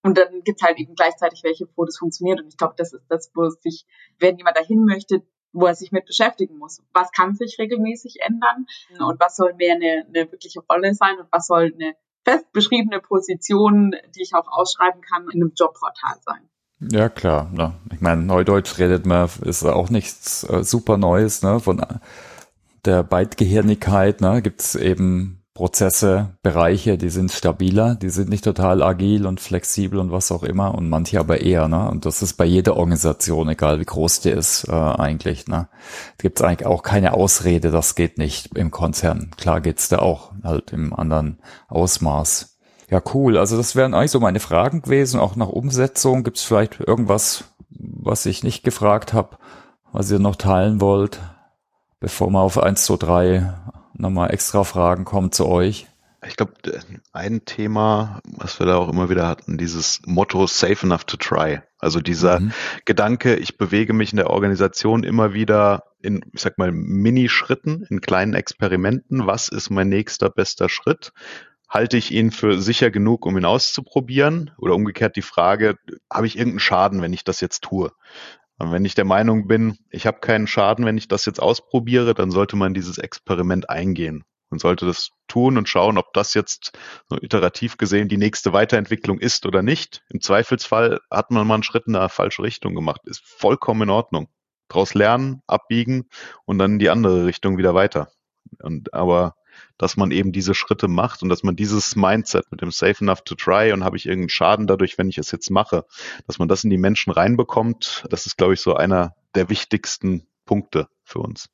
Und 0.08 0.17
dann 0.17 0.41
gibt 0.46 0.62
es 0.62 0.65
halt 0.65 0.80
eben 0.80 0.96
gleichzeitig 0.96 1.43
welche, 1.43 1.67
wo 1.76 1.84
das 1.84 1.98
funktioniert. 1.98 2.39
Und 2.39 2.48
ich 2.48 2.56
glaube, 2.56 2.76
das 2.78 2.93
ist 2.93 3.04
das, 3.10 3.30
wo 3.36 3.50
sich, 3.50 3.86
wenn 4.20 4.38
jemand 4.38 4.56
dahin 4.56 4.86
möchte, 4.86 5.22
wo 5.52 5.65
er 5.65 5.76
sich 5.76 5.91
mit 5.91 6.06
beschäftigen 6.06 6.58
muss. 6.58 6.82
Was 6.93 7.12
kann 7.12 7.36
sich 7.36 7.58
regelmäßig 7.60 8.20
ändern 8.22 8.67
und 9.00 9.20
was 9.20 9.36
soll 9.36 9.54
mehr 9.56 9.76
eine, 9.76 10.06
eine 10.08 10.32
wirkliche 10.32 10.62
Rolle 10.62 10.93
sein 10.93 11.20
und 11.20 11.28
was 11.30 11.48
soll 11.48 11.74
eine 11.74 11.96
fest 12.24 12.50
beschriebene 12.54 13.02
Position, 13.02 13.96
die 14.15 14.22
ich 14.22 14.34
auch 14.34 14.48
ausschreiben 14.48 15.02
kann, 15.02 15.26
in 15.34 15.41
einem 15.41 15.52
Jobportal 15.54 16.15
sein. 16.26 16.50
Ja, 16.80 17.10
klar. 17.10 17.50
Ne? 17.52 17.74
Ich 17.93 18.00
meine, 18.00 18.22
Neudeutsch 18.22 18.78
redet 18.78 19.06
man, 19.06 19.30
ist 19.41 19.65
auch 19.65 19.89
nichts 19.89 20.43
äh, 20.43 20.63
super 20.63 20.98
Neues. 20.98 21.41
Ne? 21.41 21.60
Von 21.60 21.86
der 22.86 23.04
Beidgehirnigkeit 23.04 24.22
ne? 24.22 24.41
gibt 24.41 24.62
es 24.62 24.76
eben 24.76 25.43
Prozesse, 25.58 26.38
Bereiche, 26.43 27.00
die 27.00 27.10
sind 27.10 27.32
stabiler, 27.32 27.96
die 27.96 28.12
sind 28.12 28.30
nicht 28.30 28.43
total 28.43 28.84
agil 28.84 29.26
und 29.26 29.39
flexibel 29.39 29.98
und 29.98 30.12
was 30.12 30.32
auch 30.32 30.43
immer 30.43 30.76
und 30.76 30.88
manche 30.88 31.20
aber 31.20 31.41
eher, 31.41 31.67
ne? 31.67 31.89
Und 31.89 32.06
das 32.06 32.22
ist 32.22 32.34
bei 32.34 32.46
jeder 32.46 32.78
Organisation, 32.78 33.50
egal 33.50 33.80
wie 33.80 33.86
groß 33.86 34.20
die 34.20 34.30
ist, 34.30 34.67
äh, 34.67 34.72
eigentlich, 34.72 35.48
ne? 35.48 35.67
Gibt 36.20 36.39
es 36.39 36.46
eigentlich 36.46 36.67
auch 36.67 36.84
keine 36.84 37.15
Ausrede, 37.15 37.72
das 37.72 37.96
geht 37.96 38.20
nicht 38.20 38.56
im 38.56 38.70
Konzern. 38.70 39.32
Klar 39.36 39.62
geht's 39.62 39.89
da 39.89 39.98
auch, 39.98 40.32
halt 40.43 40.74
im 40.74 40.93
anderen 40.93 41.39
Ausmaß. 41.70 42.60
Ja, 42.91 43.02
cool. 43.15 43.36
Also 43.36 43.58
das 43.58 43.76
wären 43.76 43.96
eigentlich 43.96 44.12
so 44.12 44.20
meine 44.20 44.39
Fragen 44.39 44.84
gewesen, 44.84 45.20
auch 45.20 45.36
nach 45.36 45.50
Umsetzung. 45.50 46.24
Gibt 46.24 46.38
es 46.38 46.43
vielleicht 46.43 46.82
irgendwas, 46.82 47.46
was 47.72 48.28
ich 48.28 48.43
nicht 48.43 48.63
gefragt 48.63 49.12
habe, 49.12 49.39
was 49.91 50.12
ihr 50.12 50.20
noch 50.20 50.36
teilen 50.36 50.82
wollt, 50.82 51.20
bevor 52.00 52.30
wir 52.30 52.41
auf 52.41 52.60
eins, 52.60 52.86
zwei, 52.86 52.98
drei 52.98 53.54
nochmal 53.98 54.32
extra 54.32 54.64
Fragen 54.64 55.06
kommen 55.06 55.32
zu 55.32 55.48
euch? 55.48 55.88
Ich 56.26 56.36
glaube, 56.36 56.54
ein 57.14 57.46
Thema, 57.46 58.22
was 58.26 58.60
wir 58.60 58.66
da 58.66 58.78
auch 58.78 58.90
immer 58.90 59.10
wieder 59.10 59.28
hatten, 59.28 59.58
dieses 59.58 60.02
Motto 60.06 60.48
Safe 60.48 60.86
enough 60.86 61.04
to 61.04 61.16
try. 61.18 61.62
Also 61.78 62.02
dieser 62.02 62.40
mhm. 62.40 62.54
Gedanke, 62.86 63.36
ich 63.36 63.58
bewege 63.58 63.94
mich 63.94 64.12
in 64.12 64.18
der 64.18 64.32
Organisation 64.32 65.04
immer 65.04 65.34
wieder 65.34 65.84
in, 66.02 66.22
ich 66.34 66.42
sag 66.42 66.58
mal, 66.58 66.72
Minischritten, 66.72 67.86
in 67.90 68.02
kleinen 68.02 68.34
Experimenten. 68.34 69.28
Was 69.28 69.48
ist 69.48 69.70
mein 69.70 69.90
nächster 69.90 70.30
bester 70.30 70.70
Schritt? 70.70 71.14
Halte 71.70 71.98
ich 71.98 72.12
ihn 72.12 72.32
für 72.32 72.60
sicher 72.60 72.90
genug, 72.90 73.26
um 73.26 73.38
ihn 73.38 73.46
auszuprobieren? 73.46 74.52
Oder 74.58 74.74
umgekehrt 74.74 75.16
die 75.18 75.22
Frage, 75.22 75.76
habe 76.12 76.26
ich 76.26 76.38
irgendeinen 76.38 76.60
Schaden, 76.60 77.02
wenn 77.02 77.14
ich 77.14 77.26
das 77.26 77.42
jetzt 77.42 77.64
tue? 77.64 77.92
Und 78.60 78.72
wenn 78.72 78.86
ich 78.86 78.96
der 78.96 79.06
Meinung 79.06 79.48
bin, 79.48 79.78
ich 79.89 80.08
habe 80.08 80.20
keinen 80.20 80.48
Schaden, 80.48 80.86
wenn 80.86 80.98
ich 80.98 81.08
das 81.08 81.26
jetzt 81.26 81.41
ausprobiere, 81.41 82.13
dann 82.13 82.32
sollte 82.32 82.56
man 82.56 82.74
dieses 82.74 82.98
Experiment 82.98 83.70
eingehen 83.70 84.24
und 84.50 84.60
sollte 84.60 84.86
das 84.86 85.12
tun 85.28 85.58
und 85.58 85.70
schauen, 85.70 85.98
ob 85.98 86.13
das 86.13 86.34
jetzt 86.34 86.78
so 87.10 87.17
iterativ 87.22 87.78
gesehen 87.78 88.08
die 88.08 88.17
nächste 88.17 88.54
Weiterentwicklung 88.54 89.20
ist 89.20 89.46
oder 89.46 89.62
nicht. 89.62 90.02
Im 90.10 90.22
Zweifelsfall 90.22 91.00
hat 91.12 91.32
man 91.32 91.46
mal 91.46 91.56
einen 91.56 91.63
Schritt 91.63 91.88
in 91.88 91.96
eine 91.96 92.10
falsche 92.10 92.43
Richtung 92.43 92.74
gemacht. 92.74 93.02
Ist 93.06 93.24
vollkommen 93.24 93.84
in 93.84 93.89
Ordnung. 93.89 94.30
Daraus 94.70 94.93
lernen, 94.93 95.41
abbiegen 95.48 96.10
und 96.46 96.58
dann 96.58 96.74
in 96.74 96.80
die 96.80 96.89
andere 96.89 97.26
Richtung 97.26 97.58
wieder 97.58 97.74
weiter. 97.74 98.10
Und 98.62 98.93
aber 98.93 99.36
dass 99.78 99.98
man 99.98 100.12
eben 100.12 100.32
diese 100.32 100.54
Schritte 100.54 100.88
macht 100.88 101.24
und 101.24 101.30
dass 101.30 101.43
man 101.43 101.56
dieses 101.56 101.96
Mindset 101.96 102.52
mit 102.52 102.62
dem 102.62 102.72
Safe 102.72 102.96
enough 103.02 103.22
to 103.22 103.36
try 103.36 103.72
und 103.72 103.84
habe 103.84 103.98
ich 103.98 104.06
irgendeinen 104.06 104.29
Schaden 104.29 104.67
dadurch, 104.67 104.98
wenn 104.98 105.10
ich 105.10 105.17
es 105.17 105.32
jetzt 105.32 105.50
mache, 105.50 105.86
dass 106.25 106.40
man 106.40 106.48
das 106.48 106.63
in 106.63 106.69
die 106.69 106.77
Menschen 106.77 107.12
reinbekommt, 107.12 108.06
das 108.10 108.25
ist, 108.25 108.38
glaube 108.38 108.54
ich, 108.54 108.62
so 108.62 108.75
einer 108.75 109.15
der 109.36 109.50
wichtigsten 109.50 110.27
Punkte 110.46 110.88
für 111.04 111.19
uns. 111.19 111.50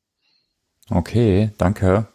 Okay, 0.90 1.52
danke. 1.58 2.08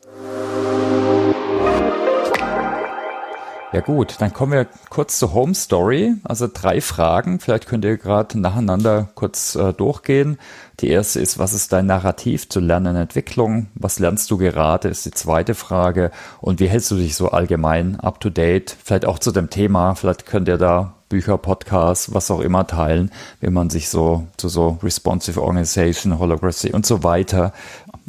Ja 3.70 3.80
gut, 3.82 4.16
dann 4.20 4.32
kommen 4.32 4.52
wir 4.52 4.66
kurz 4.88 5.18
zur 5.18 5.34
Home 5.34 5.54
Story. 5.54 6.14
Also 6.24 6.48
drei 6.52 6.80
Fragen. 6.80 7.38
Vielleicht 7.38 7.66
könnt 7.66 7.84
ihr 7.84 7.98
gerade 7.98 8.40
nacheinander 8.40 9.10
kurz 9.14 9.56
äh, 9.56 9.74
durchgehen. 9.74 10.38
Die 10.80 10.88
erste 10.88 11.20
ist, 11.20 11.38
was 11.38 11.52
ist 11.52 11.70
dein 11.74 11.84
Narrativ 11.84 12.48
zu 12.48 12.60
Lernen 12.60 12.96
und 12.96 13.02
Entwicklung? 13.02 13.66
Was 13.74 13.98
lernst 13.98 14.30
du 14.30 14.38
gerade? 14.38 14.88
Ist 14.88 15.04
die 15.04 15.10
zweite 15.10 15.54
Frage. 15.54 16.10
Und 16.40 16.60
wie 16.60 16.68
hältst 16.68 16.90
du 16.90 16.96
dich 16.96 17.14
so 17.14 17.30
allgemein 17.30 18.00
up 18.00 18.20
to 18.20 18.30
date? 18.30 18.74
Vielleicht 18.82 19.04
auch 19.04 19.18
zu 19.18 19.32
dem 19.32 19.50
Thema. 19.50 19.94
Vielleicht 19.94 20.24
könnt 20.24 20.48
ihr 20.48 20.56
da 20.56 20.94
Bücher, 21.10 21.36
Podcasts, 21.36 22.14
was 22.14 22.30
auch 22.30 22.40
immer 22.40 22.66
teilen, 22.66 23.10
wie 23.40 23.50
man 23.50 23.68
sich 23.68 23.90
so 23.90 24.26
zu 24.38 24.48
so 24.48 24.78
responsive 24.82 25.42
Organization, 25.42 26.18
Holography 26.18 26.72
und 26.72 26.86
so 26.86 27.04
weiter 27.04 27.52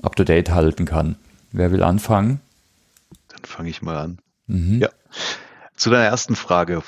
up 0.04 0.16
to 0.16 0.24
date 0.24 0.52
halten 0.52 0.86
kann. 0.86 1.18
Wer 1.52 1.72
will 1.74 1.84
anfangen? 1.84 2.40
Dann 3.28 3.44
fange 3.44 3.70
ich 3.70 3.82
mal 3.82 3.98
an. 3.98 4.20
Mhm. 4.48 4.80
Ja. 4.80 4.90
Zu 5.80 5.90
deiner 5.90 6.04
ersten 6.04 6.36
Frage, 6.36 6.84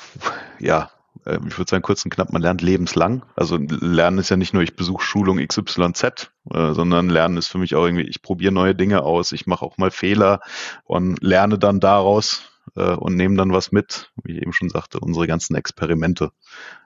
ja, 0.58 0.90
äh, 1.24 1.38
ich 1.48 1.56
würde 1.56 1.70
sagen, 1.70 1.82
kurz 1.82 2.04
und 2.04 2.10
knapp, 2.10 2.30
man 2.30 2.42
lernt 2.42 2.60
lebenslang. 2.60 3.24
Also 3.36 3.56
Lernen 3.56 4.18
ist 4.18 4.28
ja 4.28 4.36
nicht 4.36 4.52
nur, 4.52 4.62
ich 4.62 4.76
besuche 4.76 5.02
Schulung 5.02 5.38
XYZ, 5.38 6.30
äh, 6.52 6.74
sondern 6.74 7.08
Lernen 7.08 7.38
ist 7.38 7.48
für 7.48 7.56
mich 7.56 7.74
auch 7.74 7.86
irgendwie, 7.86 8.02
ich 8.06 8.20
probiere 8.20 8.52
neue 8.52 8.74
Dinge 8.74 9.02
aus, 9.02 9.32
ich 9.32 9.46
mache 9.46 9.64
auch 9.64 9.78
mal 9.78 9.90
Fehler 9.90 10.40
und 10.84 11.22
lerne 11.22 11.58
dann 11.58 11.80
daraus 11.80 12.42
äh, 12.76 12.92
und 12.92 13.16
nehme 13.16 13.34
dann 13.36 13.50
was 13.50 13.72
mit, 13.72 14.12
wie 14.24 14.32
ich 14.32 14.42
eben 14.42 14.52
schon 14.52 14.68
sagte, 14.68 15.00
unsere 15.00 15.26
ganzen 15.26 15.54
Experimente. 15.54 16.30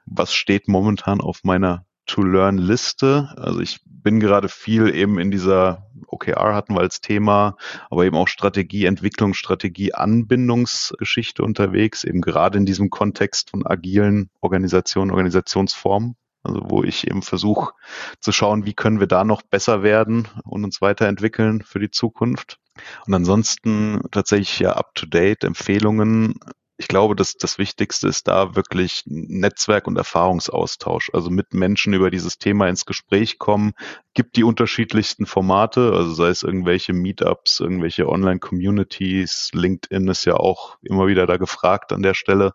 Was 0.04 0.32
steht 0.32 0.68
momentan 0.68 1.20
auf 1.20 1.42
meiner 1.42 1.85
To-Learn-Liste? 2.06 3.34
Also 3.36 3.60
ich 3.60 3.80
bin 3.84 4.20
gerade 4.20 4.48
viel 4.48 4.94
eben 4.94 5.18
in 5.18 5.30
dieser 5.30 5.86
OKR 6.06 6.54
hatten 6.54 6.74
wir 6.74 6.80
als 6.80 7.00
Thema, 7.00 7.56
aber 7.90 8.04
eben 8.04 8.16
auch 8.16 8.28
Strategie, 8.28 8.86
Entwicklung, 8.86 9.34
Strategie, 9.34 9.94
Anbindungsgeschichte 9.94 11.42
unterwegs, 11.42 12.04
eben 12.04 12.20
gerade 12.20 12.58
in 12.58 12.66
diesem 12.66 12.90
Kontext 12.90 13.50
von 13.50 13.66
agilen 13.66 14.30
Organisationen, 14.40 15.10
Organisationsformen. 15.10 16.16
Also 16.42 16.60
wo 16.66 16.84
ich 16.84 17.08
eben 17.08 17.22
versuche 17.22 17.72
zu 18.20 18.30
schauen, 18.30 18.66
wie 18.66 18.74
können 18.74 19.00
wir 19.00 19.08
da 19.08 19.24
noch 19.24 19.42
besser 19.42 19.82
werden 19.82 20.28
und 20.44 20.62
uns 20.62 20.80
weiterentwickeln 20.80 21.62
für 21.62 21.80
die 21.80 21.90
Zukunft. 21.90 22.58
Und 23.06 23.14
ansonsten 23.14 24.00
tatsächlich 24.12 24.60
ja 24.60 24.72
up-to-date 24.74 25.42
Empfehlungen 25.42 26.38
ich 26.78 26.88
glaube, 26.88 27.16
dass 27.16 27.34
das 27.36 27.58
Wichtigste 27.58 28.08
ist 28.08 28.28
da 28.28 28.54
wirklich 28.54 29.02
Netzwerk 29.06 29.86
und 29.86 29.96
Erfahrungsaustausch. 29.96 31.10
Also 31.14 31.30
mit 31.30 31.54
Menschen 31.54 31.94
über 31.94 32.10
dieses 32.10 32.38
Thema 32.38 32.68
ins 32.68 32.84
Gespräch 32.84 33.38
kommen, 33.38 33.72
gibt 34.12 34.36
die 34.36 34.44
unterschiedlichsten 34.44 35.24
Formate, 35.24 35.92
also 35.92 36.12
sei 36.12 36.28
es 36.28 36.42
irgendwelche 36.42 36.92
Meetups, 36.92 37.60
irgendwelche 37.60 38.08
Online-Communities, 38.08 39.50
LinkedIn 39.54 40.08
ist 40.08 40.26
ja 40.26 40.34
auch 40.34 40.76
immer 40.82 41.06
wieder 41.06 41.26
da 41.26 41.38
gefragt 41.38 41.92
an 41.92 42.02
der 42.02 42.14
Stelle. 42.14 42.52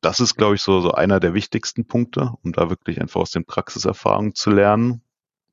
Das 0.00 0.20
ist, 0.20 0.36
glaube 0.36 0.54
ich, 0.54 0.62
so, 0.62 0.80
so 0.80 0.92
einer 0.92 1.18
der 1.18 1.34
wichtigsten 1.34 1.86
Punkte, 1.86 2.32
um 2.42 2.52
da 2.52 2.70
wirklich 2.70 3.00
einfach 3.00 3.20
aus 3.20 3.32
den 3.32 3.44
Praxiserfahrungen 3.44 4.34
zu 4.34 4.50
lernen 4.50 5.02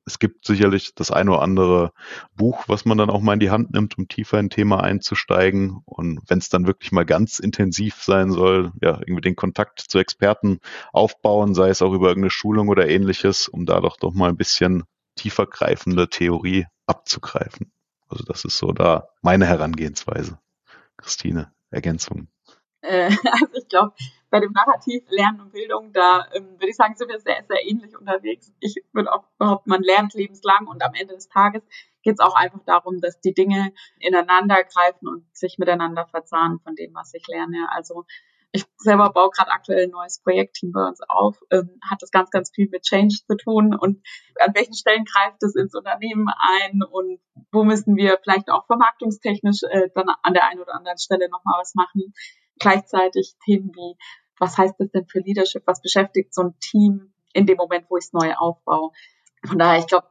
es 0.04 0.18
gibt 0.18 0.46
sicherlich 0.46 0.94
das 0.94 1.10
eine 1.10 1.30
oder 1.30 1.42
andere 1.42 1.92
Buch, 2.34 2.64
was 2.66 2.84
man 2.84 2.98
dann 2.98 3.10
auch 3.10 3.20
mal 3.20 3.34
in 3.34 3.40
die 3.40 3.50
Hand 3.50 3.72
nimmt, 3.72 3.96
um 3.98 4.08
tiefer 4.08 4.38
in 4.38 4.46
ein 4.46 4.50
Thema 4.50 4.82
einzusteigen. 4.82 5.80
Und 5.84 6.20
wenn 6.26 6.38
es 6.38 6.48
dann 6.48 6.66
wirklich 6.66 6.92
mal 6.92 7.04
ganz 7.04 7.38
intensiv 7.38 8.02
sein 8.02 8.30
soll, 8.30 8.72
ja, 8.80 8.98
irgendwie 8.98 9.20
den 9.20 9.36
Kontakt 9.36 9.80
zu 9.80 9.98
Experten 9.98 10.58
aufbauen, 10.92 11.54
sei 11.54 11.68
es 11.68 11.82
auch 11.82 11.92
über 11.92 12.08
irgendeine 12.08 12.30
Schulung 12.30 12.68
oder 12.68 12.88
ähnliches, 12.88 13.48
um 13.48 13.64
da 13.64 13.80
doch 13.80 13.96
doch 13.96 14.12
mal 14.12 14.28
ein 14.28 14.36
bisschen 14.36 14.84
tiefer 15.14 15.46
greifende 15.46 16.08
Theorie 16.08 16.66
abzugreifen. 16.86 17.72
Also 18.08 18.24
das 18.24 18.44
ist 18.44 18.58
so 18.58 18.72
da 18.72 19.08
meine 19.22 19.46
Herangehensweise. 19.46 20.38
Christine, 20.96 21.52
Ergänzung. 21.70 22.28
Äh, 22.82 23.06
also 23.32 23.54
ich 23.54 23.68
glaube, 23.68 23.94
bei 24.32 24.40
dem 24.40 24.52
Narrativ 24.52 25.04
Lernen 25.10 25.42
und 25.42 25.52
Bildung, 25.52 25.92
da 25.92 26.26
ähm, 26.32 26.52
würde 26.54 26.70
ich 26.70 26.76
sagen, 26.76 26.96
sind 26.96 27.10
wir 27.10 27.20
sehr, 27.20 27.44
sehr 27.46 27.68
ähnlich 27.68 27.96
unterwegs. 27.96 28.50
Ich 28.60 28.82
würde 28.92 29.12
auch 29.12 29.24
behaupten, 29.38 29.68
man 29.68 29.82
lernt 29.82 30.14
lebenslang 30.14 30.66
und 30.66 30.82
am 30.82 30.94
Ende 30.94 31.14
des 31.14 31.28
Tages 31.28 31.62
geht 32.02 32.14
es 32.14 32.20
auch 32.20 32.34
einfach 32.34 32.64
darum, 32.64 33.00
dass 33.00 33.20
die 33.20 33.34
Dinge 33.34 33.72
ineinander 33.98 34.64
greifen 34.64 35.06
und 35.06 35.26
sich 35.36 35.58
miteinander 35.58 36.06
verzahnen 36.06 36.60
von 36.60 36.74
dem, 36.74 36.94
was 36.94 37.12
ich 37.12 37.26
lerne. 37.28 37.68
Also 37.72 38.06
ich 38.52 38.64
selber 38.78 39.10
baue 39.10 39.30
gerade 39.30 39.50
aktuell 39.50 39.84
ein 39.84 39.90
neues 39.90 40.22
Projektteam 40.22 40.72
bei 40.72 40.86
uns 40.86 41.00
auf, 41.08 41.38
ähm, 41.50 41.78
hat 41.90 42.00
das 42.00 42.10
ganz, 42.10 42.30
ganz 42.30 42.50
viel 42.54 42.68
mit 42.70 42.82
Change 42.82 43.16
zu 43.26 43.36
tun 43.36 43.74
und 43.74 44.06
an 44.40 44.54
welchen 44.54 44.74
Stellen 44.74 45.04
greift 45.04 45.42
es 45.42 45.54
ins 45.54 45.74
Unternehmen 45.74 46.26
ein 46.38 46.82
und 46.82 47.20
wo 47.50 47.64
müssen 47.64 47.96
wir 47.96 48.18
vielleicht 48.22 48.50
auch 48.50 48.66
vermarktungstechnisch 48.66 49.62
äh, 49.68 49.88
dann 49.94 50.08
an 50.22 50.34
der 50.34 50.48
einen 50.48 50.60
oder 50.60 50.74
anderen 50.74 50.98
Stelle 50.98 51.28
nochmal 51.28 51.60
was 51.60 51.74
machen. 51.74 52.12
Gleichzeitig 52.58 53.34
Themen 53.44 53.72
wie, 53.74 53.96
was 54.38 54.58
heißt 54.58 54.74
das 54.78 54.90
denn 54.90 55.06
für 55.06 55.20
Leadership? 55.20 55.62
Was 55.66 55.82
beschäftigt 55.82 56.34
so 56.34 56.42
ein 56.42 56.58
Team 56.60 57.12
in 57.32 57.46
dem 57.46 57.56
Moment, 57.56 57.86
wo 57.88 57.96
ich 57.96 58.04
es 58.04 58.12
neu 58.12 58.34
aufbaue? 58.34 58.90
Von 59.44 59.58
daher, 59.58 59.78
ich 59.78 59.86
glaube, 59.86 60.08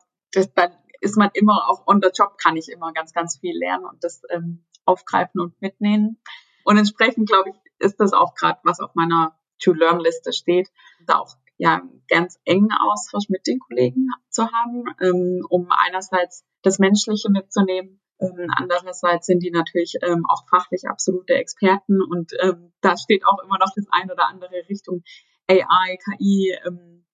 dann 0.56 0.72
ist 1.02 1.18
man 1.18 1.30
immer 1.34 1.70
auch 1.70 1.88
on 1.88 2.00
the 2.02 2.10
job, 2.14 2.38
kann 2.38 2.58
ich 2.58 2.70
immer 2.70 2.94
ganz, 2.94 3.14
ganz 3.14 3.40
viel 3.40 3.58
lernen 3.58 3.86
und 3.86 4.04
das 4.04 4.22
ähm, 4.30 4.64
aufgreifen 4.86 5.42
und 5.42 5.60
mitnehmen. 5.62 6.18
Und 6.64 6.78
entsprechend, 6.78 7.28
glaube 7.28 7.50
ich, 7.50 7.56
ist 7.80 8.00
das 8.00 8.14
auch 8.14 8.36
gerade, 8.36 8.60
was 8.64 8.80
auf 8.80 8.94
meiner 8.94 9.38
To-Learn-Liste 9.64 10.34
steht, 10.34 10.70
da 11.06 11.20
auch 11.20 11.36
ja 11.58 11.82
ganz 12.08 12.40
engen 12.46 12.72
Austausch 12.72 13.30
mit 13.30 13.46
den 13.46 13.60
Kollegen 13.60 14.10
zu 14.30 14.52
haben, 14.52 14.84
ähm, 15.00 15.46
um 15.50 15.68
einerseits 15.70 16.44
das 16.64 16.80
Menschliche 16.80 17.30
mitzunehmen. 17.30 18.01
Ähm, 18.22 18.48
andererseits 18.56 19.26
sind 19.26 19.42
die 19.42 19.52
natürlich 19.52 19.96
ähm, 20.02 20.26
auch 20.30 20.48
fachlich 20.48 20.88
absolute 20.88 21.34
Experten 21.34 22.02
und 22.02 22.34
ähm, 22.42 22.72
da 22.82 22.98
steht 22.98 23.26
auch 23.26 23.44
immer 23.44 23.58
noch 23.58 23.74
das 23.76 23.88
ein 23.92 24.12
oder 24.12 24.28
andere 24.28 24.68
Richtung 24.70 25.04
AI, 25.48 25.98
KI. 25.98 26.56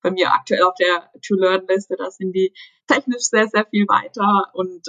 Bei 0.01 0.11
mir 0.11 0.31
aktuell 0.31 0.63
auf 0.63 0.75
der 0.75 1.09
To-Learn-Liste, 1.25 1.95
da 1.97 2.11
sind 2.11 2.33
die 2.33 2.53
technisch 2.87 3.23
sehr, 3.23 3.47
sehr 3.47 3.65
viel 3.65 3.87
weiter 3.87 4.51
und 4.53 4.87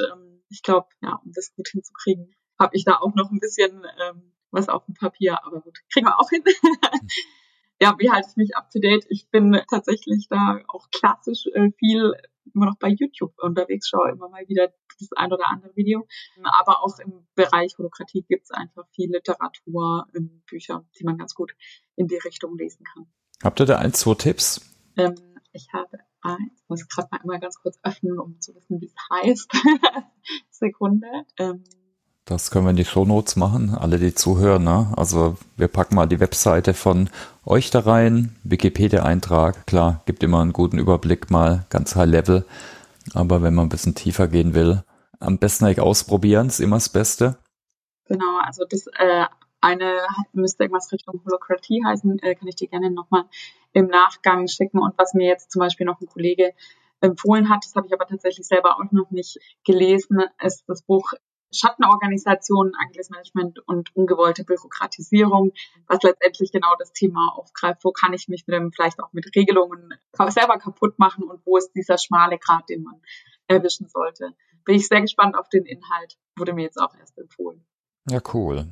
ich 0.51 0.63
glaube, 0.63 0.89
ja, 1.01 1.19
um 1.25 1.33
das 1.33 1.55
gut 1.57 1.69
hinzukriegen, 1.69 2.35
habe 2.59 2.77
ich 2.77 2.85
da 2.85 2.97
auch 2.97 3.15
noch 3.15 3.31
ein 3.31 3.41
bisschen 3.41 3.85
ähm, 4.03 4.33
was 4.51 4.69
auf 4.69 4.85
dem 4.87 4.95
Papier, 4.95 5.45
aber 5.45 5.61
gut, 5.61 5.79
kriegen 5.93 6.07
wir 6.07 6.19
auch 6.19 6.31
hin. 6.31 6.43
ja, 7.81 7.95
wie 7.99 8.11
halte 8.11 8.29
ich 8.31 8.37
mich 8.37 8.57
up 8.57 8.71
to 8.71 8.81
date? 8.81 9.07
Ich 9.09 9.29
bin 9.31 9.61
tatsächlich 9.71 10.27
da 10.29 10.61
auch 10.69 10.89
klassisch 10.91 11.47
äh, 11.53 11.71
viel 11.79 12.15
immer 12.55 12.67
noch 12.67 12.79
bei 12.79 12.89
YouTube 12.89 13.35
unterwegs, 13.39 13.89
schaue 13.89 14.11
immer 14.11 14.29
mal 14.29 14.49
wieder 14.49 14.73
das 14.99 15.09
ein 15.17 15.33
oder 15.33 15.49
andere 15.49 15.75
Video. 15.77 16.07
Aber 16.43 16.83
auch 16.83 16.99
im 16.99 17.27
Bereich 17.35 17.77
Holokratie 17.79 18.25
gibt 18.29 18.45
es 18.45 18.51
einfach 18.51 18.87
viel 18.95 19.11
Literatur, 19.11 20.07
Bücher, 20.47 20.85
die 20.99 21.05
man 21.05 21.19
ganz 21.19 21.35
gut 21.35 21.53
in 21.97 22.07
die 22.07 22.17
Richtung 22.17 22.57
lesen 22.57 22.85
kann. 22.85 23.07
Habt 23.43 23.61
ihr 23.61 23.67
da 23.67 23.79
ein, 23.79 23.93
zwei 23.93 24.15
Tipps? 24.15 24.61
Ähm, 24.97 25.15
ich 25.53 25.69
habe 25.73 25.99
eins, 26.23 26.65
muss 26.69 26.83
ich 26.83 26.89
gerade 26.89 27.09
mal 27.11 27.21
einmal 27.21 27.41
ganz 27.41 27.61
kurz 27.61 27.79
öffnen, 27.83 28.19
um 28.19 28.41
zu 28.41 28.55
wissen, 28.55 28.81
wie 28.81 28.87
es 28.87 28.95
heißt. 29.11 29.53
Sekunde. 30.51 31.07
Ähm, 31.39 31.65
das 32.25 32.51
können 32.51 32.67
wir 32.67 32.71
in 32.71 32.77
die 32.77 32.85
Shownotes 32.85 33.37
machen, 33.37 33.75
alle 33.75 33.99
die 33.99 34.15
zuhören. 34.15 34.65
Ne? 34.65 34.93
Also 34.97 35.39
wir 35.57 35.69
packen 35.69 35.95
mal 35.95 36.07
die 36.07 36.21
Webseite 36.21 36.75
von 36.75 37.09
euch 37.47 37.71
da 37.71 37.81
rein, 37.81 38.37
Wikipedia-Eintrag, 38.45 39.67
klar, 39.67 40.03
gibt 40.05 40.23
immer 40.23 40.43
einen 40.43 40.53
guten 40.53 40.79
Überblick 40.79 41.31
mal, 41.31 41.65
ganz 41.71 41.97
high 41.97 42.09
level. 42.09 42.45
Aber 43.15 43.41
wenn 43.41 43.55
man 43.55 43.67
ein 43.67 43.71
bisschen 43.71 43.95
tiefer 43.95 44.29
gehen 44.29 44.53
will, 44.53 44.83
am 45.21 45.39
besten 45.39 45.65
eigentlich 45.65 45.81
ausprobieren, 45.81 46.49
ist 46.49 46.61
immer 46.61 46.77
das 46.77 46.89
Beste. 46.89 47.39
Genau, 48.07 48.39
also 48.43 48.65
das 48.65 48.87
äh, 48.99 49.27
eine 49.61 50.07
müsste 50.33 50.65
irgendwas 50.65 50.93
Richtung 50.93 51.21
Holokratie 51.25 51.83
heißen, 51.85 52.19
äh, 52.21 52.35
kann 52.35 52.49
ich 52.49 52.57
dir 52.57 52.69
gerne 52.69 52.91
nochmal 52.91 53.25
im 53.73 53.87
Nachgang 53.87 54.47
schicken. 54.49 54.79
Und 54.79 54.97
was 54.97 55.15
mir 55.15 55.27
jetzt 55.27 55.51
zum 55.51 55.61
Beispiel 55.61 55.87
noch 55.87 56.01
ein 56.01 56.07
Kollege 56.07 56.55
empfohlen 57.01 57.49
hat, 57.49 57.65
das 57.65 57.75
habe 57.75 57.87
ich 57.87 57.93
aber 57.93 58.07
tatsächlich 58.07 58.47
selber 58.47 58.77
auch 58.77 58.91
noch 58.93 59.11
nicht 59.11 59.39
gelesen, 59.65 60.23
ist 60.43 60.65
das 60.67 60.83
Buch 60.83 61.13
Schattenorganisationen, 61.51 62.75
agiles 62.79 63.09
Management 63.09 63.59
und 63.67 63.97
ungewollte 63.97 64.45
Bürokratisierung, 64.45 65.53
was 65.87 66.03
letztendlich 66.03 66.53
genau 66.53 66.75
das 66.79 66.93
Thema 66.93 67.33
aufgreift. 67.37 67.85
Wo 67.85 67.93
kann 67.93 68.13
ich 68.13 68.29
mich 68.29 68.47
mit 68.47 68.55
dem 68.55 68.71
vielleicht 68.71 69.01
auch 69.01 69.13
mit 69.13 69.35
Regelungen 69.35 69.95
selber 70.29 70.59
kaputt 70.59 70.99
machen 70.99 71.25
und 71.25 71.41
wo 71.47 71.57
ist 71.57 71.73
dieser 71.73 71.97
schmale 71.97 72.39
Grat, 72.39 72.69
den 72.69 72.83
man 72.83 73.01
erwischen 73.47 73.89
sollte. 73.89 74.35
Bin 74.69 74.77
ich 74.77 74.87
sehr 74.87 75.01
gespannt 75.01 75.35
auf 75.35 75.49
den 75.49 75.65
Inhalt. 75.65 76.19
Wurde 76.37 76.53
mir 76.53 76.61
jetzt 76.61 76.77
auch 76.77 76.95
erst 77.01 77.17
empfohlen. 77.17 77.65
Ja, 78.11 78.21
cool. 78.35 78.67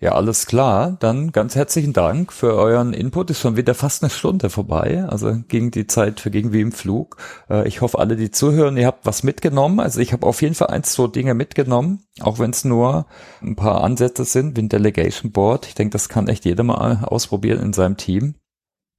Ja, 0.00 0.12
alles 0.12 0.46
klar. 0.46 0.96
Dann 1.00 1.32
ganz 1.32 1.54
herzlichen 1.54 1.92
Dank 1.92 2.32
für 2.32 2.54
euren 2.54 2.94
Input. 2.94 3.28
Ist 3.28 3.40
schon 3.40 3.54
wieder 3.54 3.74
fast 3.74 4.02
eine 4.02 4.08
Stunde 4.08 4.48
vorbei. 4.48 5.04
Also 5.06 5.36
ging 5.46 5.70
die 5.70 5.86
Zeit 5.86 6.20
verging 6.20 6.54
wie 6.54 6.62
im 6.62 6.72
Flug. 6.72 7.18
Äh, 7.50 7.68
ich 7.68 7.82
hoffe, 7.82 7.98
alle, 7.98 8.16
die 8.16 8.30
zuhören, 8.30 8.78
ihr 8.78 8.86
habt 8.86 9.04
was 9.04 9.22
mitgenommen. 9.22 9.80
Also 9.80 10.00
ich 10.00 10.14
habe 10.14 10.26
auf 10.26 10.40
jeden 10.40 10.54
Fall 10.54 10.68
eins, 10.68 10.94
zwei 10.94 11.08
Dinge 11.08 11.34
mitgenommen, 11.34 12.06
auch 12.20 12.38
wenn 12.38 12.52
es 12.52 12.64
nur 12.64 13.04
ein 13.42 13.54
paar 13.54 13.84
Ansätze 13.84 14.24
sind, 14.24 14.56
wie 14.56 14.62
ein 14.62 14.70
Delegation 14.70 15.30
Board. 15.30 15.66
Ich 15.66 15.74
denke, 15.74 15.92
das 15.92 16.08
kann 16.08 16.28
echt 16.28 16.46
jeder 16.46 16.62
mal 16.62 17.04
ausprobieren 17.04 17.60
in 17.60 17.74
seinem 17.74 17.98
Team. 17.98 18.36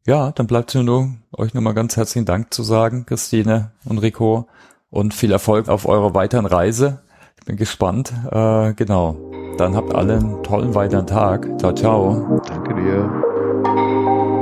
Ja, 0.06 0.32
dann 0.32 0.46
bleibt 0.46 0.76
mir 0.76 0.84
nur, 0.84 1.10
euch 1.32 1.56
nochmal 1.56 1.74
ganz 1.74 1.98
herzlichen 1.98 2.26
Dank 2.26 2.54
zu 2.54 2.62
sagen, 2.62 3.08
Christine 3.08 3.72
und 3.84 3.98
Rico 3.98 4.48
und 4.90 5.14
viel 5.14 5.32
Erfolg 5.32 5.70
auf 5.70 5.86
eurer 5.88 6.14
weiteren 6.14 6.46
Reise. 6.46 7.00
Ich 7.40 7.46
bin 7.46 7.56
gespannt. 7.56 8.12
Äh, 8.32 8.74
genau. 8.74 9.16
Dann 9.58 9.76
habt 9.76 9.94
alle 9.94 10.18
einen 10.18 10.44
tollen 10.44 10.76
weiteren 10.76 11.08
Tag. 11.08 11.48
Ciao, 11.60 11.74
ciao. 11.74 12.42
Danke 12.48 12.74
dir. 12.76 14.39